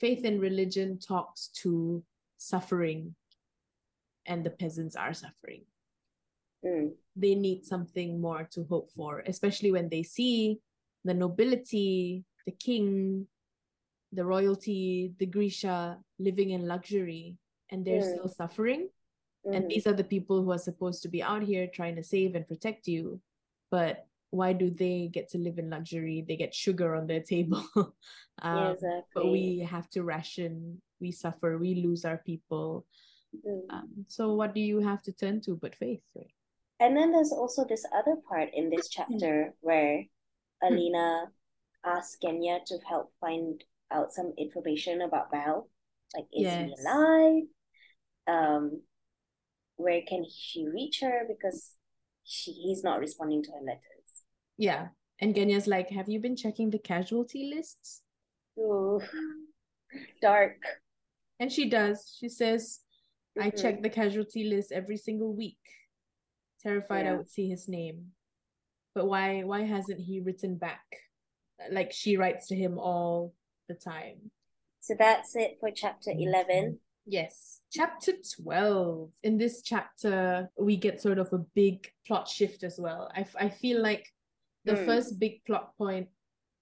faith 0.00 0.24
and 0.24 0.40
religion 0.40 0.98
talks 0.98 1.46
to 1.62 2.02
suffering, 2.38 3.14
and 4.26 4.42
the 4.42 4.50
peasants 4.50 4.96
are 4.96 5.14
suffering. 5.14 5.62
Mm, 6.66 6.98
They 7.14 7.36
need 7.36 7.64
something 7.64 8.20
more 8.20 8.48
to 8.50 8.66
hope 8.68 8.90
for, 8.90 9.22
especially 9.28 9.70
when 9.70 9.88
they 9.90 10.02
see 10.02 10.58
the 11.04 11.14
nobility, 11.14 12.24
the 12.46 12.52
king, 12.52 13.28
the 14.14 14.24
royalty, 14.24 15.12
the 15.18 15.26
Grisha 15.26 15.98
living 16.18 16.50
in 16.50 16.66
luxury, 16.66 17.36
and 17.70 17.84
they're 17.84 18.00
Mm. 18.00 18.12
still 18.14 18.28
suffering. 18.28 18.88
and 19.44 19.66
mhm. 19.66 19.68
these 19.68 19.86
are 19.86 19.92
the 19.92 20.08
people 20.08 20.40
who 20.42 20.52
are 20.56 20.62
supposed 20.70 21.02
to 21.04 21.08
be 21.12 21.20
out 21.22 21.42
here 21.44 21.66
trying 21.68 21.92
to 21.96 22.02
save 22.02 22.32
and 22.34 22.48
protect 22.48 22.88
you 22.88 23.20
but 23.70 24.08
why 24.32 24.54
do 24.56 24.70
they 24.72 25.04
get 25.12 25.28
to 25.28 25.36
live 25.36 25.58
in 25.60 25.68
luxury 25.68 26.24
they 26.26 26.32
get 26.34 26.54
sugar 26.56 26.96
on 26.96 27.04
their 27.06 27.20
table 27.20 27.60
Yeah, 27.76 27.84
um, 28.40 28.72
exactly. 28.72 29.12
but 29.12 29.28
we 29.28 29.58
have 29.60 29.84
to 29.92 30.00
ration 30.02 30.80
we 30.96 31.12
suffer 31.12 31.58
we 31.60 31.74
lose 31.84 32.08
our 32.08 32.16
people 32.24 32.86
Mm. 33.36 33.68
um, 33.68 33.90
so 34.08 34.32
what 34.32 34.54
do 34.56 34.64
you 34.64 34.80
have 34.80 35.02
to 35.04 35.12
turn 35.12 35.42
to 35.44 35.60
but 35.60 35.76
faith 35.76 36.00
right 36.16 36.32
And 36.80 36.96
then 36.96 37.12
there's 37.12 37.32
also 37.36 37.68
this 37.68 37.84
other 37.92 38.16
part 38.24 38.48
in 38.56 38.70
this 38.72 38.88
Hmm. 38.88 38.96
chapter 38.96 39.52
where 39.60 40.08
Alina 40.64 41.28
asks 41.84 42.16
Genya 42.16 42.64
to 42.64 42.78
help 42.88 43.12
find 43.20 43.60
out 43.92 44.12
some 44.12 44.32
information 44.38 45.02
about 45.02 45.32
Mal. 45.32 45.68
Like, 46.14 46.24
is 46.32 46.46
he 46.52 46.74
alive? 46.86 47.42
Um, 48.26 48.82
where 49.76 50.00
can 50.08 50.24
she 50.30 50.66
reach 50.68 51.00
her? 51.02 51.22
Because 51.28 51.72
she 52.24 52.52
he's 52.52 52.82
not 52.82 53.00
responding 53.00 53.42
to 53.42 53.50
her 53.52 53.60
letters. 53.64 53.82
yeah 54.56 54.88
and 55.20 55.34
Genya's 55.34 55.66
like 55.66 55.90
have 55.90 56.08
you 56.08 56.18
been 56.20 56.36
checking 56.36 56.70
the 56.70 56.78
casualty 56.78 57.52
lists 57.54 58.00
Ooh, 58.58 58.98
dark. 60.22 60.56
and 61.38 61.52
she 61.52 61.68
does 61.68 62.16
she 62.18 62.28
says 62.28 62.80
I 63.38 63.50
Mhm. 63.50 63.60
check 63.60 63.82
the 63.82 63.90
casualty 63.90 64.44
list 64.44 64.70
every 64.72 64.96
single 64.96 65.34
week. 65.34 65.58
Terrified 66.62 67.04
I 67.06 67.14
would 67.16 67.28
see 67.28 67.48
his 67.48 67.68
name. 67.68 68.12
But 68.94 69.06
why 69.06 69.42
why 69.42 69.62
hasn't 69.62 70.00
he 70.00 70.20
written 70.20 70.56
back? 70.56 70.86
Like 71.70 71.92
she 71.92 72.16
writes 72.16 72.46
to 72.48 72.54
him 72.56 72.78
all 72.78 73.34
the 73.68 73.74
time. 73.74 74.30
So 74.80 74.94
that's 74.98 75.34
it 75.36 75.56
for 75.60 75.70
chapter 75.70 76.10
Mm-hmm. 76.10 76.28
11. 76.28 76.78
Yes. 77.06 77.60
Chapter 77.70 78.12
12. 78.42 79.10
In 79.24 79.36
this 79.36 79.62
chapter, 79.62 80.48
we 80.58 80.76
get 80.76 81.00
sort 81.02 81.18
of 81.18 81.32
a 81.32 81.38
big 81.38 81.86
plot 82.06 82.28
shift 82.28 82.62
as 82.64 82.78
well. 82.78 83.10
I, 83.14 83.20
f- 83.20 83.36
I 83.38 83.48
feel 83.50 83.82
like 83.82 84.10
the 84.64 84.76
Hmm. 84.76 84.86
first 84.86 85.18
big 85.18 85.44
plot 85.44 85.76
point 85.76 86.08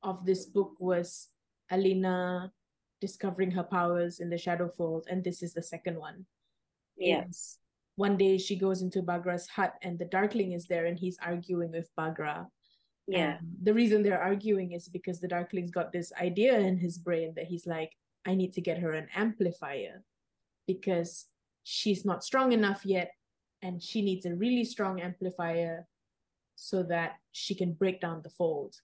of 0.02 0.24
this 0.26 0.46
book 0.46 0.72
was 0.80 1.28
Alina 1.70 2.52
discovering 3.00 3.52
her 3.52 3.62
powers 3.62 4.18
in 4.20 4.30
the 4.30 4.36
Shadowfold, 4.36 5.04
and 5.08 5.22
this 5.22 5.42
is 5.42 5.54
the 5.54 5.62
second 5.62 5.98
one. 5.98 6.26
Yes. 6.96 7.58
one 7.96 8.16
day 8.16 8.38
she 8.38 8.56
goes 8.56 8.80
into 8.82 9.02
Baghra's 9.02 9.46
hut 9.48 9.74
and 9.82 9.98
the 9.98 10.04
Darkling 10.06 10.52
is 10.52 10.66
there 10.66 10.86
and 10.86 10.98
he's 10.98 11.18
arguing 11.22 11.70
with 11.72 11.90
Baghra. 11.98 12.46
Yeah. 13.06 13.38
And 13.38 13.48
the 13.62 13.74
reason 13.74 14.02
they're 14.02 14.20
arguing 14.22 14.72
is 14.72 14.88
because 14.88 15.20
the 15.20 15.28
Darkling's 15.28 15.70
got 15.70 15.92
this 15.92 16.12
idea 16.20 16.58
in 16.58 16.78
his 16.78 16.98
brain 16.98 17.32
that 17.36 17.46
he's 17.46 17.66
like, 17.66 17.92
I 18.24 18.34
need 18.34 18.52
to 18.54 18.60
get 18.60 18.78
her 18.78 18.92
an 18.92 19.08
amplifier 19.14 20.04
because 20.66 21.26
she's 21.64 22.04
not 22.04 22.24
strong 22.24 22.52
enough 22.52 22.84
yet 22.84 23.12
and 23.62 23.82
she 23.82 24.02
needs 24.02 24.26
a 24.26 24.34
really 24.34 24.64
strong 24.64 25.00
amplifier 25.00 25.86
so 26.56 26.82
that 26.84 27.14
she 27.32 27.54
can 27.54 27.72
break 27.72 28.00
down 28.00 28.22
the 28.22 28.30
fold. 28.30 28.76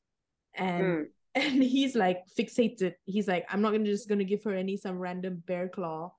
And 0.54 0.82
Mm. 0.84 1.06
and 1.34 1.62
he's 1.62 1.94
like 1.94 2.24
fixated. 2.36 2.94
He's 3.04 3.28
like, 3.28 3.46
I'm 3.48 3.60
not 3.60 3.70
gonna 3.72 3.84
just 3.84 4.08
gonna 4.08 4.24
give 4.24 4.42
her 4.44 4.54
any 4.54 4.76
some 4.76 4.98
random 4.98 5.42
bear 5.46 5.68
claw. 5.68 6.12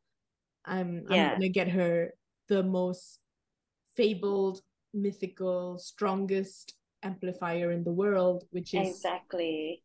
I'm 0.64 1.06
Yeah. 1.10 1.32
I'm 1.32 1.34
gonna 1.36 1.50
get 1.50 1.68
her 1.70 2.14
the 2.48 2.64
most 2.64 3.20
fabled, 3.98 4.62
mythical, 4.94 5.78
strongest 5.80 6.76
amplifier 7.04 7.72
in 7.72 7.84
the 7.84 7.92
world, 7.92 8.46
which 8.52 8.74
is 8.74 8.90
Exactly. 8.90 9.84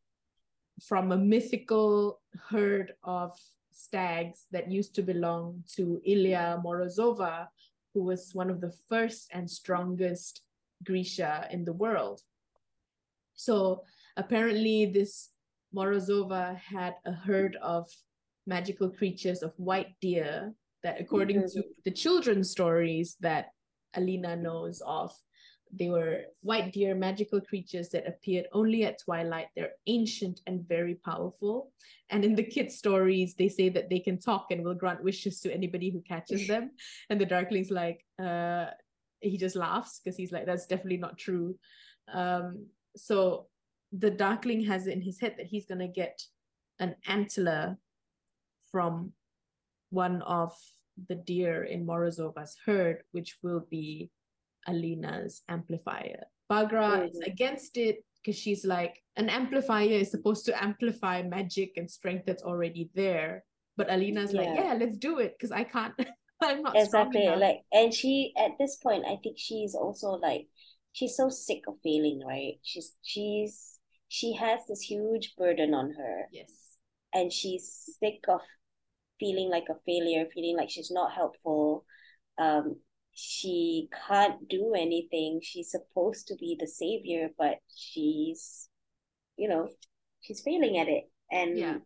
from 0.83 1.13
a 1.13 1.17
mythical 1.17 2.21
herd 2.49 2.95
of 3.03 3.33
stags 3.73 4.47
that 4.51 4.71
used 4.71 4.95
to 4.95 5.03
belong 5.03 5.65
to 5.77 6.01
Ilya 6.05 6.61
Morozova, 6.65 7.49
who 7.93 8.03
was 8.03 8.35
one 8.35 8.51
of 8.51 8.61
the 8.61 8.73
first 8.89 9.29
and 9.33 9.51
strongest 9.51 10.43
Grisha 10.85 11.49
in 11.51 11.65
the 11.65 11.73
world. 11.73 12.21
So 13.35 13.85
apparently, 14.17 14.87
this 14.87 15.31
Morozova 15.75 16.57
had 16.57 16.95
a 17.05 17.13
herd 17.13 17.57
of 17.57 17.89
magical 18.47 18.91
creatures 18.91 19.43
of 19.43 19.53
white 19.57 19.95
deer 20.01 20.55
that 20.83 21.01
according 21.01 21.39
mm-hmm. 21.39 21.61
to 21.61 21.65
the 21.85 21.91
children's 21.91 22.51
stories 22.51 23.17
that 23.21 23.51
Alina 23.95 24.37
knows 24.37 24.83
of, 24.87 25.13
they 25.73 25.89
were 25.89 26.23
white 26.43 26.73
deer 26.73 26.95
magical 26.95 27.41
creatures 27.41 27.89
that 27.91 28.07
appeared 28.07 28.47
only 28.53 28.85
at 28.85 29.03
twilight. 29.03 29.49
They're 29.57 29.73
ancient 29.87 30.41
and 30.47 30.67
very 30.69 30.95
powerful. 30.95 31.73
And 32.11 32.25
in 32.25 32.35
the 32.35 32.45
kids' 32.45 32.77
stories, 32.77 33.35
they 33.35 33.49
say 33.49 33.69
that 33.71 33.91
they 33.91 33.99
can 33.99 34.19
talk 34.19 34.51
and 34.51 34.65
will 34.65 34.75
grant 34.75 35.03
wishes 35.03 35.41
to 35.41 35.53
anybody 35.53 35.91
who 35.91 36.01
catches 36.01 36.47
them. 36.49 36.71
And 37.11 37.21
the 37.21 37.27
Darkling's 37.27 37.71
like, 37.71 38.05
uh, 38.23 38.67
he 39.21 39.37
just 39.37 39.57
laughs 39.57 40.01
because 40.03 40.17
he's 40.17 40.33
like, 40.33 40.47
that's 40.47 40.67
definitely 40.67 40.99
not 40.99 41.19
true. 41.19 41.57
Um, 42.13 42.67
so 42.97 43.47
the 43.93 44.11
Darkling 44.11 44.65
has 44.65 44.87
it 44.87 44.93
in 44.93 45.03
his 45.03 45.19
head 45.19 45.35
that 45.39 45.47
he's 45.47 45.67
gonna 45.67 45.89
get 45.89 46.23
an 46.79 46.97
antler 47.07 47.79
from 48.71 49.13
one 49.91 50.23
of 50.23 50.53
the 51.09 51.15
deer 51.15 51.65
in 51.65 51.87
Morozova's 51.87 52.57
herd, 52.65 53.03
which 53.13 53.39
will 53.43 53.67
be 53.71 54.11
Alina's 54.67 55.43
amplifier. 55.49 56.25
Baghra 56.51 56.99
mm-hmm. 56.99 57.07
is 57.07 57.21
against 57.27 57.77
it 57.77 58.05
because 58.23 58.39
she's 58.39 58.65
like, 58.65 59.03
an 59.17 59.29
amplifier 59.29 59.89
is 59.89 60.11
supposed 60.11 60.47
to 60.47 60.63
amplify 60.63 61.23
magic 61.23 61.73
and 61.77 61.91
strength 61.91 62.25
that's 62.27 62.43
already 62.43 62.91
there. 62.95 63.45
But 63.77 63.91
Alina's 63.91 64.33
yeah. 64.33 64.41
like, 64.41 64.59
yeah, 64.59 64.75
let's 64.79 64.97
do 64.97 65.19
it 65.19 65.35
because 65.39 65.53
I 65.53 65.65
can't. 65.65 65.95
I'm 66.41 66.63
not 66.63 66.77
exactly 66.77 67.27
like, 67.27 67.61
and 67.73 67.95
she 67.95 68.33
at 68.37 68.53
this 68.59 68.77
point, 68.77 69.05
I 69.07 69.17
think 69.23 69.37
she's 69.39 69.75
also 69.75 70.13
like, 70.13 70.49
she's 70.93 71.17
so 71.17 71.29
sick 71.29 71.63
of 71.69 71.75
failing, 71.83 72.23
right? 72.27 72.55
She's 72.63 72.93
she's 73.03 73.79
she 74.09 74.35
has 74.35 74.61
this 74.69 74.81
huge 74.81 75.35
burden 75.39 75.75
on 75.75 75.93
her. 75.97 76.29
Yes, 76.33 76.51
and 77.13 77.33
she's 77.33 77.97
sick 78.01 78.21
of 78.29 78.41
feeling 79.19 79.49
like 79.51 79.67
a 79.71 79.79
failure, 79.87 80.27
feeling 80.35 80.57
like 80.57 80.71
she's 80.71 80.91
not 80.91 81.13
helpful. 81.13 81.85
Um, 82.39 82.77
she 83.15 83.89
can't 84.09 84.49
do 84.49 84.75
anything. 84.75 85.41
She's 85.43 85.71
supposed 85.71 86.29
to 86.29 86.35
be 86.35 86.57
the 86.59 86.67
savior, 86.67 87.31
but 87.39 87.59
she's, 87.75 88.69
you 89.37 89.49
know, 89.49 89.69
she's 90.21 90.41
failing 90.41 90.79
at 90.79 90.89
it. 90.89 91.05
And 91.31 91.59
yeah. 91.59 91.77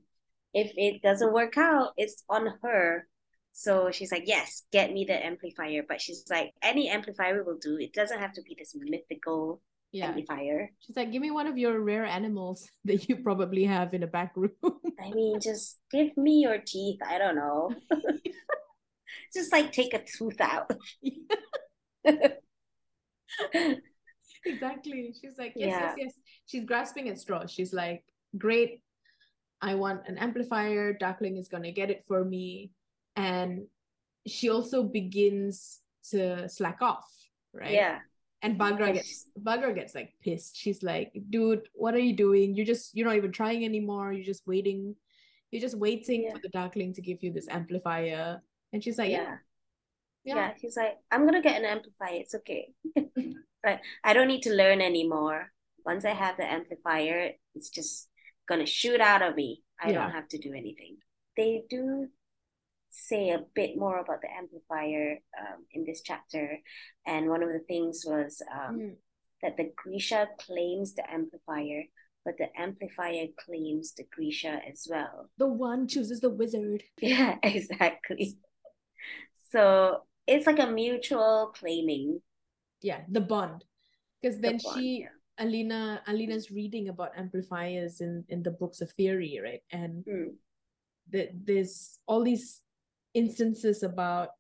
if 0.55 0.73
it 0.77 1.03
doesn't 1.03 1.33
work 1.33 1.59
out, 1.59 1.93
it's 1.97 2.25
on 2.29 2.49
her. 2.63 3.07
So 3.53 3.91
she's 3.91 4.13
like, 4.13 4.25
yes, 4.27 4.65
get 4.73 4.93
me 4.93 5.05
the 5.05 5.25
amplifier. 5.25 5.83
But 5.87 6.01
she's 6.01 6.25
like, 6.31 6.53
any 6.63 6.89
amplifier 6.89 7.45
will 7.45 7.59
do. 7.61 7.77
It 7.79 7.93
doesn't 7.93 8.21
have 8.21 8.33
to 8.35 8.43
be 8.43 8.57
this 8.59 8.75
mythical 8.75 9.61
yeah. 9.93 10.07
amplifier. 10.07 10.71
She's 10.81 10.97
like, 10.97 11.13
give 11.13 11.23
me 11.23 11.31
one 11.31 11.47
of 11.47 11.59
your 11.59 11.81
rare 11.81 12.07
animals 12.07 12.71
that 12.85 13.09
you 13.09 13.17
probably 13.17 13.65
have 13.65 13.93
in 13.93 14.03
a 14.03 14.07
back 14.07 14.33
room. 14.37 14.53
I 15.01 15.11
mean, 15.11 15.41
just 15.41 15.79
give 15.91 16.17
me 16.17 16.41
your 16.41 16.59
teeth. 16.59 17.01
I 17.07 17.19
don't 17.19 17.37
know 17.37 17.75
just 19.35 19.53
like 19.53 19.73
take 19.73 19.95
a 19.95 20.03
tooth 20.05 20.41
out. 20.41 20.71
exactly. 24.45 25.15
She's 25.21 25.39
like, 25.39 25.53
yes, 25.57 25.71
yeah. 25.71 25.81
yes, 25.81 25.95
yes. 25.99 26.13
She's 26.47 26.65
grasping 26.65 27.09
at 27.09 27.19
straws. 27.19 27.51
She's 27.51 27.73
like, 27.73 28.05
great. 28.37 28.81
I 29.61 29.75
want 29.75 30.03
an 30.07 30.19
amplifier. 30.19 30.93
Darkling 30.93 31.37
is 31.37 31.49
gonna 31.49 31.73
get 31.73 31.91
it 31.91 32.05
for 32.07 32.25
me. 32.25 32.71
And 33.17 33.67
she 34.27 34.51
also 34.51 34.83
begins 34.83 35.81
to 36.11 36.49
slack 36.49 36.79
off, 36.81 37.09
right? 37.53 37.73
Yeah. 37.73 37.99
And 38.41 38.59
Baghra 38.59 38.95
gets 38.95 39.27
Baghra 39.41 39.75
gets 39.75 39.95
like 39.95 40.13
pissed. 40.23 40.57
She's 40.57 40.83
like, 40.83 41.13
dude, 41.29 41.69
what 41.75 41.95
are 41.95 42.01
you 42.01 42.15
doing? 42.15 42.55
You're 42.55 42.67
just 42.67 42.97
you're 42.97 43.07
not 43.07 43.17
even 43.17 43.33
trying 43.33 43.65
anymore. 43.65 44.13
You're 44.13 44.25
just 44.25 44.47
waiting. 44.47 44.95
You're 45.51 45.63
just 45.63 45.77
waiting 45.77 46.25
yeah. 46.25 46.35
for 46.35 46.39
the 46.41 46.49
Darkling 46.51 46.95
to 46.95 47.03
give 47.03 47.23
you 47.23 47.33
this 47.33 47.49
amplifier. 47.49 48.41
And 48.73 48.83
she's 48.83 48.99
like, 48.99 49.11
yeah. 49.11 49.37
Yeah. 50.25 50.35
yeah. 50.37 50.53
She's 50.61 50.77
like, 50.77 50.97
I'm 51.11 51.25
gonna 51.25 51.43
get 51.43 51.61
an 51.61 51.65
amplifier. 51.65 52.21
It's 52.21 52.35
okay. 52.35 52.69
but 53.63 53.81
I 54.05 54.13
don't 54.13 54.29
need 54.29 54.43
to 54.43 54.53
learn 54.55 54.81
anymore. 54.81 55.53
Once 55.85 56.05
I 56.05 56.11
have 56.11 56.37
the 56.37 56.51
amplifier, 56.51 57.33
it's 57.55 57.71
just 57.71 58.09
gonna 58.49 58.67
shoot 58.67 59.01
out 59.01 59.23
of 59.23 59.35
me. 59.37 59.63
I 59.81 59.91
yeah. 59.91 60.03
don't 60.03 60.13
have 60.13 60.29
to 60.29 60.39
do 60.39 60.53
anything. 60.53 60.99
They 61.37 61.63
do 61.71 62.09
say 62.91 63.31
a 63.31 63.45
bit 63.55 63.77
more 63.77 63.99
about 63.99 64.21
the 64.23 64.29
amplifier 64.31 65.19
um, 65.39 65.65
in 65.73 65.85
this 65.85 66.03
chapter, 66.03 66.59
and 67.07 67.29
one 67.29 67.43
of 67.43 67.51
the 67.51 67.61
things 67.69 68.03
was 68.07 68.43
um, 68.53 68.79
mm. 68.79 68.95
that 69.43 69.57
the 69.57 69.71
Grisha 69.77 70.29
claims 70.39 70.95
the 70.95 71.09
amplifier, 71.11 71.85
but 72.25 72.35
the 72.39 72.49
amplifier 72.59 73.27
claims 73.39 73.95
the 73.95 74.05
Grisha 74.11 74.61
as 74.69 74.87
well. 74.91 75.31
The 75.39 75.47
one 75.47 75.87
chooses 75.87 76.21
the 76.21 76.31
wizard. 76.31 76.83
Yeah, 77.01 77.37
exactly. 77.43 78.39
So 79.51 80.03
it's 80.27 80.47
like 80.47 80.59
a 80.59 80.71
mutual 80.71 81.53
claiming. 81.55 82.21
Yeah, 82.83 83.01
the 83.09 83.21
bond. 83.21 83.65
Because 84.21 84.39
then 84.39 84.59
the 84.59 84.63
bond, 84.65 84.81
she 84.81 85.01
yeah. 85.03 85.09
Alina 85.39 86.03
Alina's 86.07 86.51
reading 86.51 86.89
about 86.89 87.17
amplifiers 87.17 88.01
in 88.01 88.25
in 88.29 88.43
the 88.43 88.51
books 88.51 88.81
of 88.81 88.91
theory, 88.93 89.41
right? 89.43 89.63
And 89.71 90.05
mm. 90.05 90.35
the, 91.11 91.31
there's 91.33 91.99
all 92.07 92.23
these 92.23 92.61
instances 93.15 93.83
about 93.83 94.31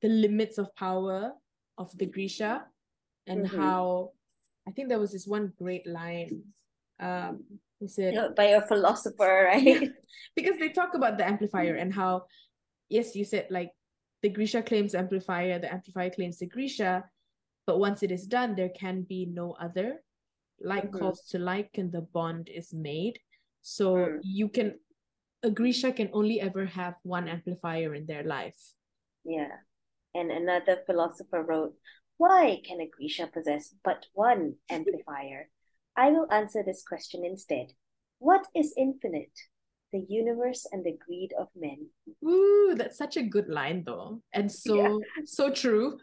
the 0.00 0.08
limits 0.08 0.58
of 0.58 0.74
power 0.74 1.32
of 1.78 1.96
the 1.96 2.06
Grisha 2.06 2.64
and 3.26 3.46
mm-hmm. 3.46 3.60
how 3.60 4.12
I 4.66 4.72
think 4.72 4.88
there 4.88 4.98
was 4.98 5.12
this 5.12 5.26
one 5.26 5.52
great 5.58 5.86
line. 5.86 6.42
Um, 7.00 7.44
he 7.78 7.88
said 7.88 8.34
by 8.36 8.54
a 8.54 8.62
philosopher, 8.62 9.50
right? 9.52 9.90
because 10.36 10.56
they 10.58 10.70
talk 10.70 10.94
about 10.94 11.18
the 11.18 11.26
amplifier 11.26 11.74
and 11.74 11.92
how, 11.92 12.24
yes, 12.88 13.16
you 13.16 13.24
said 13.24 13.48
like 13.50 13.70
the 14.22 14.28
Grisha 14.28 14.62
claims 14.62 14.94
amplifier, 14.94 15.58
the 15.58 15.72
amplifier 15.72 16.10
claims 16.10 16.38
the 16.38 16.46
Grisha, 16.46 17.04
but 17.66 17.78
once 17.78 18.02
it 18.02 18.10
is 18.10 18.26
done, 18.26 18.54
there 18.54 18.70
can 18.70 19.02
be 19.02 19.26
no 19.26 19.52
other. 19.60 20.02
Like 20.60 20.84
mm-hmm. 20.90 20.98
calls 20.98 21.22
to 21.30 21.38
like, 21.38 21.70
and 21.74 21.90
the 21.90 22.02
bond 22.02 22.48
is 22.48 22.72
made. 22.72 23.18
So 23.62 23.94
mm. 23.96 24.18
you 24.22 24.48
can, 24.48 24.78
a 25.42 25.50
Grisha 25.50 25.92
can 25.92 26.10
only 26.12 26.40
ever 26.40 26.66
have 26.66 26.94
one 27.02 27.28
amplifier 27.28 27.94
in 27.94 28.06
their 28.06 28.22
life. 28.22 28.58
Yeah. 29.24 29.50
And 30.14 30.30
another 30.30 30.78
philosopher 30.86 31.42
wrote, 31.42 31.74
Why 32.16 32.60
can 32.64 32.80
a 32.80 32.86
Grisha 32.88 33.26
possess 33.26 33.74
but 33.84 34.06
one 34.12 34.54
amplifier? 34.70 35.48
I 35.96 36.10
will 36.10 36.30
answer 36.32 36.62
this 36.64 36.82
question 36.86 37.24
instead. 37.24 37.72
What 38.18 38.46
is 38.54 38.72
infinite? 38.76 39.36
The 39.92 40.04
universe 40.08 40.66
and 40.72 40.84
the 40.84 40.96
greed 41.04 41.32
of 41.38 41.48
men. 41.54 41.86
Ooh, 42.24 42.74
that's 42.76 42.96
such 42.96 43.16
a 43.16 43.22
good 43.22 43.48
line 43.48 43.84
though. 43.84 44.22
And 44.32 44.50
so 44.64 44.76
yeah. 44.76 44.96
so 45.24 45.50
true. 45.50 45.98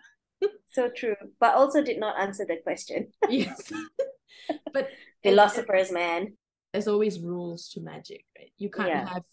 so 0.72 0.90
true. 0.90 1.16
But 1.40 1.56
also 1.56 1.84
did 1.84 2.00
not 2.00 2.20
answer 2.20 2.46
the 2.46 2.58
question. 2.64 3.08
yes. 3.30 3.72
but 4.74 4.90
philosophers, 5.24 5.92
man. 5.92 6.34
There's 6.72 6.88
always 6.88 7.20
rules 7.20 7.70
to 7.70 7.82
magic, 7.82 8.26
right? 8.38 8.52
You 8.58 8.70
can't 8.70 8.90
yeah. 8.90 9.10
have 9.10 9.24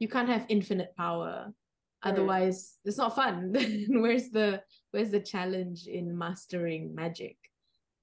you 0.00 0.08
can't 0.08 0.28
have 0.28 0.46
infinite 0.48 0.94
power. 0.96 1.46
Hmm. 2.02 2.08
Otherwise, 2.08 2.74
mm. 2.84 2.88
it's 2.88 2.98
not 2.98 3.14
fun. 3.14 3.54
where's 3.88 4.30
the 4.30 4.62
where's 4.90 5.10
the 5.10 5.20
challenge 5.20 5.86
in 5.86 6.18
mastering 6.18 6.94
magic? 6.94 7.36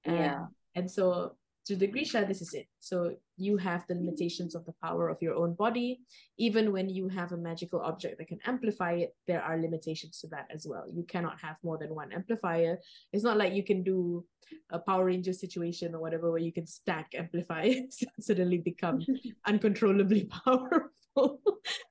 And, 0.04 0.16
yeah. 0.16 0.46
And 0.74 0.90
so 0.90 1.36
to 1.66 1.76
the 1.76 1.86
Grisha, 1.86 2.24
this 2.26 2.42
is 2.42 2.54
it. 2.54 2.66
So 2.80 3.14
you 3.36 3.56
have 3.56 3.86
the 3.86 3.94
limitations 3.94 4.54
of 4.54 4.64
the 4.64 4.74
power 4.82 5.08
of 5.08 5.22
your 5.22 5.34
own 5.34 5.54
body. 5.54 6.00
Even 6.38 6.72
when 6.72 6.88
you 6.88 7.08
have 7.08 7.32
a 7.32 7.36
magical 7.36 7.80
object 7.80 8.18
that 8.18 8.28
can 8.28 8.40
amplify 8.44 8.92
it, 8.92 9.14
there 9.26 9.42
are 9.42 9.60
limitations 9.60 10.20
to 10.20 10.26
that 10.28 10.48
as 10.52 10.66
well. 10.66 10.84
You 10.92 11.04
cannot 11.04 11.40
have 11.40 11.56
more 11.62 11.78
than 11.78 11.94
one 11.94 12.12
amplifier. 12.12 12.78
It's 13.12 13.22
not 13.22 13.36
like 13.36 13.54
you 13.54 13.62
can 13.64 13.82
do 13.82 14.24
a 14.70 14.78
Power 14.78 15.04
Ranger 15.04 15.32
situation 15.32 15.94
or 15.94 16.00
whatever 16.00 16.30
where 16.30 16.40
you 16.40 16.52
can 16.52 16.66
stack 16.66 17.12
amplifiers 17.14 18.02
and 18.16 18.24
suddenly 18.24 18.58
become 18.58 19.00
uncontrollably 19.46 20.28
powerful. 20.44 21.40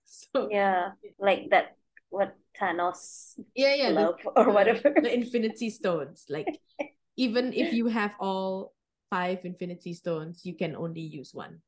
so 0.03 0.49
yeah, 0.51 0.91
like 1.19 1.49
that 1.49 1.77
what 2.09 2.35
Thanos 2.59 3.39
yeah 3.55 3.73
yeah 3.73 3.91
the, 3.93 4.13
or 4.35 4.51
whatever 4.51 4.93
the 5.01 5.13
Infinity 5.13 5.69
Stones 5.69 6.25
like 6.27 6.59
even 7.15 7.53
if 7.53 7.71
you 7.71 7.87
have 7.87 8.13
all 8.19 8.73
five 9.11 9.43
infinity 9.43 9.93
stones, 9.93 10.41
you 10.43 10.55
can 10.55 10.75
only 10.75 11.01
use 11.01 11.31
one, 11.33 11.59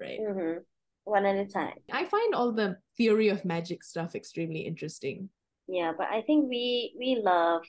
right? 0.00 0.18
Mm-hmm. 0.18 0.60
One 1.04 1.26
at 1.26 1.36
a 1.36 1.46
time. 1.46 1.74
I 1.92 2.06
find 2.06 2.34
all 2.34 2.52
the 2.52 2.76
theory 2.96 3.28
of 3.28 3.44
magic 3.44 3.82
stuff 3.82 4.14
extremely 4.14 4.60
interesting. 4.60 5.28
Yeah, 5.66 5.92
but 5.98 6.06
I 6.06 6.22
think 6.22 6.48
we 6.48 6.94
we 6.98 7.20
love 7.22 7.62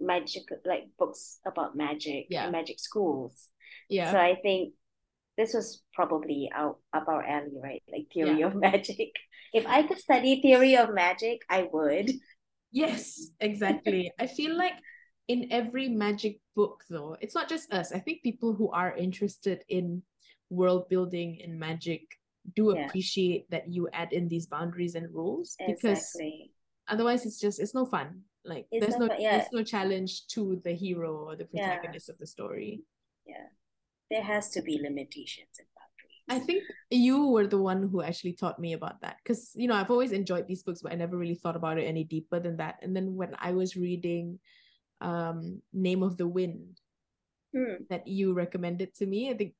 magic 0.00 0.44
like 0.64 0.84
books 0.98 1.38
about 1.46 1.76
magic 1.76 2.26
yeah. 2.30 2.44
and 2.44 2.52
magic 2.52 2.80
schools. 2.80 3.48
Yeah. 3.88 4.10
So 4.10 4.18
I 4.18 4.36
think 4.42 4.72
this 5.36 5.52
was 5.52 5.82
probably 5.94 6.50
out 6.54 6.78
up 6.94 7.08
our 7.08 7.22
alley, 7.22 7.60
right? 7.62 7.82
Like 7.92 8.06
theory 8.12 8.40
yeah. 8.40 8.46
of 8.46 8.54
magic. 8.68 9.12
If 9.52 9.66
I 9.66 9.82
could 9.82 9.98
study 9.98 10.40
theory 10.40 10.76
of 10.76 10.94
magic, 10.94 11.40
I 11.48 11.68
would. 11.70 12.10
Yes, 12.70 13.30
exactly. 13.40 14.12
I 14.18 14.26
feel 14.26 14.56
like 14.56 14.74
in 15.28 15.46
every 15.52 15.88
magic 15.88 16.40
book 16.56 16.84
though 16.90 17.16
it's 17.20 17.34
not 17.34 17.48
just 17.48 17.72
us 17.72 17.92
i 17.92 17.98
think 17.98 18.22
people 18.22 18.52
who 18.54 18.70
are 18.70 18.96
interested 18.96 19.62
in 19.68 20.02
world 20.50 20.88
building 20.88 21.38
and 21.44 21.58
magic 21.58 22.02
do 22.56 22.72
Yeah. 22.74 22.86
appreciate 22.86 23.48
that 23.50 23.68
you 23.68 23.88
add 23.92 24.12
in 24.12 24.28
these 24.28 24.46
boundaries 24.46 24.94
and 24.94 25.12
rules 25.14 25.54
because 25.66 26.16
otherwise 26.88 27.26
it's 27.26 27.38
just 27.38 27.60
it's 27.60 27.74
no 27.74 27.84
fun 27.84 28.22
like 28.44 28.66
It's 28.72 28.80
there's 28.86 28.98
no 28.98 29.08
fun, 29.08 29.20
yeah. 29.20 29.36
there's 29.36 29.52
no 29.52 29.62
challenge 29.62 30.26
to 30.28 30.58
the 30.64 30.72
hero 30.72 31.12
or 31.28 31.36
the 31.36 31.46
Yeah. 31.52 31.76
protagonist 31.76 32.08
of 32.08 32.16
the 32.18 32.26
story 32.26 32.80
Yeah. 33.26 33.48
There 34.10 34.22
has 34.24 34.48
to 34.56 34.62
be 34.62 34.80
limitations 34.80 35.60
and 35.60 35.68
boundaries. 35.76 36.24
i 36.32 36.38
think 36.40 36.64
you 36.88 37.26
were 37.28 37.46
the 37.46 37.60
one 37.60 37.82
who 37.90 38.00
actually 38.00 38.32
taught 38.32 38.58
me 38.58 38.72
about 38.72 39.02
that 39.04 39.16
because 39.22 39.52
you 39.54 39.68
know 39.68 39.74
i've 39.76 39.90
always 39.92 40.12
enjoyed 40.12 40.46
these 40.48 40.62
books 40.64 40.80
but 40.80 40.92
i 40.92 40.96
never 40.96 41.18
really 41.20 41.34
thought 41.42 41.56
about 41.60 41.76
it 41.76 41.84
any 41.84 42.04
deeper 42.04 42.40
than 42.40 42.56
that 42.56 42.76
and 42.80 42.96
then 42.96 43.12
when 43.20 43.36
i 43.48 43.52
was 43.52 43.76
reading 43.76 44.38
um 45.00 45.62
name 45.72 46.02
of 46.02 46.16
the 46.16 46.26
wind 46.28 46.80
Hmm. 47.54 47.88
that 47.88 48.06
you 48.06 48.34
recommended 48.34 48.94
to 48.96 49.06
me 49.06 49.30
i 49.30 49.34
think 49.34 49.54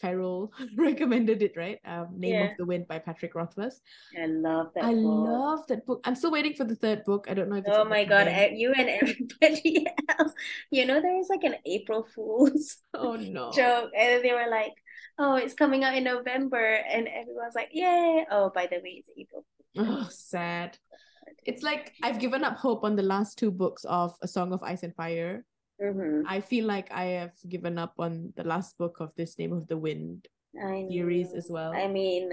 Carol 0.00 0.50
recommended 0.78 1.42
it, 1.42 1.52
right? 1.56 1.78
Um, 1.84 2.16
Name 2.16 2.40
Yeah. 2.40 2.46
of 2.48 2.56
the 2.56 2.64
Wind 2.64 2.88
by 2.88 2.98
Patrick 2.98 3.34
Rothfuss. 3.34 3.82
I 4.16 4.24
love 4.26 4.72
that 4.74 4.84
I 4.84 4.94
book. 4.94 5.02
love 5.04 5.66
that 5.68 5.84
book. 5.84 6.00
I'm 6.04 6.14
still 6.14 6.32
waiting 6.32 6.54
for 6.54 6.64
the 6.64 6.74
third 6.74 7.04
book. 7.04 7.26
I 7.28 7.34
don't 7.34 7.50
know 7.50 7.56
if 7.56 7.66
it's 7.68 7.76
Oh 7.76 7.84
my 7.84 8.04
god, 8.04 8.26
e- 8.28 8.56
you 8.56 8.72
and 8.72 8.88
everybody 8.88 9.86
else. 10.18 10.32
You 10.70 10.86
know, 10.86 11.02
there 11.02 11.20
is 11.20 11.28
like 11.28 11.44
an 11.44 11.56
April 11.66 12.08
Fool's 12.14 12.78
Oh 12.94 13.16
no. 13.16 13.52
joke, 13.52 13.90
and 13.94 14.24
they 14.24 14.32
were 14.32 14.48
like, 14.50 14.72
"Oh, 15.18 15.36
it's 15.36 15.52
coming 15.52 15.84
out 15.84 15.94
in 15.94 16.04
November," 16.04 16.64
and 16.64 17.06
everyone's 17.06 17.54
like, 17.54 17.68
"Yay!" 17.72 18.24
Oh, 18.30 18.48
by 18.54 18.68
the 18.72 18.76
way, 18.80 19.04
it's 19.04 19.10
April. 19.18 19.44
Oh, 19.76 20.08
sad. 20.08 20.78
It's 21.46 21.62
like 21.62 21.92
I've 22.02 22.18
given 22.18 22.44
up 22.44 22.56
hope 22.56 22.84
on 22.84 22.96
the 22.96 23.02
last 23.02 23.38
two 23.38 23.50
books 23.50 23.84
of 23.84 24.14
A 24.22 24.28
Song 24.28 24.52
of 24.52 24.62
Ice 24.62 24.82
and 24.82 24.94
Fire. 24.94 25.44
Mm-hmm. 25.82 26.26
I 26.28 26.40
feel 26.40 26.66
like 26.66 26.92
I 26.92 27.04
have 27.24 27.32
given 27.48 27.78
up 27.78 27.94
on 27.98 28.32
the 28.36 28.44
last 28.44 28.76
book 28.76 28.98
of 29.00 29.12
this 29.16 29.38
Name 29.38 29.52
of 29.52 29.66
the 29.66 29.78
Wind 29.78 30.28
I 30.60 30.86
series 30.90 31.32
know. 31.32 31.38
as 31.38 31.46
well. 31.48 31.72
I 31.72 31.88
mean, 31.88 32.30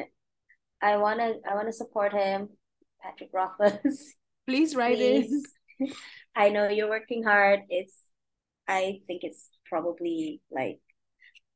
I 0.81 0.97
wanna, 0.97 1.33
I 1.49 1.55
wanna 1.55 1.71
support 1.71 2.11
him, 2.11 2.49
Patrick 3.01 3.29
Rothfuss. 3.33 4.13
Please 4.47 4.75
write 4.75 4.99
it. 4.99 5.27
I 6.35 6.49
know 6.49 6.67
you're 6.67 6.89
working 6.89 7.23
hard. 7.23 7.61
It's, 7.69 7.95
I 8.67 8.99
think 9.07 9.23
it's 9.23 9.49
probably 9.69 10.41
like 10.51 10.79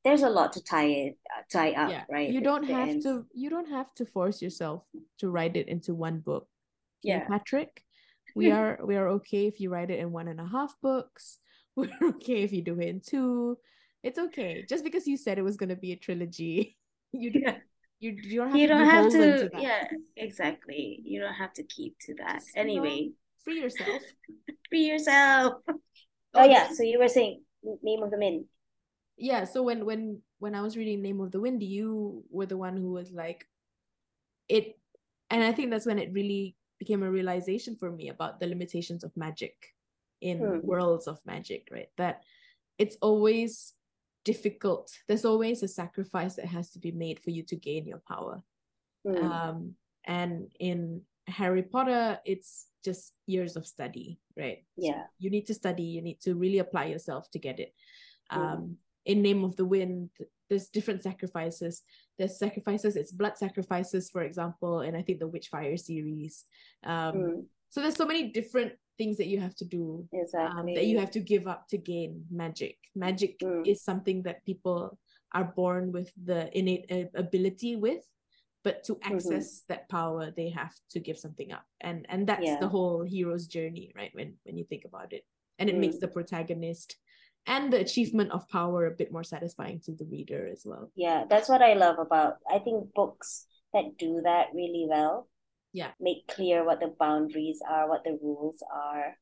there's 0.03 0.23
a 0.23 0.29
lot 0.29 0.53
to 0.53 0.63
tie 0.63 0.87
it, 0.87 1.17
tie 1.51 1.71
up, 1.73 1.89
Yeah. 1.91 2.03
right? 2.09 2.29
You 2.29 2.41
don't 2.41 2.63
have 2.63 2.87
ends. 2.89 3.05
to 3.05 3.25
you 3.33 3.49
don't 3.49 3.69
have 3.69 3.93
to 3.95 4.05
force 4.05 4.41
yourself 4.41 4.83
to 5.19 5.29
write 5.29 5.55
it 5.57 5.67
into 5.67 5.93
one 5.93 6.19
book. 6.19 6.47
Yeah. 7.03 7.27
Patrick. 7.27 7.83
We 8.35 8.51
are 8.57 8.79
we 8.83 8.95
are 8.95 9.07
okay 9.19 9.47
if 9.47 9.59
you 9.59 9.69
write 9.71 9.91
it 9.91 9.99
in 9.99 10.11
one 10.11 10.27
and 10.27 10.39
a 10.39 10.45
half 10.45 10.75
books. 10.81 11.39
We're 11.75 11.89
okay 12.03 12.43
if 12.43 12.51
you 12.51 12.61
do 12.61 12.79
it 12.79 12.87
in 12.89 12.99
two. 13.01 13.57
It's 14.03 14.19
okay. 14.19 14.65
Just 14.67 14.83
because 14.83 15.07
you 15.07 15.15
said 15.17 15.37
it 15.37 15.43
was 15.43 15.57
gonna 15.57 15.75
be 15.75 15.91
a 15.93 15.95
trilogy, 15.95 16.77
you 17.13 17.31
don't 17.31 17.43
Yeah. 17.43 17.57
you, 17.99 18.11
you 18.21 18.39
don't 18.39 18.49
have 18.51 18.57
You 18.59 18.67
to 18.67 18.73
don't 18.73 18.89
have 18.89 19.11
to, 19.11 19.49
that. 19.53 19.61
yeah, 19.61 19.83
exactly. 20.17 20.99
You 21.03 21.21
don't 21.21 21.33
have 21.35 21.53
to 21.53 21.63
keep 21.63 21.95
to 22.07 22.15
that. 22.15 22.39
Just, 22.41 22.55
you 22.55 22.55
know, 22.55 22.61
Anyway, 22.61 23.11
Free 23.43 23.59
yourself. 23.61 24.01
free 24.69 24.85
yourself. 24.87 25.53
Oh, 26.33 26.45
yeah, 26.45 26.69
so 26.73 26.83
you 26.83 26.99
were 26.99 27.07
saying 27.09 27.41
name 27.83 28.01
of 28.03 28.09
the 28.11 28.17
wind. 28.17 28.45
yeah 29.17 29.43
so 29.45 29.61
when 29.61 29.85
when 29.85 30.17
when 30.39 30.55
i 30.55 30.61
was 30.65 30.75
reading 30.75 31.01
name 31.01 31.21
of 31.21 31.29
the 31.31 31.39
wind 31.39 31.61
you 31.61 32.23
were 32.31 32.47
the 32.47 32.57
one 32.57 32.75
who 32.75 32.89
was 32.91 33.11
like 33.11 33.45
it 34.49 34.79
and 35.29 35.43
i 35.43 35.51
think 35.51 35.69
that's 35.69 35.85
when 35.85 35.99
it 35.99 36.09
really 36.11 36.55
became 36.81 37.03
a 37.05 37.11
realization 37.11 37.75
for 37.77 37.91
me 37.91 38.09
about 38.09 38.39
the 38.39 38.47
limitations 38.47 39.03
of 39.05 39.15
magic 39.15 39.53
in 40.21 40.39
Hmm. 40.41 40.65
worlds 40.65 41.05
of 41.07 41.19
magic 41.29 41.69
right 41.71 41.91
that 41.97 42.23
it's 42.81 42.97
always 43.05 43.73
difficult 44.25 44.89
there's 45.07 45.25
always 45.25 45.61
a 45.61 45.67
sacrifice 45.67 46.33
that 46.35 46.45
has 46.49 46.71
to 46.71 46.79
be 46.79 46.91
made 46.91 47.19
for 47.21 47.29
you 47.29 47.43
to 47.43 47.55
gain 47.55 47.85
your 47.85 48.01
power 48.09 48.41
Hmm. 49.05 49.21
um 49.29 49.57
and 50.05 50.33
in 50.59 51.01
harry 51.27 51.61
potter 51.61 52.17
it's 52.25 52.67
just 52.83 53.13
years 53.27 53.53
of 53.55 53.65
study 53.69 54.17
right 54.35 54.65
So 54.81 54.89
Yeah. 54.89 55.05
you 55.21 55.29
need 55.29 55.45
to 55.47 55.53
study 55.53 55.83
you 55.95 56.01
need 56.01 56.19
to 56.25 56.33
really 56.33 56.57
apply 56.65 56.85
yourself 56.89 57.29
to 57.31 57.39
get 57.39 57.59
it 57.59 57.73
Mm. 58.33 58.75
Um 59.07 59.11
in 59.13 59.21
name 59.21 59.43
of 59.43 59.55
the 59.55 59.65
wind 59.65 60.09
there's 60.49 60.69
different 60.69 61.01
sacrifices 61.03 61.83
there's 62.17 62.37
sacrifices 62.37 62.95
it's 62.95 63.11
blood 63.11 63.37
sacrifices 63.37 64.09
for 64.09 64.21
example 64.23 64.81
and 64.81 64.95
i 64.97 65.01
think 65.01 65.19
the 65.19 65.29
witchfire 65.29 65.79
series 65.79 66.45
um 66.83 67.13
Hmm. 67.15 67.39
so 67.69 67.81
there's 67.81 67.95
so 67.95 68.05
many 68.05 68.31
different 68.31 68.73
things 68.97 69.17
that 69.17 69.27
you 69.27 69.39
have 69.39 69.55
to 69.55 69.65
do 69.65 70.07
um, 70.59 70.65
that 70.75 70.85
you 70.85 70.99
have 70.99 71.11
to 71.11 71.19
give 71.19 71.47
up 71.47 71.67
to 71.69 71.77
gain 71.77 72.25
magic 72.29 72.77
magic 72.95 73.39
Mm. 73.39 73.67
is 73.67 73.81
something 73.83 74.23
that 74.23 74.45
people 74.45 74.97
are 75.33 75.45
born 75.45 75.91
with 75.91 76.11
the 76.25 76.55
innate 76.57 76.85
uh, 76.91 77.07
ability 77.15 77.75
with 77.75 78.03
but 78.63 78.83
to 78.83 78.93
Mm-hmm. 78.95 79.13
access 79.13 79.63
that 79.69 79.89
power 79.89 80.29
they 80.35 80.49
have 80.49 80.73
to 80.91 80.99
give 80.99 81.17
something 81.17 81.51
up 81.51 81.65
and 81.79 82.05
and 82.09 82.27
that's 82.27 82.45
Yeah. 82.45 82.59
the 82.59 82.67
whole 82.67 83.01
hero's 83.03 83.47
journey 83.47 83.91
right 83.95 84.13
when 84.13 84.37
when 84.45 84.57
you 84.57 84.65
think 84.65 84.85
about 84.85 85.13
it 85.13 85.25
and 85.57 85.69
it 85.69 85.77
makes 85.77 85.95
Mm. 85.95 86.01
the 86.01 86.07
protagonist 86.07 86.97
and 87.47 87.73
the 87.73 87.79
achievement 87.79 88.31
of 88.31 88.47
power 88.49 88.85
a 88.85 88.91
bit 88.91 89.11
more 89.11 89.23
satisfying 89.23 89.79
to 89.81 89.91
the 89.93 90.05
reader 90.05 90.47
as 90.51 90.61
well 90.65 90.91
Yeah, 90.95 91.25
that's 91.29 91.49
what 91.49 91.61
I 91.61 91.73
love 91.73 91.97
about 91.99 92.37
I 92.49 92.59
think 92.59 92.93
books 92.93 93.45
that 93.73 93.97
do 93.97 94.21
that 94.23 94.47
really 94.53 94.85
well. 94.89 95.27
Yeah. 95.73 95.91
Make 95.99 96.27
clear 96.27 96.65
what 96.65 96.79
the 96.81 96.93
boundaries 96.99 97.59
are, 97.67 97.87
what 97.87 98.03
the 98.03 98.19
rules 98.21 98.59
are. 98.73 99.15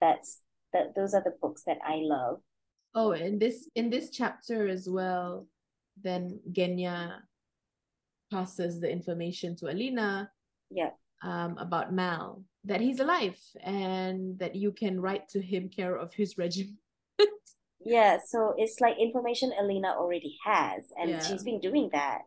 That's 0.00 0.40
that 0.74 0.94
those 0.94 1.14
are 1.14 1.22
the 1.24 1.32
books 1.40 1.62
that 1.64 1.78
I 1.84 2.00
love. 2.04 2.40
oh 2.94 3.12
in 3.12 3.38
this 3.38 3.68
in 3.74 3.90
this 3.90 4.10
chapter 4.10 4.68
as 4.68 4.86
well 4.88 5.46
then 6.02 6.38
genya 6.52 7.18
passes 8.30 8.80
the 8.80 8.90
information 8.90 9.56
to 9.56 9.66
alina 9.72 10.30
Yeah. 10.70 10.90
um, 11.22 11.56
about 11.58 11.92
Mal 11.92 12.44
that 12.64 12.80
he's 12.80 13.00
alive 13.00 13.38
and 13.62 14.38
that 14.38 14.54
you 14.56 14.72
can 14.72 15.00
write 15.00 15.28
to 15.34 15.40
him 15.40 15.68
care 15.68 15.96
of 15.96 16.12
his 16.14 16.36
regiment. 16.38 16.78
Yeah, 17.86 18.18
so 18.26 18.54
it's 18.56 18.80
like 18.80 18.96
information 18.98 19.52
Alina 19.60 19.88
already 19.88 20.38
has, 20.44 20.90
and 20.98 21.10
Yeah. 21.10 21.20
she's 21.20 21.42
been 21.44 21.60
doing 21.60 21.90
that. 21.92 22.22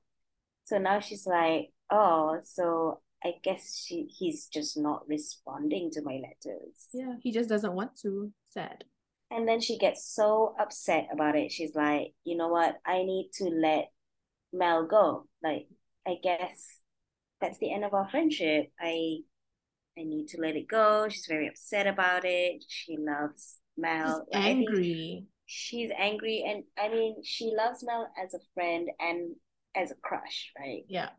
So 0.65 0.77
now 0.77 0.99
she's 0.99 1.25
like, 1.25 1.71
oh, 1.89 2.39
so 2.43 3.01
I 3.23 3.33
guess 3.43 3.83
she 3.83 4.05
he's 4.19 4.45
just 4.47 4.77
not 4.77 5.07
responding 5.07 5.89
to 5.93 6.01
my 6.03 6.19
letters. 6.21 6.89
yeah, 6.93 7.15
he 7.23 7.31
just 7.31 7.49
doesn't 7.49 7.73
want 7.73 7.95
to. 8.01 8.31
Sad. 8.51 8.83
And 9.31 9.47
then 9.47 9.59
she 9.59 9.77
gets 9.79 10.05
so 10.07 10.53
upset 10.59 11.07
about 11.11 11.35
it. 11.35 11.51
She's 11.51 11.73
like, 11.75 12.13
you 12.23 12.37
know 12.37 12.49
what? 12.49 12.77
I 12.85 13.03
need 13.03 13.31
to 13.39 13.45
let 13.49 13.89
Mal 14.53 14.85
go. 14.85 15.27
Like, 15.43 15.67
I 16.07 16.15
guess 16.23 16.81
that's 17.41 17.57
the 17.57 17.73
end 17.73 17.83
of 17.83 17.93
our 17.95 18.07
friendship. 18.09 18.71
I 18.79 19.17
I 19.97 20.03
need 20.03 20.27
to 20.29 20.39
let 20.39 20.55
it 20.55 20.67
go. 20.67 21.09
She's 21.09 21.25
very 21.25 21.47
upset 21.47 21.87
about 21.87 22.25
it. 22.25 22.63
She 22.67 22.95
loves 22.99 23.57
Mal. 23.77 24.25
Like, 24.33 24.43
angry. 24.43 25.25
she's 25.45 25.89
angry 25.97 26.43
and 26.47 26.63
I 26.77 26.89
mean 26.89 27.23
she 27.23 27.53
loves 27.55 27.83
Mal 27.83 28.09
as 28.21 28.33
a 28.33 28.39
friend 28.53 28.89
and 28.99 29.35
as 29.75 29.91
a 29.91 29.95
crush, 29.95 30.51
right? 30.57 30.83
Yeah. 30.87 31.09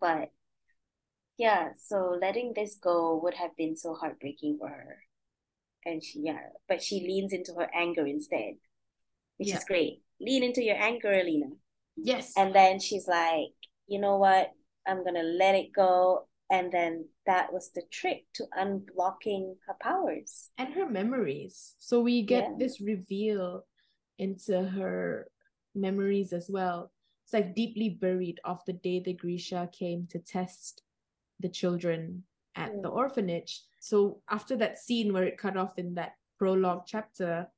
But 0.00 0.30
yeah, 1.38 1.70
so 1.76 2.16
letting 2.20 2.52
this 2.54 2.76
go 2.76 3.20
would 3.22 3.34
have 3.34 3.54
been 3.56 3.76
so 3.76 3.94
heartbreaking 3.94 4.56
for 4.58 4.68
her. 4.68 4.98
And 5.84 6.02
she 6.02 6.20
yeah, 6.20 6.40
but 6.68 6.82
she 6.82 7.00
leans 7.00 7.32
into 7.32 7.52
her 7.54 7.68
anger 7.74 8.06
instead, 8.06 8.54
which 9.36 9.48
Yeah. 9.48 9.58
is 9.58 9.64
great. 9.64 10.02
Lean 10.20 10.42
into 10.42 10.62
your 10.62 10.76
anger, 10.76 11.12
Alina. 11.12 11.46
Yes. 11.96 12.32
And 12.36 12.54
then 12.54 12.80
she's 12.80 13.06
like, 13.06 13.52
you 13.86 14.00
know 14.00 14.16
what? 14.16 14.50
I'm 14.86 15.04
gonna 15.04 15.22
let 15.22 15.54
it 15.54 15.72
go. 15.74 16.26
And 16.50 16.70
then 16.70 17.08
that 17.26 17.52
was 17.52 17.70
the 17.72 17.82
trick 17.90 18.26
to 18.34 18.44
unblocking 18.56 19.56
her 19.66 19.74
powers. 19.80 20.50
and 20.58 20.72
her 20.74 20.88
memories. 20.88 21.74
So 21.78 22.00
we 22.00 22.22
get 22.22 22.44
Yeah. 22.50 22.56
this 22.58 22.80
reveal 22.80 23.66
into 24.18 24.62
her 24.62 25.30
memories 25.74 26.32
as 26.32 26.48
well. 26.48 26.92
It's 27.24 27.32
like 27.32 27.54
deeply 27.54 27.90
buried 27.90 28.40
of 28.44 28.64
the 28.64 28.72
day 28.74 29.00
the 29.00 29.12
Grisha 29.12 29.68
came 29.72 30.06
to 30.08 30.18
test 30.20 30.82
the 31.40 31.48
children 31.48 32.24
at 32.54 32.80
the 32.82 32.88
Mm. 32.88 32.94
orphanage. 32.96 33.64
So 33.80 34.22
after 34.28 34.56
that 34.56 34.78
scene 34.78 35.12
where 35.12 35.24
it 35.24 35.36
cut 35.36 35.56
off 35.56 35.76
in 35.78 35.94
that 35.94 36.16
prologue 36.38 36.84
chapter, 36.86 37.50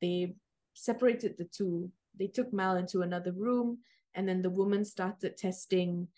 they 0.00 0.36
separated 0.72 1.36
the 1.36 1.44
two. 1.46 1.90
They 2.14 2.28
took 2.28 2.52
Mal 2.52 2.76
into 2.76 3.02
another 3.02 3.32
room, 3.32 3.82
and 4.14 4.26
then 4.28 4.40
the 4.40 4.50
woman 4.50 4.84
started 4.84 5.36
testing 5.36 6.08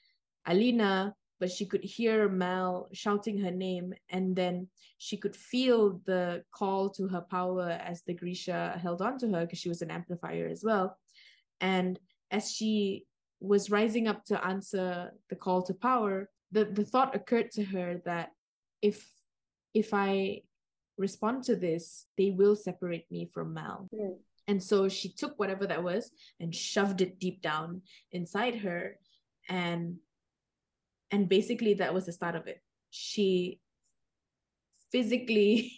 Alina, 0.46 1.16
but 1.42 1.50
she 1.50 1.66
could 1.66 1.82
hear 1.82 2.28
Mal 2.28 2.88
shouting 2.92 3.36
her 3.40 3.50
name, 3.50 3.92
and 4.10 4.36
then 4.36 4.68
she 4.98 5.16
could 5.16 5.34
feel 5.34 6.00
the 6.06 6.44
call 6.52 6.88
to 6.90 7.08
her 7.08 7.20
power 7.20 7.80
as 7.84 8.02
the 8.02 8.14
Grisha 8.14 8.78
held 8.80 9.02
on 9.02 9.18
to 9.18 9.28
her 9.32 9.40
because 9.40 9.58
she 9.58 9.68
was 9.68 9.82
an 9.82 9.90
amplifier 9.90 10.46
as 10.46 10.62
well. 10.62 10.96
And 11.60 11.98
as 12.30 12.52
she 12.52 13.06
was 13.40 13.72
rising 13.72 14.06
up 14.06 14.24
to 14.26 14.46
answer 14.46 15.10
the 15.30 15.34
call 15.34 15.64
to 15.64 15.74
power, 15.74 16.30
the, 16.52 16.64
the 16.64 16.84
thought 16.84 17.16
occurred 17.16 17.50
to 17.56 17.64
her 17.64 18.00
that 18.04 18.30
if 18.80 19.04
if 19.74 19.92
I 19.92 20.42
respond 20.96 21.42
to 21.46 21.56
this, 21.56 22.06
they 22.16 22.30
will 22.30 22.54
separate 22.54 23.10
me 23.10 23.28
from 23.34 23.52
Mal. 23.52 23.88
Mm. 23.92 24.14
And 24.46 24.62
so 24.62 24.88
she 24.88 25.08
took 25.08 25.36
whatever 25.40 25.66
that 25.66 25.82
was 25.82 26.12
and 26.38 26.54
shoved 26.54 27.00
it 27.00 27.18
deep 27.18 27.42
down 27.42 27.82
inside 28.12 28.58
her. 28.58 28.96
and 29.48 29.98
and 31.12 31.28
basically 31.28 31.74
that 31.74 31.94
was 31.94 32.06
the 32.06 32.12
start 32.12 32.34
of 32.34 32.46
it 32.46 32.60
she 32.90 33.60
physically 34.90 35.72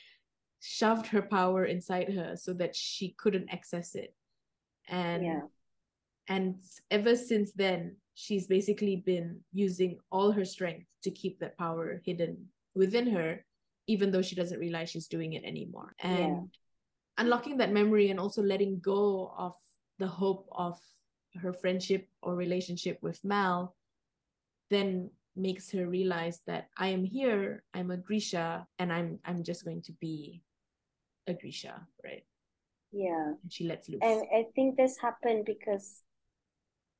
shoved 0.60 1.06
her 1.06 1.22
power 1.22 1.64
inside 1.64 2.12
her 2.12 2.36
so 2.36 2.52
that 2.52 2.74
she 2.74 3.14
couldn't 3.18 3.48
access 3.52 3.94
it 3.94 4.14
and 4.88 5.24
Yeah. 5.24 5.40
and 6.28 6.56
ever 6.90 7.16
since 7.16 7.52
then 7.52 7.96
she's 8.14 8.46
basically 8.46 8.96
been 8.96 9.40
using 9.52 9.98
all 10.10 10.32
her 10.32 10.44
strength 10.44 10.86
to 11.02 11.10
keep 11.10 11.38
that 11.40 11.56
power 11.56 12.00
hidden 12.04 12.48
within 12.74 13.06
her 13.10 13.44
even 13.86 14.10
though 14.10 14.22
she 14.22 14.36
doesn't 14.36 14.60
realize 14.60 14.90
she's 14.90 15.08
doing 15.08 15.32
it 15.32 15.44
anymore 15.44 15.94
and 16.00 16.18
Yeah. 16.18 16.40
unlocking 17.18 17.56
that 17.58 17.72
memory 17.72 18.10
and 18.10 18.20
also 18.20 18.42
letting 18.42 18.80
go 18.80 19.32
of 19.36 19.54
the 19.98 20.06
hope 20.06 20.46
of 20.52 20.78
her 21.40 21.52
friendship 21.52 22.08
or 22.22 22.34
relationship 22.34 22.98
with 23.02 23.22
mal 23.24 23.74
then 24.70 25.10
makes 25.36 25.70
her 25.70 25.86
realize 25.86 26.40
that 26.46 26.68
i 26.76 26.88
am 26.88 27.04
here 27.04 27.62
i'm 27.74 27.90
a 27.90 27.96
grisha 27.96 28.66
and 28.78 28.92
i'm 28.92 29.18
i'm 29.24 29.42
just 29.42 29.64
going 29.64 29.80
to 29.82 29.92
be 30.00 30.42
a 31.26 31.34
grisha 31.34 31.86
right 32.04 32.24
Yeah. 32.92 33.34
and 33.42 33.52
she 33.52 33.64
lets 33.70 33.88
loose 33.88 34.00
And 34.02 34.22
I 34.34 34.42
think 34.54 34.76
this 34.76 34.98
happened 34.98 35.44
because 35.46 36.02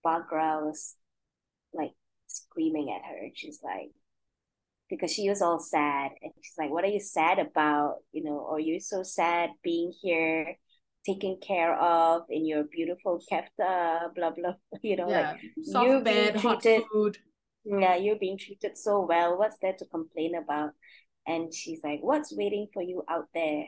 Baghra 0.06 0.62
was 0.62 0.96
like 1.74 1.92
screaming 2.26 2.88
at 2.94 3.02
her. 3.08 3.28
She's 3.34 3.60
like, 3.62 3.90
because 4.88 5.12
she 5.12 5.28
was 5.28 5.42
all 5.42 5.58
sad. 5.58 6.12
And 6.22 6.32
she's 6.42 6.54
like, 6.58 6.70
What 6.70 6.84
are 6.84 6.94
you 6.96 7.00
sad 7.00 7.38
about? 7.38 7.96
You 8.12 8.22
know, 8.24 8.38
or 8.38 8.58
you're 8.60 8.80
so 8.80 9.02
sad 9.02 9.50
being 9.62 9.92
here, 10.00 10.56
taken 11.04 11.38
care 11.46 11.74
of 11.78 12.22
in 12.30 12.46
your 12.46 12.64
beautiful 12.64 13.20
kefta, 13.30 14.14
blah, 14.14 14.30
blah. 14.30 14.54
You 14.82 14.96
know, 14.96 15.08
yeah 15.10 15.32
like, 15.32 15.40
soft 15.62 15.86
being 15.86 16.04
bed 16.04 16.36
hot 16.36 16.62
treated- 16.62 16.84
food 16.92 17.18
yeah, 17.64 17.96
you're 17.96 18.18
being 18.18 18.38
treated 18.38 18.76
so 18.78 19.00
well. 19.06 19.38
What's 19.38 19.58
there 19.62 19.74
to 19.78 19.84
complain 19.86 20.34
about? 20.34 20.70
And 21.26 21.52
she's 21.54 21.80
like, 21.84 22.00
What's 22.02 22.34
waiting 22.34 22.68
for 22.72 22.82
you 22.82 23.02
out 23.08 23.28
there? 23.34 23.64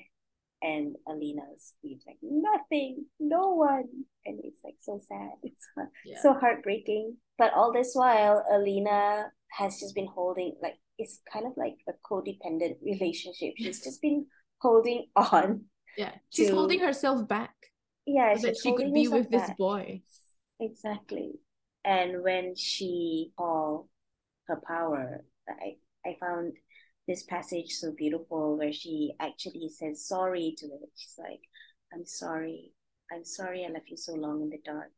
And 0.62 0.94
Alina's 1.08 1.74
like, 1.84 2.18
Nothing, 2.22 3.06
no 3.20 3.54
one. 3.54 3.84
And 4.24 4.40
it's 4.44 4.60
like 4.64 4.76
so 4.80 5.00
sad. 5.08 5.30
It's 5.42 5.66
yeah 6.04 6.20
so 6.22 6.34
heartbreaking. 6.34 7.16
But 7.38 7.52
all 7.54 7.72
this 7.72 7.92
while, 7.94 8.44
Alina 8.50 9.30
has 9.50 9.78
just 9.80 9.94
been 9.94 10.06
holding 10.06 10.54
like 10.62 10.76
it's 10.98 11.20
kind 11.32 11.46
of 11.46 11.52
like 11.56 11.76
a 11.88 11.92
codependent 12.08 12.76
relationship. 12.84 13.54
She's 13.58 13.82
just 13.82 14.00
been 14.00 14.26
holding 14.60 15.06
on. 15.16 15.64
yeah 15.98 16.12
she's 16.30 16.48
to- 16.48 16.54
holding 16.54 16.80
herself 16.80 17.26
back 17.28 17.52
Yeah, 18.06 18.34
so 18.36 18.46
that 18.46 18.56
she 18.56 18.74
could 18.74 18.94
be 18.94 19.08
with 19.08 19.28
this 19.30 19.50
boy 19.58 20.02
Exactly. 20.60 21.32
And 21.84 22.22
when 22.22 22.54
she 22.54 23.32
called 23.36 23.88
her 24.48 24.60
power, 24.66 25.24
I 25.48 25.76
I 26.04 26.16
found 26.20 26.54
this 27.08 27.22
passage 27.24 27.72
so 27.72 27.92
beautiful 27.92 28.56
where 28.56 28.72
she 28.72 29.14
actually 29.20 29.68
says 29.68 30.06
sorry 30.06 30.54
to 30.58 30.66
it. 30.66 30.90
She's 30.96 31.16
like, 31.18 31.40
I'm 31.92 32.06
sorry. 32.06 32.72
I'm 33.12 33.24
sorry 33.24 33.64
I 33.66 33.72
left 33.72 33.90
you 33.90 33.96
so 33.96 34.14
long 34.14 34.42
in 34.42 34.50
the 34.50 34.60
dark. 34.64 34.92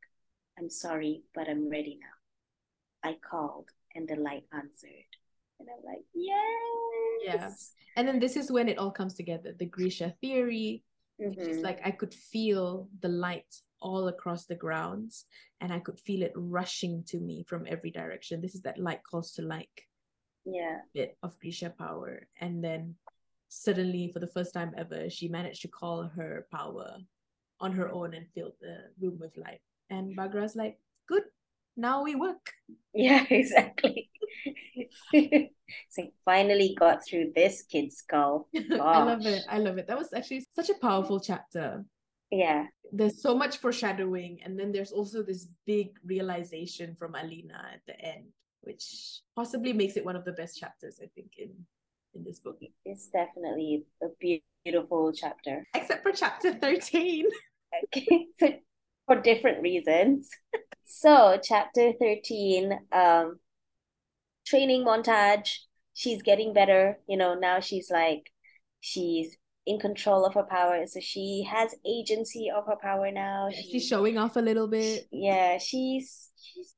I'm 0.58 0.70
sorry, 0.70 1.22
but 1.34 1.48
I'm 1.48 1.68
ready 1.68 1.98
now. 2.00 3.10
I 3.10 3.16
called 3.28 3.68
and 3.94 4.06
the 4.08 4.16
light 4.16 4.44
answered. 4.52 5.10
And 5.58 5.68
I'm 5.68 5.84
like, 5.84 6.04
yes. 6.14 7.72
and 7.96 8.06
then 8.06 8.18
this 8.18 8.36
is 8.36 8.50
when 8.52 8.68
it 8.68 8.78
all 8.78 8.90
comes 8.90 9.14
together 9.14 9.54
the 9.58 9.66
grisha 9.66 10.14
theory 10.20 10.84
She's 11.20 11.58
Mhm. 11.58 11.62
like, 11.62 11.80
I 11.84 11.92
could 11.92 12.12
feel 12.12 12.88
the 13.00 13.08
light 13.08 13.46
all 13.80 14.08
across 14.08 14.46
the 14.46 14.54
grounds 14.54 15.24
and 15.60 15.72
I 15.72 15.78
could 15.78 15.98
feel 16.00 16.22
it 16.22 16.32
rushing 16.34 17.04
to 17.08 17.20
me 17.20 17.44
from 17.46 17.66
every 17.68 17.90
direction. 17.90 18.40
This 18.40 18.54
is 18.54 18.62
that 18.62 18.78
light 18.78 19.00
calls 19.08 19.32
to 19.32 19.42
like 19.42 19.86
yeah. 20.44 20.78
bit 20.92 21.16
of 21.22 21.38
Grisha 21.40 21.70
power. 21.70 22.26
And 22.40 22.62
then 22.62 22.96
suddenly, 23.48 24.10
for 24.12 24.20
the 24.20 24.26
first 24.26 24.54
time 24.54 24.72
ever, 24.76 25.08
she 25.10 25.28
managed 25.28 25.62
to 25.62 25.68
call 25.68 26.10
her 26.16 26.46
power 26.52 26.96
on 27.60 27.72
her 27.72 27.90
own 27.90 28.14
and 28.14 28.26
filled 28.34 28.54
the 28.60 28.76
room 29.00 29.18
with 29.18 29.36
light. 29.36 29.60
And 29.90 30.16
Baghra's 30.16 30.56
like, 30.56 30.78
good, 31.08 31.24
now 31.76 32.02
we 32.02 32.14
work. 32.14 32.52
Yeah, 32.96 33.24
exactly. 33.28 34.08
it's 35.12 35.98
like 35.98 36.12
finally 36.24 36.76
got 36.78 37.04
through 37.04 37.32
this 37.34 37.64
kid's 37.68 37.96
skull. 37.96 38.48
I 38.56 39.02
love 39.02 39.26
it. 39.26 39.42
I 39.48 39.58
love 39.58 39.78
it. 39.78 39.88
That 39.88 39.98
was 39.98 40.12
actually 40.14 40.46
such 40.54 40.70
a 40.70 40.78
powerful 40.80 41.18
chapter. 41.18 41.84
Yeah. 42.34 42.66
there's 42.92 43.22
so 43.22 43.32
much 43.42 43.58
foreshadowing 43.58 44.40
and 44.44 44.58
then 44.58 44.72
there's 44.72 44.92
also 44.92 45.22
this 45.22 45.46
big 45.66 45.88
realization 46.04 46.94
from 46.98 47.14
alina 47.14 47.58
at 47.74 47.82
the 47.86 47.96
end 48.00 48.26
which 48.62 48.84
possibly 49.36 49.72
makes 49.72 49.96
it 49.96 50.04
one 50.04 50.16
of 50.16 50.24
the 50.24 50.32
best 50.40 50.58
chapters 50.58 50.98
i 51.02 51.08
think 51.14 51.30
in 51.38 51.50
in 52.14 52.22
this 52.24 52.40
book 52.40 52.58
It's 52.84 53.08
definitely 53.08 53.84
a 54.02 54.08
beautiful 54.64 55.12
chapter. 55.12 55.66
except 55.74 56.02
for 56.02 56.12
chapter 56.12 56.52
13 56.54 57.26
Okay, 57.84 58.26
so 58.38 58.46
for 59.06 59.16
different 59.20 59.60
reasons. 59.62 60.30
So 60.84 61.40
chapter 61.42 61.92
13, 62.00 62.70
um, 62.92 63.40
training 64.46 64.84
montage. 64.84 65.58
She's 65.94 66.22
getting 66.22 66.52
better. 66.54 66.98
You 67.08 67.16
know, 67.16 67.34
now 67.34 67.58
she's 67.58 67.90
like 67.90 68.30
she's 68.80 69.36
in 69.66 69.78
control 69.78 70.24
of 70.24 70.34
her 70.34 70.42
power. 70.42 70.86
So 70.86 71.00
she 71.00 71.46
has 71.50 71.74
agency 71.86 72.50
of 72.54 72.66
her 72.66 72.76
power 72.76 73.10
now. 73.10 73.48
she's 73.50 73.86
showing 73.86 74.18
off 74.18 74.36
a 74.36 74.40
little 74.40 74.68
bit 74.68 75.06
yeah, 75.10 75.58
she's 75.58 76.30
she's 76.40 76.74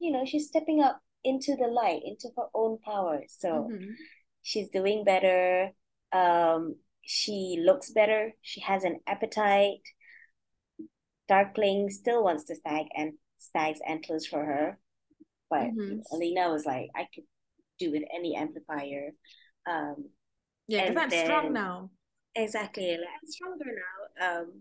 you 0.00 0.10
know, 0.10 0.24
she's 0.24 0.48
stepping 0.48 0.82
up 0.82 1.00
into 1.24 1.54
the 1.54 1.68
light, 1.68 2.02
into 2.04 2.28
her 2.36 2.46
own 2.54 2.78
power. 2.84 3.22
So 3.28 3.68
Mhm. 3.70 3.94
she's 4.42 4.68
doing 4.70 5.04
better. 5.04 5.70
Um, 6.12 6.76
she 7.02 7.62
looks 7.64 7.90
better. 7.90 8.34
She 8.42 8.60
has 8.60 8.84
an 8.84 9.00
appetite. 9.06 9.82
Darkling 11.28 11.88
still 11.90 12.24
wants 12.24 12.44
to 12.44 12.56
stag 12.56 12.86
and 12.96 13.12
stag's 13.38 13.80
antlers 13.86 14.26
for 14.26 14.44
her, 14.44 14.78
but 15.48 15.70
Mhm. 15.70 16.02
Alina 16.12 16.50
was 16.50 16.66
like, 16.66 16.90
I 16.94 17.08
could 17.14 17.24
do 17.78 17.90
with 17.90 18.02
any 18.14 18.34
amplifier. 18.36 19.14
Um, 19.66 20.10
yeah 20.68 20.88
because 20.88 21.02
i'm 21.02 21.10
strong 21.10 21.52
now 21.52 21.90
exactly. 22.34 22.90
Like, 22.92 23.08
I'm 23.22 23.28
stronger 23.30 23.64
now. 23.66 24.40
Um, 24.40 24.52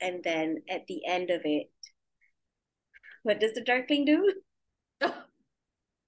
and 0.00 0.22
then 0.24 0.62
at 0.68 0.86
the 0.86 1.04
end 1.06 1.30
of 1.30 1.42
it, 1.44 1.70
what 3.22 3.40
does 3.40 3.52
the 3.52 3.62
Darkling 3.62 4.04
do? 4.04 4.32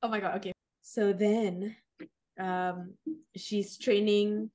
oh 0.03 0.09
my 0.09 0.21
god 0.21 0.37
okay 0.37 0.53
so 0.83 1.13
then 1.13 1.75
um 2.39 2.93
she's 3.35 3.79
training 3.79 4.51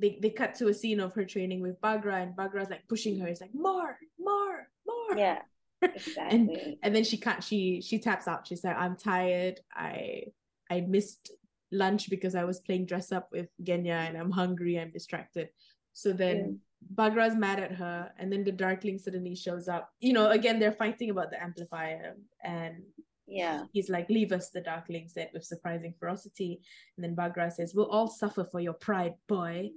they, 0.00 0.18
they 0.20 0.30
cut 0.30 0.54
to 0.54 0.68
a 0.68 0.74
scene 0.74 1.00
of 1.00 1.14
her 1.14 1.24
training 1.24 1.60
with 1.60 1.80
baghra 1.80 2.22
and 2.22 2.36
baghra's 2.36 2.68
like 2.70 2.86
pushing 2.88 3.18
her 3.18 3.26
it's 3.26 3.40
like 3.40 3.54
more 3.54 3.96
more 4.18 4.68
more 4.86 5.16
Yeah, 5.16 5.38
exactly. 5.82 6.78
and 6.82 6.94
then 6.94 7.04
she 7.04 7.16
can't 7.16 7.42
she 7.42 7.80
she 7.80 7.98
taps 7.98 8.28
out 8.28 8.46
she's 8.46 8.62
like 8.62 8.76
i'm 8.76 8.96
tired 8.96 9.60
i 9.74 10.24
i 10.70 10.80
missed 10.82 11.32
lunch 11.74 12.08
because 12.08 12.34
i 12.34 12.44
was 12.44 12.60
playing 12.60 12.86
dress 12.86 13.12
up 13.12 13.28
with 13.32 13.48
genya 13.62 14.08
and 14.08 14.16
i'm 14.16 14.30
hungry 14.30 14.78
i'm 14.78 14.90
distracted. 14.90 15.48
So 15.94 16.12
then 16.12 16.60
baghra's 16.94 17.36
mad 17.36 17.60
at 17.60 17.72
her 17.72 18.10
and 18.18 18.30
then 18.32 18.44
the 18.44 18.52
darkling 18.52 18.98
suddenly 18.98 19.34
shows 19.34 19.68
up. 19.68 19.90
You 20.00 20.12
know 20.12 20.30
again 20.30 20.58
they're 20.58 20.72
fighting 20.72 21.10
about 21.10 21.30
the 21.30 21.42
amplifier 21.42 22.16
and 22.42 22.82
yeah. 23.26 23.64
he's 23.72 23.88
like 23.88 24.10
leave 24.10 24.32
us 24.32 24.50
the 24.50 24.60
darkling 24.60 25.08
said 25.08 25.30
with 25.32 25.44
surprising 25.44 25.94
ferocity. 25.98 26.60
And 26.96 27.04
then 27.04 27.16
baghra 27.16 27.50
says 27.52 27.74
we'll 27.74 27.86
all 27.86 28.08
suffer 28.08 28.44
for 28.44 28.60
your 28.60 28.74
pride 28.74 29.14
boy. 29.28 29.70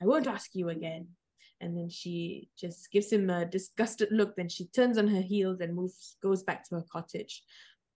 I 0.00 0.06
won't 0.06 0.26
ask 0.26 0.50
you 0.54 0.68
again. 0.68 1.08
And 1.60 1.76
then 1.76 1.88
she 1.88 2.48
just 2.58 2.90
gives 2.90 3.10
him 3.12 3.30
a 3.30 3.46
disgusted 3.46 4.08
look. 4.10 4.34
Then 4.36 4.48
she 4.48 4.66
turns 4.66 4.98
on 4.98 5.08
her 5.08 5.20
heels 5.20 5.60
and 5.60 5.74
moves 5.74 6.16
goes 6.22 6.42
back 6.42 6.68
to 6.68 6.76
her 6.76 6.84
cottage. 6.92 7.42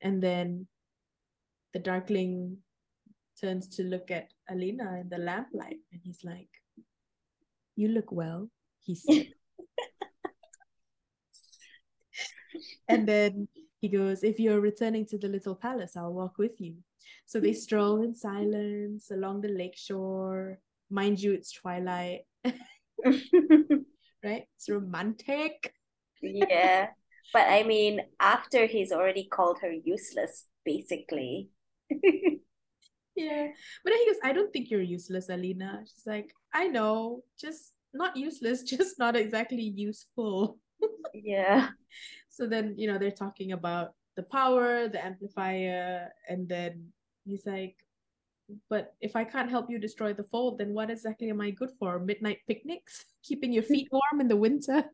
And 0.01 0.23
then 0.23 0.67
the 1.73 1.81
darkling 1.81 2.59
turns 3.41 3.69
to 3.69 3.83
look 3.83 4.11
at 4.11 4.29
alina 4.49 4.99
in 5.01 5.09
the 5.09 5.19
lamplight 5.19 5.79
and 5.93 6.01
he's 6.03 6.21
like 6.25 6.49
you 7.77 7.89
look 7.89 8.11
well 8.13 8.49
he 8.83 8.95
said. 8.95 9.29
And 12.89 13.07
then 13.07 13.49
he 13.81 13.89
goes 13.89 14.23
if 14.25 14.41
you're 14.41 14.61
returning 14.61 15.05
to 15.07 15.19
the 15.19 15.29
little 15.29 15.55
palace 15.55 15.97
i'll 15.97 16.13
walk 16.15 16.39
with 16.39 16.59
you. 16.61 16.77
So 17.27 17.41
they 17.41 17.53
stroll 17.53 18.03
in 18.03 18.15
silence 18.15 19.11
along 19.11 19.43
the 19.43 19.49
lake 19.49 19.77
shore. 19.77 20.59
Mind 20.89 21.21
you 21.21 21.33
it's 21.33 21.53
twilight. 21.53 22.23
Right? 24.25 24.49
It's 24.57 24.69
romantic. 24.69 25.73
Yeah. 26.21 26.89
But 27.33 27.49
I 27.49 27.63
mean, 27.67 28.01
after 28.19 28.67
he's 28.67 28.91
already 28.91 29.25
called 29.25 29.59
her 29.61 29.73
useless, 29.73 30.47
basically. 30.65 31.51
Yeah. 33.17 33.49
But 33.83 33.91
then 33.91 33.99
he 34.01 34.07
goes, 34.07 34.21
I 34.23 34.33
don't 34.33 34.53
think 34.53 34.71
you're 34.71 34.83
useless, 34.83 35.29
Alina. 35.29 35.83
She's 35.85 36.07
like, 36.07 36.33
I 36.53 36.69
know, 36.69 37.23
just 37.41 37.73
not 37.95 38.17
useless, 38.17 38.63
just 38.77 38.99
not 38.99 39.17
exactly 39.17 39.63
useful. 39.63 40.59
Yeah. 41.15 41.69
So 42.29 42.47
then, 42.47 42.75
you 42.77 42.87
know, 42.87 42.99
they're 42.99 43.11
talking 43.11 43.53
about 43.53 43.95
the 44.15 44.23
power, 44.23 44.89
the 44.89 45.03
amplifier, 45.03 46.13
and 46.29 46.47
then 46.47 46.93
he's 47.25 47.47
like, 47.47 47.77
but 48.69 48.95
if 49.01 49.17
I 49.17 49.25
can't 49.25 49.51
help 49.51 49.71
you 49.71 49.79
destroy 49.79 50.13
the 50.13 50.25
fold, 50.25 50.59
then 50.59 50.75
what 50.75 50.91
exactly 50.91 51.31
am 51.31 51.41
I 51.41 51.51
good 51.51 51.71
for? 51.79 51.99
Midnight 51.99 52.41
picnics, 52.47 53.07
keeping 53.23 53.55
your 53.55 53.63
feet 53.63 53.89
warm 53.91 54.21
in 54.21 54.29
the 54.29 54.37
winter, 54.37 54.85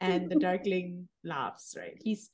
and 0.00 0.28
the 0.28 0.34
Darkling 0.34 1.08
laughs. 1.24 1.74
Right? 1.78 1.96
He's 2.02 2.30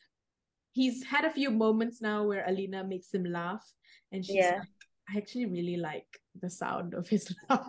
he's 0.73 1.05
had 1.05 1.25
a 1.25 1.31
few 1.31 1.51
moments 1.51 2.01
now 2.01 2.25
where 2.25 2.45
Alina 2.47 2.83
makes 2.83 3.13
him 3.13 3.25
laugh, 3.25 3.65
and 4.11 4.25
she's 4.25 4.37
yeah. 4.37 4.59
like, 4.59 4.69
I 5.09 5.19
actually 5.19 5.47
really 5.47 5.77
like 5.77 6.21
the 6.41 6.51
sound 6.51 6.95
of 6.95 7.09
his 7.09 7.35
laugh. 7.51 7.69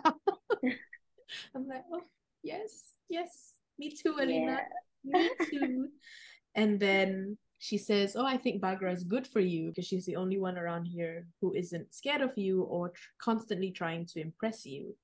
I'm 1.54 1.68
like, 1.68 1.84
oh 1.92 2.02
yes, 2.42 2.94
yes, 3.08 3.54
me 3.78 3.90
too, 3.90 4.16
Alina, 4.20 4.60
yeah. 5.04 5.18
me 5.18 5.30
too. 5.50 5.88
and 6.54 6.80
then 6.80 7.38
she 7.58 7.76
says, 7.76 8.14
Oh, 8.16 8.24
I 8.24 8.36
think 8.36 8.62
Baghra 8.62 8.92
is 8.92 9.02
good 9.02 9.26
for 9.26 9.40
you 9.40 9.68
because 9.68 9.86
she's 9.86 10.06
the 10.06 10.16
only 10.16 10.38
one 10.38 10.56
around 10.56 10.86
here 10.86 11.26
who 11.40 11.54
isn't 11.54 11.94
scared 11.94 12.20
of 12.20 12.36
you 12.38 12.62
or 12.62 12.90
tr- 12.90 13.08
constantly 13.20 13.70
trying 13.72 14.06
to 14.06 14.20
impress 14.20 14.64
you. 14.64 14.94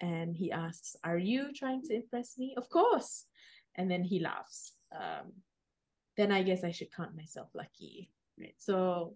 And 0.00 0.36
he 0.36 0.52
asks, 0.52 0.96
Are 1.04 1.18
you 1.18 1.52
trying 1.54 1.82
to 1.84 1.94
impress 1.94 2.36
me? 2.38 2.54
Of 2.56 2.68
course. 2.68 3.26
And 3.76 3.90
then 3.90 4.04
he 4.04 4.20
laughs. 4.20 4.72
Um, 4.94 5.32
then 6.16 6.32
I 6.32 6.42
guess 6.42 6.64
I 6.64 6.70
should 6.70 6.92
count 6.94 7.16
myself 7.16 7.48
lucky. 7.54 8.10
Right. 8.38 8.54
So 8.58 9.14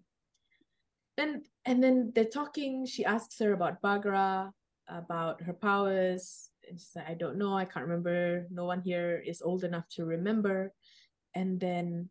then, 1.17 1.43
and 1.65 1.83
then 1.83 2.11
they're 2.13 2.25
talking. 2.25 2.85
She 2.85 3.05
asks 3.05 3.39
her 3.39 3.53
about 3.53 3.81
Baghra, 3.81 4.51
about 4.87 5.41
her 5.41 5.53
powers. 5.53 6.49
And 6.67 6.79
she's 6.79 6.91
like, 6.95 7.09
I 7.09 7.13
don't 7.13 7.37
know. 7.37 7.57
I 7.57 7.65
can't 7.65 7.85
remember. 7.85 8.47
No 8.51 8.65
one 8.65 8.81
here 8.81 9.21
is 9.25 9.41
old 9.41 9.63
enough 9.63 9.87
to 9.95 10.05
remember. 10.05 10.73
And 11.33 11.59
then 11.59 12.09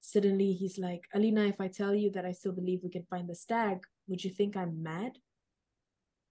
suddenly 0.00 0.52
he's 0.52 0.78
like, 0.78 1.02
Alina, 1.14 1.46
if 1.46 1.60
I 1.60 1.68
tell 1.68 1.94
you 1.94 2.10
that 2.12 2.24
I 2.24 2.32
still 2.32 2.52
believe 2.52 2.80
we 2.82 2.90
can 2.90 3.06
find 3.10 3.28
the 3.28 3.34
stag, 3.34 3.78
would 4.08 4.22
you 4.22 4.30
think 4.30 4.56
I'm 4.56 4.82
mad? 4.82 5.12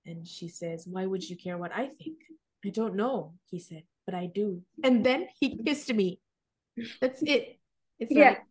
And 0.06 0.28
she 0.28 0.48
says, 0.48 0.88
Why 0.90 1.06
would 1.06 1.28
you 1.28 1.36
care 1.36 1.58
what 1.58 1.72
I 1.74 1.88
think? 1.88 2.18
I 2.66 2.70
don't 2.70 2.96
know, 2.96 3.34
he 3.50 3.60
said, 3.60 3.84
but 4.06 4.16
I 4.16 4.26
do. 4.26 4.62
And 4.84 5.06
then 5.06 5.28
he 5.40 5.64
kissed 5.64 5.94
me. 5.94 6.20
That's 7.02 7.22
it. 7.24 7.60
It's 8.00 8.12
yeah. 8.12 8.30
like 8.30 8.42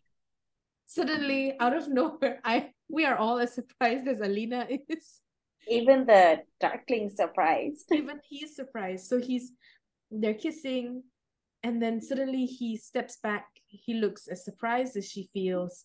suddenly 0.89 1.55
out 1.61 1.77
of 1.77 1.89
nowhere, 1.89 2.41
I 2.45 2.73
we 2.89 3.05
are 3.05 3.17
all 3.17 3.39
as 3.39 3.55
surprised 3.55 4.09
as 4.09 4.21
Alina 4.21 4.67
is. 4.89 5.21
Even 5.69 6.07
the 6.07 6.41
darkling 6.61 7.11
surprised. 7.15 7.93
Even 7.93 8.21
he's 8.27 8.57
surprised. 8.57 9.07
So 9.07 9.21
he's 9.21 9.53
they're 10.11 10.35
kissing, 10.35 11.05
and 11.63 11.81
then 11.81 12.01
suddenly 12.01 12.47
he 12.47 12.77
steps 12.79 13.19
back. 13.23 13.47
He 13.67 13.95
looks 13.95 14.27
as 14.29 14.45
surprised 14.45 14.97
as 14.97 15.07
she 15.07 15.29
feels. 15.35 15.85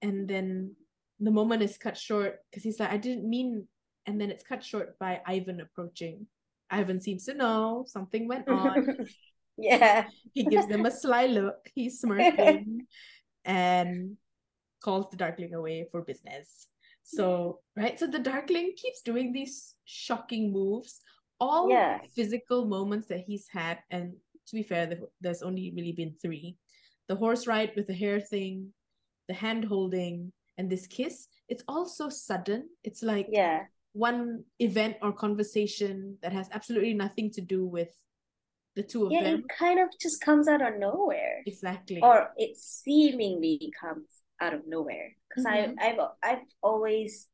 And 0.00 0.26
then 0.26 0.74
the 1.20 1.30
moment 1.30 1.62
is 1.62 1.76
cut 1.76 1.98
short 1.98 2.38
because 2.50 2.64
he's 2.64 2.80
like 2.80 2.90
i 2.90 2.96
didn't 2.96 3.28
mean 3.28 3.68
and 4.06 4.18
then 4.18 4.30
it's 4.30 4.42
cut 4.42 4.64
short 4.64 4.98
by 4.98 5.20
ivan 5.26 5.60
approaching. 5.60 6.26
Ivan 6.70 7.00
seems 7.00 7.26
to 7.26 7.34
know 7.34 7.84
something 7.86 8.26
went 8.28 8.48
on. 8.48 9.06
Yeah. 9.58 10.06
He 10.32 10.44
gives 10.44 10.66
them 10.68 10.86
a 10.86 10.90
sly 10.90 11.26
look. 11.26 11.68
He's 11.74 12.00
smirking. 12.00 12.86
And 13.44 14.16
calls 14.82 15.06
the 15.10 15.16
darkling 15.16 15.54
away 15.54 15.86
for 15.90 16.02
business 16.02 16.68
hmm. 17.10 17.16
so 17.16 17.58
right 17.76 17.98
so 17.98 18.06
the 18.06 18.18
darkling 18.18 18.72
keeps 18.76 19.02
doing 19.02 19.32
these 19.32 19.74
shocking 19.84 20.52
moves 20.52 21.00
all 21.38 21.70
yeah. 21.70 21.98
physical 22.14 22.66
moments 22.66 23.08
that 23.08 23.20
he's 23.20 23.46
had 23.48 23.78
and 23.90 24.12
to 24.50 24.56
be 24.56 24.62
fair, 24.62 24.98
there's 25.20 25.42
only 25.42 25.72
really 25.74 25.92
been 25.92 26.14
three. 26.20 26.56
The 27.08 27.16
horse 27.16 27.46
ride 27.46 27.72
with 27.76 27.86
the 27.86 27.94
hair 27.94 28.20
thing, 28.20 28.72
the 29.28 29.34
hand 29.34 29.64
holding, 29.64 30.32
and 30.58 30.68
this 30.68 30.86
kiss. 30.86 31.28
It's 31.48 31.64
all 31.68 31.86
so 31.86 32.08
sudden. 32.08 32.68
It's 32.84 33.02
like 33.02 33.28
yeah. 33.30 33.62
one 33.92 34.44
event 34.58 34.96
or 35.02 35.12
conversation 35.12 36.18
that 36.22 36.32
has 36.32 36.48
absolutely 36.52 36.94
nothing 36.94 37.30
to 37.32 37.40
do 37.40 37.64
with 37.64 37.94
the 38.76 38.82
two 38.82 39.06
of 39.06 39.12
yeah, 39.12 39.22
them. 39.22 39.40
It 39.40 39.56
kind 39.56 39.80
of 39.80 39.88
just 40.00 40.20
comes 40.20 40.48
out 40.48 40.62
of 40.62 40.78
nowhere. 40.78 41.42
Exactly. 41.46 42.00
Or 42.02 42.30
it 42.36 42.56
seemingly 42.56 43.72
comes 43.80 44.22
out 44.40 44.54
of 44.54 44.66
nowhere. 44.66 45.12
Because 45.28 45.44
mm-hmm. 45.44 45.78
I 45.80 45.86
I've 45.86 45.98
I've 46.22 46.44
always 46.62 47.28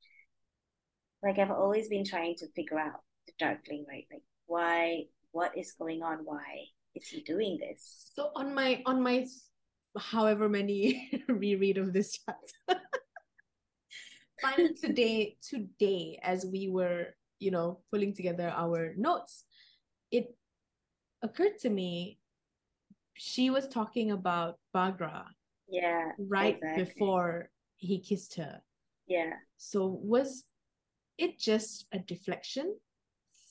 like 1.22 1.38
I've 1.38 1.50
always 1.50 1.88
been 1.88 2.04
trying 2.04 2.36
to 2.36 2.48
figure 2.54 2.78
out 2.78 3.00
the 3.26 3.32
darkling, 3.38 3.84
right? 3.88 4.06
Like 4.10 4.22
why 4.46 5.04
what 5.32 5.56
is 5.56 5.72
going 5.72 6.02
on? 6.02 6.18
Why? 6.24 6.66
is 6.96 7.08
he 7.08 7.20
doing 7.20 7.58
this? 7.60 8.10
So 8.16 8.30
on 8.34 8.54
my 8.54 8.82
on 8.86 9.02
my 9.02 9.26
however 9.96 10.48
many 10.48 11.10
reread 11.28 11.78
of 11.78 11.92
this 11.92 12.18
chapter, 12.18 12.82
finally 14.40 14.74
today 14.82 15.36
today 15.44 16.18
as 16.22 16.44
we 16.44 16.68
were 16.68 17.14
you 17.38 17.50
know 17.50 17.80
pulling 17.92 18.14
together 18.16 18.48
our 18.48 18.94
notes, 18.96 19.44
it 20.10 20.34
occurred 21.22 21.58
to 21.60 21.70
me 21.70 22.18
she 23.14 23.50
was 23.50 23.68
talking 23.68 24.10
about 24.10 24.58
Baghra. 24.74 25.24
Yeah. 25.68 26.12
Right 26.18 26.54
exactly. 26.54 26.84
before 26.84 27.50
he 27.76 28.00
kissed 28.00 28.36
her. 28.36 28.62
Yeah. 29.06 29.34
So 29.56 29.98
was 30.02 30.44
it 31.18 31.38
just 31.38 31.86
a 31.92 31.98
deflection 31.98 32.76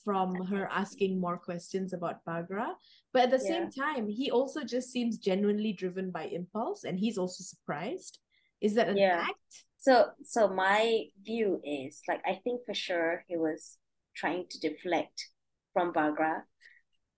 from 0.06 0.36
her 0.46 0.68
asking 0.70 1.20
more 1.20 1.36
questions 1.36 1.92
about 1.92 2.24
Baghra. 2.24 2.74
But 3.12 3.24
at 3.24 3.30
the 3.32 3.44
yeah. 3.44 3.50
same 3.50 3.70
time, 3.72 4.08
he 4.08 4.30
also 4.30 4.62
just 4.62 4.92
seems 4.92 5.18
genuinely 5.18 5.72
driven 5.72 6.12
by 6.12 6.26
impulse 6.26 6.84
and 6.84 6.96
he's 6.96 7.18
also 7.18 7.42
surprised. 7.42 8.20
Is 8.60 8.74
that 8.74 8.88
an 8.88 8.96
yeah. 8.96 9.26
act? 9.28 9.64
So 9.78 10.06
so 10.24 10.48
my 10.48 11.06
view 11.24 11.60
is 11.64 12.00
like 12.08 12.22
I 12.24 12.40
think 12.44 12.62
for 12.64 12.74
sure 12.74 13.24
he 13.26 13.36
was 13.36 13.78
trying 14.14 14.46
to 14.50 14.60
deflect 14.60 15.28
from 15.72 15.92
Baghra. 15.92 16.42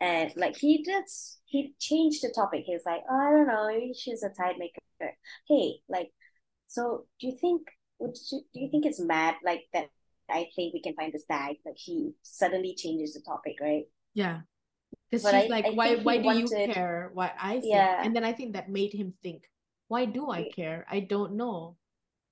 And 0.00 0.32
like 0.36 0.56
he 0.56 0.82
just 0.82 1.40
he 1.44 1.74
changed 1.78 2.22
the 2.22 2.32
topic. 2.34 2.62
He 2.64 2.72
was 2.72 2.86
like, 2.86 3.02
oh, 3.10 3.14
I 3.14 3.30
don't 3.30 3.46
know, 3.46 3.92
she's 3.94 4.22
a 4.22 4.30
tide 4.30 4.56
maker. 4.58 4.80
Hey, 5.48 5.80
like, 5.88 6.10
so 6.66 7.06
do 7.20 7.26
you 7.28 7.36
think 7.40 7.62
would 7.98 8.16
you, 8.30 8.40
do 8.54 8.60
you 8.60 8.70
think 8.70 8.86
it's 8.86 9.00
mad 9.00 9.36
like 9.44 9.64
that 9.72 9.88
I 10.30 10.48
think 10.54 10.74
we 10.74 10.80
can 10.80 10.94
find 10.94 11.12
the 11.12 11.18
stag. 11.18 11.56
Like 11.64 11.76
he 11.76 12.12
suddenly 12.22 12.74
changes 12.74 13.14
the 13.14 13.20
topic, 13.20 13.56
right? 13.60 13.84
Yeah. 14.14 14.40
Because 15.10 15.24
she's 15.24 15.32
I, 15.32 15.46
like, 15.46 15.64
I 15.64 15.70
why 15.70 15.96
why 15.96 16.18
do 16.18 16.24
wanted... 16.24 16.50
you 16.50 16.72
care? 16.72 17.10
Why 17.14 17.32
I 17.40 17.60
think? 17.60 17.66
Yeah. 17.66 18.02
And 18.02 18.14
then 18.14 18.24
I 18.24 18.32
think 18.32 18.52
that 18.52 18.68
made 18.68 18.92
him 18.92 19.14
think, 19.22 19.44
why 19.88 20.04
do 20.04 20.30
I 20.30 20.50
care? 20.54 20.86
I 20.90 21.00
don't 21.00 21.36
know. 21.36 21.76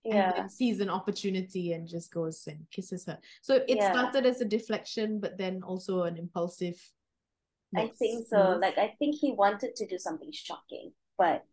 Yeah. 0.05 0.47
Sees 0.47 0.81
an 0.81 0.91
opportunity 0.91 1.73
and 1.73 1.89
just 1.89 2.13
goes 2.13 2.47
and 2.47 2.65
kisses 2.71 3.07
her. 3.07 3.19
So 3.43 3.57
it 3.67 3.79
yeah. 3.79 3.91
started 3.93 4.25
as 4.25 4.41
a 4.41 4.45
deflection, 4.45 5.19
but 5.19 5.37
then 5.37 5.63
also 5.63 6.03
an 6.03 6.17
impulsive. 6.17 6.77
I 7.75 7.89
think 7.99 8.27
so. 8.29 8.59
Like 8.61 8.79
I 8.79 8.95
think 8.99 9.17
he 9.17 9.33
wanted 9.33 9.75
to 9.77 9.87
do 9.87 9.99
something 9.99 10.31
shocking, 10.33 10.93
but 11.19 11.45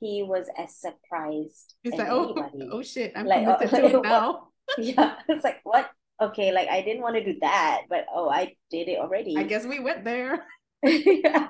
he 0.00 0.22
was 0.22 0.46
as 0.58 0.74
surprised. 0.74 1.74
He's 1.82 1.94
like, 1.94 2.08
oh, 2.08 2.34
oh 2.72 2.82
shit, 2.82 3.12
I'm 3.14 3.26
like, 3.26 3.44
committed 3.44 3.84
oh, 3.84 3.90
to 3.90 3.98
it 3.98 4.02
now. 4.02 4.50
yeah 4.78 5.16
it's 5.28 5.44
like 5.44 5.60
what 5.64 5.90
okay 6.20 6.52
like 6.52 6.68
i 6.68 6.82
didn't 6.82 7.02
want 7.02 7.16
to 7.16 7.24
do 7.24 7.38
that 7.40 7.82
but 7.88 8.06
oh 8.14 8.28
i 8.28 8.54
did 8.70 8.88
it 8.88 8.98
already 8.98 9.36
i 9.36 9.42
guess 9.42 9.66
we 9.66 9.80
went 9.80 10.04
there 10.04 10.44
yeah 10.84 11.48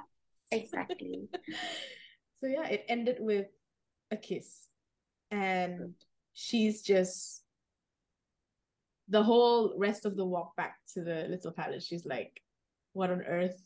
exactly 0.50 1.28
so 2.40 2.46
yeah 2.46 2.66
it 2.68 2.84
ended 2.88 3.16
with 3.20 3.46
a 4.10 4.16
kiss 4.16 4.66
and 5.30 5.94
she's 6.32 6.82
just 6.82 7.42
the 9.08 9.22
whole 9.22 9.74
rest 9.76 10.04
of 10.04 10.16
the 10.16 10.24
walk 10.24 10.54
back 10.56 10.76
to 10.94 11.02
the 11.02 11.26
little 11.28 11.52
palace 11.52 11.84
she's 11.84 12.06
like 12.06 12.40
what 12.92 13.10
on 13.10 13.22
earth 13.22 13.64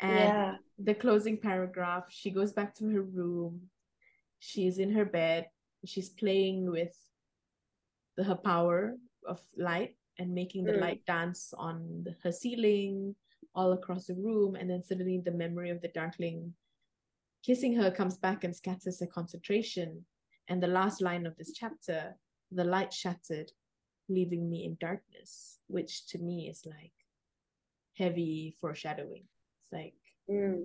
and 0.00 0.18
yeah. 0.18 0.54
the 0.78 0.94
closing 0.94 1.38
paragraph 1.38 2.04
she 2.08 2.30
goes 2.30 2.52
back 2.52 2.74
to 2.74 2.86
her 2.88 3.02
room 3.02 3.60
she's 4.38 4.78
in 4.78 4.92
her 4.92 5.04
bed 5.04 5.46
she's 5.84 6.08
playing 6.08 6.70
with 6.70 6.96
the, 8.16 8.24
her 8.24 8.34
power 8.34 8.94
of 9.26 9.40
light 9.56 9.96
and 10.18 10.34
making 10.34 10.64
the 10.64 10.72
mm. 10.72 10.80
light 10.80 11.04
dance 11.06 11.52
on 11.56 12.02
the, 12.04 12.14
her 12.22 12.32
ceiling 12.32 13.14
all 13.54 13.72
across 13.72 14.06
the 14.06 14.14
room 14.14 14.54
and 14.54 14.68
then 14.70 14.82
suddenly 14.82 15.20
the 15.24 15.30
memory 15.30 15.70
of 15.70 15.80
the 15.80 15.88
darkling 15.88 16.52
kissing 17.44 17.74
her 17.74 17.90
comes 17.90 18.16
back 18.18 18.44
and 18.44 18.54
scatters 18.54 19.00
her 19.00 19.06
concentration 19.06 20.04
and 20.48 20.62
the 20.62 20.66
last 20.66 21.00
line 21.00 21.26
of 21.26 21.36
this 21.36 21.52
chapter 21.52 22.14
the 22.52 22.64
light 22.64 22.92
shattered 22.92 23.50
leaving 24.08 24.48
me 24.48 24.64
in 24.64 24.76
darkness 24.80 25.58
which 25.68 26.06
to 26.06 26.18
me 26.18 26.48
is 26.48 26.62
like 26.66 26.92
heavy 27.96 28.54
foreshadowing 28.60 29.24
it's 29.60 29.72
like 29.72 29.94
mm. 30.30 30.64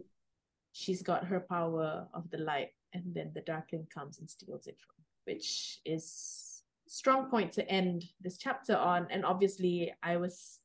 she's 0.74 1.02
got 1.02 1.26
her 1.26 1.40
power 1.40 2.08
of 2.14 2.30
the 2.30 2.38
light 2.38 2.70
and 2.94 3.04
then 3.14 3.32
the 3.34 3.42
darkling 3.42 3.88
comes 3.94 4.20
and 4.20 4.30
steals 4.30 4.68
it 4.68 4.78
from 4.80 5.02
which 5.26 5.80
is 5.86 6.64
strong 6.88 7.30
point 7.30 7.54
to 7.54 7.70
end 7.70 8.06
this 8.22 8.38
chapter 8.38 8.76
on. 8.76 9.08
And 9.10 9.26
obviously, 9.26 9.94
I 10.04 10.18
was, 10.18 10.60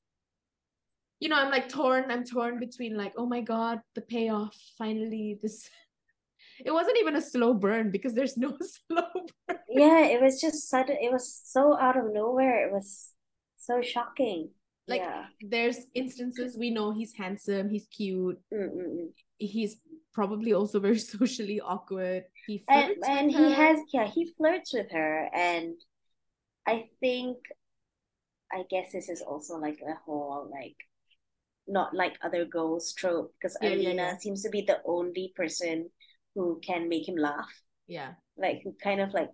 you 1.20 1.28
know, 1.28 1.36
I'm 1.36 1.50
like 1.50 1.68
torn. 1.68 2.10
I'm 2.10 2.24
torn 2.24 2.58
between 2.58 2.96
like, 2.96 3.14
oh 3.16 3.26
my 3.26 3.40
god, 3.40 3.80
the 3.94 4.00
payoff 4.00 4.56
finally. 4.78 5.38
This 5.42 5.68
it 6.64 6.70
wasn't 6.70 6.98
even 6.98 7.16
a 7.16 7.22
slow 7.22 7.54
burn 7.54 7.90
because 7.90 8.14
there's 8.14 8.36
no 8.36 8.56
slow 8.88 9.08
burn. 9.46 9.58
Yeah, 9.68 10.04
it 10.04 10.20
was 10.20 10.40
just 10.40 10.68
sudden. 10.68 10.96
It 11.00 11.12
was 11.12 11.40
so 11.44 11.78
out 11.78 11.96
of 11.96 12.12
nowhere. 12.12 12.66
It 12.66 12.72
was 12.72 13.10
so 13.56 13.82
shocking. 13.82 14.50
Like 14.88 15.00
yeah. 15.00 15.24
there's 15.40 15.78
instances 15.94 16.56
we 16.56 16.70
know 16.70 16.92
he's 16.92 17.12
handsome, 17.12 17.68
he's 17.68 17.88
cute, 17.88 18.38
Mm-mm-mm. 18.54 19.08
he's 19.36 19.78
probably 20.16 20.52
also 20.54 20.80
very 20.80 20.98
socially 21.16 21.60
awkward. 21.60 22.24
He 22.46 22.64
and 22.68 22.86
flirts 22.96 23.08
and 23.08 23.26
with 23.28 23.36
he 23.36 23.44
her. 23.44 23.54
has 23.54 23.78
yeah 23.92 24.06
he 24.06 24.32
flirts 24.36 24.72
with 24.72 24.90
her 24.90 25.28
and 25.34 25.74
I 26.66 26.88
think 27.00 27.36
I 28.50 28.64
guess 28.70 28.92
this 28.92 29.08
is 29.08 29.20
also 29.22 29.54
like 29.58 29.78
a 29.86 29.94
whole 30.04 30.48
like 30.50 30.76
not 31.68 31.94
like 31.94 32.14
other 32.22 32.44
girls 32.46 32.94
trope 32.94 33.34
because 33.36 33.56
Yeah, 33.60 33.70
Alina 33.70 34.02
yeah. 34.10 34.16
seems 34.18 34.42
to 34.44 34.50
be 34.50 34.62
the 34.62 34.78
only 34.86 35.32
person 35.36 35.90
who 36.34 36.60
can 36.64 36.88
make 36.88 37.06
him 37.08 37.16
laugh 37.16 37.52
yeah. 37.86 38.12
like 38.38 38.62
who 38.64 38.74
kind 38.82 39.00
of 39.00 39.12
like 39.12 39.30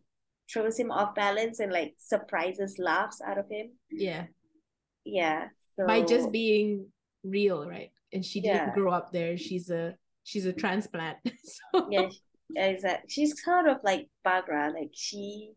throws 0.53 0.79
him 0.79 0.91
off 0.91 1.15
balance 1.15 1.61
and 1.61 1.73
like 1.73 1.95
surprises 1.99 2.77
laughs 2.79 3.21
out 3.27 3.39
of 3.39 3.47
him 3.51 3.73
Yeah. 3.91 4.27
yeah 5.05 5.49
so 5.77 5.87
By 5.87 6.03
just 6.03 6.31
being 6.33 6.87
real, 7.25 7.67
right? 7.67 7.91
And 8.13 8.25
she 8.25 8.41
didn't 8.41 8.75
grow 8.75 8.93
up 8.93 9.13
there. 9.13 9.39
She's 9.39 9.71
a 9.71 9.97
she's 10.25 10.47
a 10.47 10.53
transplant. 10.53 11.19
so 11.45 11.89
yeah 11.91 12.09
exactly 12.55 13.09
she's 13.09 13.33
kind 13.41 13.69
of 13.69 13.79
like 13.83 14.09
Baghra 14.27 14.73
like 14.75 14.91
she 14.93 15.53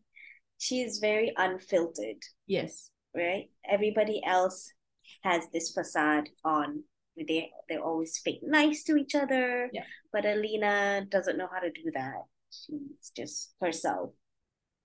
she's 0.58 0.98
very 0.98 1.32
unfiltered 1.36 2.22
yes. 2.46 2.90
right? 3.14 3.50
Everybody 3.68 4.22
else 4.24 4.72
has 5.22 5.44
this 5.52 5.72
facade 5.72 6.28
on. 6.44 6.84
They 7.16 7.50
they're 7.68 7.82
always 7.84 8.18
fake 8.24 8.40
nice 8.42 8.82
to 8.84 8.96
each 8.96 9.14
other. 9.14 9.68
Yeah. 9.72 9.84
But 10.12 10.24
Alina 10.26 11.06
doesn't 11.10 11.36
know 11.38 11.48
how 11.52 11.60
to 11.60 11.70
do 11.70 11.90
that. 11.94 12.22
She's 12.50 13.12
just 13.16 13.54
herself. 13.60 14.10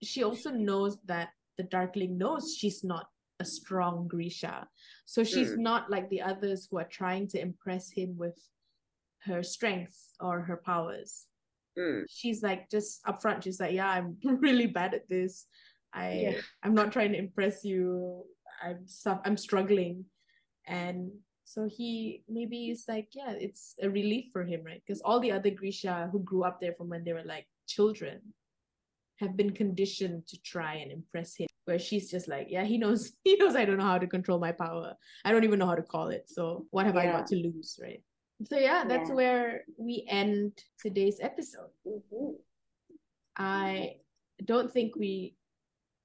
she 0.03 0.23
also 0.23 0.49
knows 0.51 0.97
that 1.05 1.29
the 1.57 1.63
Darkling 1.63 2.17
knows 2.17 2.55
she's 2.57 2.83
not 2.83 3.05
a 3.39 3.45
strong 3.45 4.07
Grisha. 4.07 4.67
So 5.05 5.23
she's 5.23 5.51
Mm. 5.51 5.59
not 5.69 5.89
like 5.91 6.09
the 6.09 6.21
others 6.21 6.67
who 6.69 6.77
are 6.77 6.87
trying 6.99 7.27
to 7.29 7.39
impress 7.39 7.91
him 7.91 8.17
with 8.17 8.37
her 9.25 9.43
strength 9.43 9.97
or 10.19 10.41
her 10.41 10.57
powers. 10.57 11.27
Mm. 11.77 12.03
She's 12.09 12.43
like 12.43 12.69
just 12.69 13.03
upfront, 13.05 13.43
she's 13.43 13.59
like, 13.59 13.73
Yeah, 13.73 13.89
I'm 13.89 14.17
really 14.23 14.67
bad 14.67 14.93
at 14.93 15.07
this. 15.09 15.45
I 15.93 16.13
Yeah. 16.13 16.41
I'm 16.63 16.73
not 16.73 16.91
trying 16.91 17.11
to 17.13 17.17
impress 17.17 17.63
you. 17.63 18.23
I'm 18.63 18.87
su- 18.87 19.19
I'm 19.25 19.37
struggling. 19.37 20.05
And 20.67 21.11
so 21.43 21.67
he 21.67 22.23
maybe 22.29 22.69
is 22.69 22.85
like, 22.87 23.09
yeah, 23.13 23.31
it's 23.31 23.75
a 23.81 23.89
relief 23.89 24.25
for 24.31 24.43
him, 24.45 24.63
right? 24.63 24.81
Because 24.85 25.01
all 25.01 25.19
the 25.19 25.31
other 25.31 25.49
Grisha 25.49 26.09
who 26.11 26.19
grew 26.19 26.43
up 26.43 26.61
there 26.61 26.73
from 26.73 26.89
when 26.89 27.03
they 27.03 27.13
were 27.13 27.23
like 27.25 27.45
children 27.67 28.21
have 29.19 29.35
been 29.35 29.51
conditioned 29.51 30.27
to 30.27 30.41
try 30.41 30.75
and 30.75 30.91
impress 30.91 31.35
him. 31.35 31.47
Where 31.65 31.77
she's 31.77 32.09
just 32.09 32.27
like, 32.27 32.47
yeah, 32.49 32.63
he 32.63 32.77
knows, 32.77 33.11
he 33.23 33.35
knows 33.35 33.55
I 33.55 33.65
don't 33.65 33.77
know 33.77 33.85
how 33.85 33.97
to 33.97 34.07
control 34.07 34.39
my 34.39 34.51
power. 34.51 34.95
I 35.25 35.31
don't 35.31 35.43
even 35.43 35.59
know 35.59 35.67
how 35.67 35.75
to 35.75 35.83
call 35.83 36.07
it. 36.09 36.29
So 36.29 36.65
what 36.71 36.85
have 36.85 36.97
I 36.97 37.05
got 37.05 37.27
to 37.27 37.35
lose, 37.35 37.79
right? 37.81 38.01
So 38.45 38.57
yeah, 38.57 38.83
that's 38.87 39.09
Yeah. 39.09 39.15
where 39.15 39.65
we 39.77 40.05
end 40.09 40.63
today's 40.79 41.19
episode. 41.21 41.69
Mhm. 41.85 42.35
I 43.37 43.97
don't 44.43 44.71
think 44.71 44.95
we, 44.95 45.35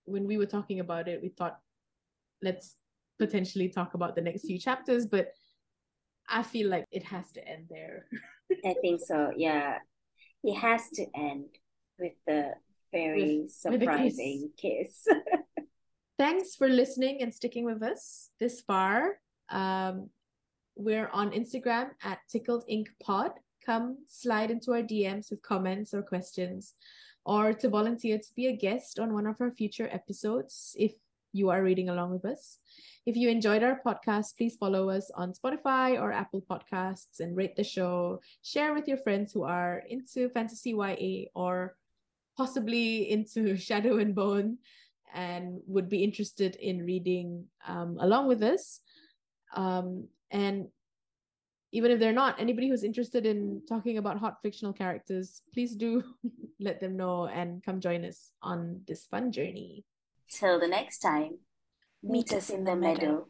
when 0.05 0.27
we 0.27 0.37
were 0.39 0.47
talking 0.47 0.81
about 0.81 1.09
it, 1.09 1.23
we 1.23 1.29
thought, 1.31 1.59
let's 2.43 2.77
potentially 3.19 3.69
talk 3.69 3.95
about 3.95 4.15
the 4.15 4.21
next 4.23 4.43
few 4.47 4.59
chapters, 4.59 5.07
but 5.07 5.33
I 6.29 6.43
feel 6.43 6.69
like 6.69 6.85
it 6.91 7.05
has 7.05 7.31
to 7.33 7.47
end 7.49 7.67
there. 7.71 8.07
I 8.65 8.75
think 8.81 9.01
so. 9.01 9.33
Yeah, 9.37 9.79
it 10.45 10.55
has 10.55 10.89
to 10.91 11.07
end 11.17 11.47
with 11.99 12.13
the 12.27 12.53
very 12.93 13.23
With- 13.23 13.63
with 13.65 13.81
kiss. 13.81 13.81
surprising 13.81 14.53
kiss. 14.57 15.07
Thanks 16.19 16.55
for 16.57 16.69
listening 16.69 17.21
and 17.23 17.35
sticking 17.35 17.65
with 17.65 17.83
us 17.83 18.31
this 18.41 18.61
far. 18.63 19.19
Um, 19.51 20.11
we're 20.77 21.09
on 21.09 21.31
Instagram 21.31 21.91
at 22.05 22.19
Tickled 22.31 22.65
Ink 22.69 22.89
Pod. 23.03 23.33
Come 23.65 23.99
slide 24.07 24.51
into 24.51 24.73
our 24.73 24.83
DMs 24.83 25.31
with 25.31 25.43
comments 25.43 25.93
or 25.93 26.03
questions, 26.03 26.75
or 27.25 27.53
to 27.55 27.69
volunteer 27.69 28.19
to 28.19 28.35
be 28.37 28.47
a 28.47 28.57
guest 28.57 29.01
on 29.01 29.13
one 29.13 29.27
of 29.27 29.41
our 29.41 29.51
future 29.51 29.89
episodes 29.91 30.77
if 30.79 30.93
you 31.33 31.51
are 31.51 31.63
reading 31.63 31.89
along 31.89 32.13
with 32.13 32.25
us. 32.25 32.59
If 33.07 33.17
you 33.17 33.29
enjoyed 33.29 33.63
our 33.63 33.81
podcast, 33.85 34.37
please 34.37 34.57
follow 34.57 34.91
us 34.91 35.11
on 35.15 35.33
Spotify 35.33 36.01
or 36.01 36.13
Apple 36.13 36.45
Podcasts 36.49 37.21
and 37.21 37.37
rate 37.37 37.57
the 37.57 37.65
show. 37.65 38.21
Share 38.43 38.75
with 38.75 38.87
your 38.87 38.99
friends 38.99 39.33
who 39.33 39.45
are 39.45 39.83
into 39.89 40.29
fantasy 40.31 40.71
YA 40.71 41.29
or 41.35 41.77
possibly 42.37 43.11
into 43.11 43.57
Shadow 43.69 43.99
and 43.99 44.15
Bone 44.15 44.59
and 45.15 45.61
would 45.67 45.89
be 45.89 46.05
interested 46.05 46.57
in 46.57 46.85
reading 46.85 47.47
um, 47.67 47.97
along 48.01 48.29
with 48.29 48.43
us. 48.43 48.81
Um, 49.55 50.09
and 50.31 50.69
even 51.73 51.91
if 51.91 51.99
they're 51.99 52.13
not, 52.13 52.41
anybody 52.41 52.69
who's 52.69 52.85
interested 52.85 53.27
in 53.27 53.61
talking 53.69 53.99
about 53.99 54.19
hot 54.19 54.39
fictional 54.43 54.73
characters, 54.73 55.43
please 55.53 55.75
do 55.75 56.03
let 56.61 56.81
them 56.81 56.97
know 56.97 57.27
and 57.27 57.63
come 57.63 57.81
join 57.81 58.05
us 58.05 58.33
on 58.43 58.81
this 58.87 59.05
fun 59.05 59.33
journey. 59.33 59.85
Till 60.31 60.59
the 60.59 60.69
next 60.69 60.99
time, 60.99 61.39
meet 62.03 62.33
us 62.33 62.51
in 62.51 62.65
the 62.65 62.77
meadow. 62.77 63.27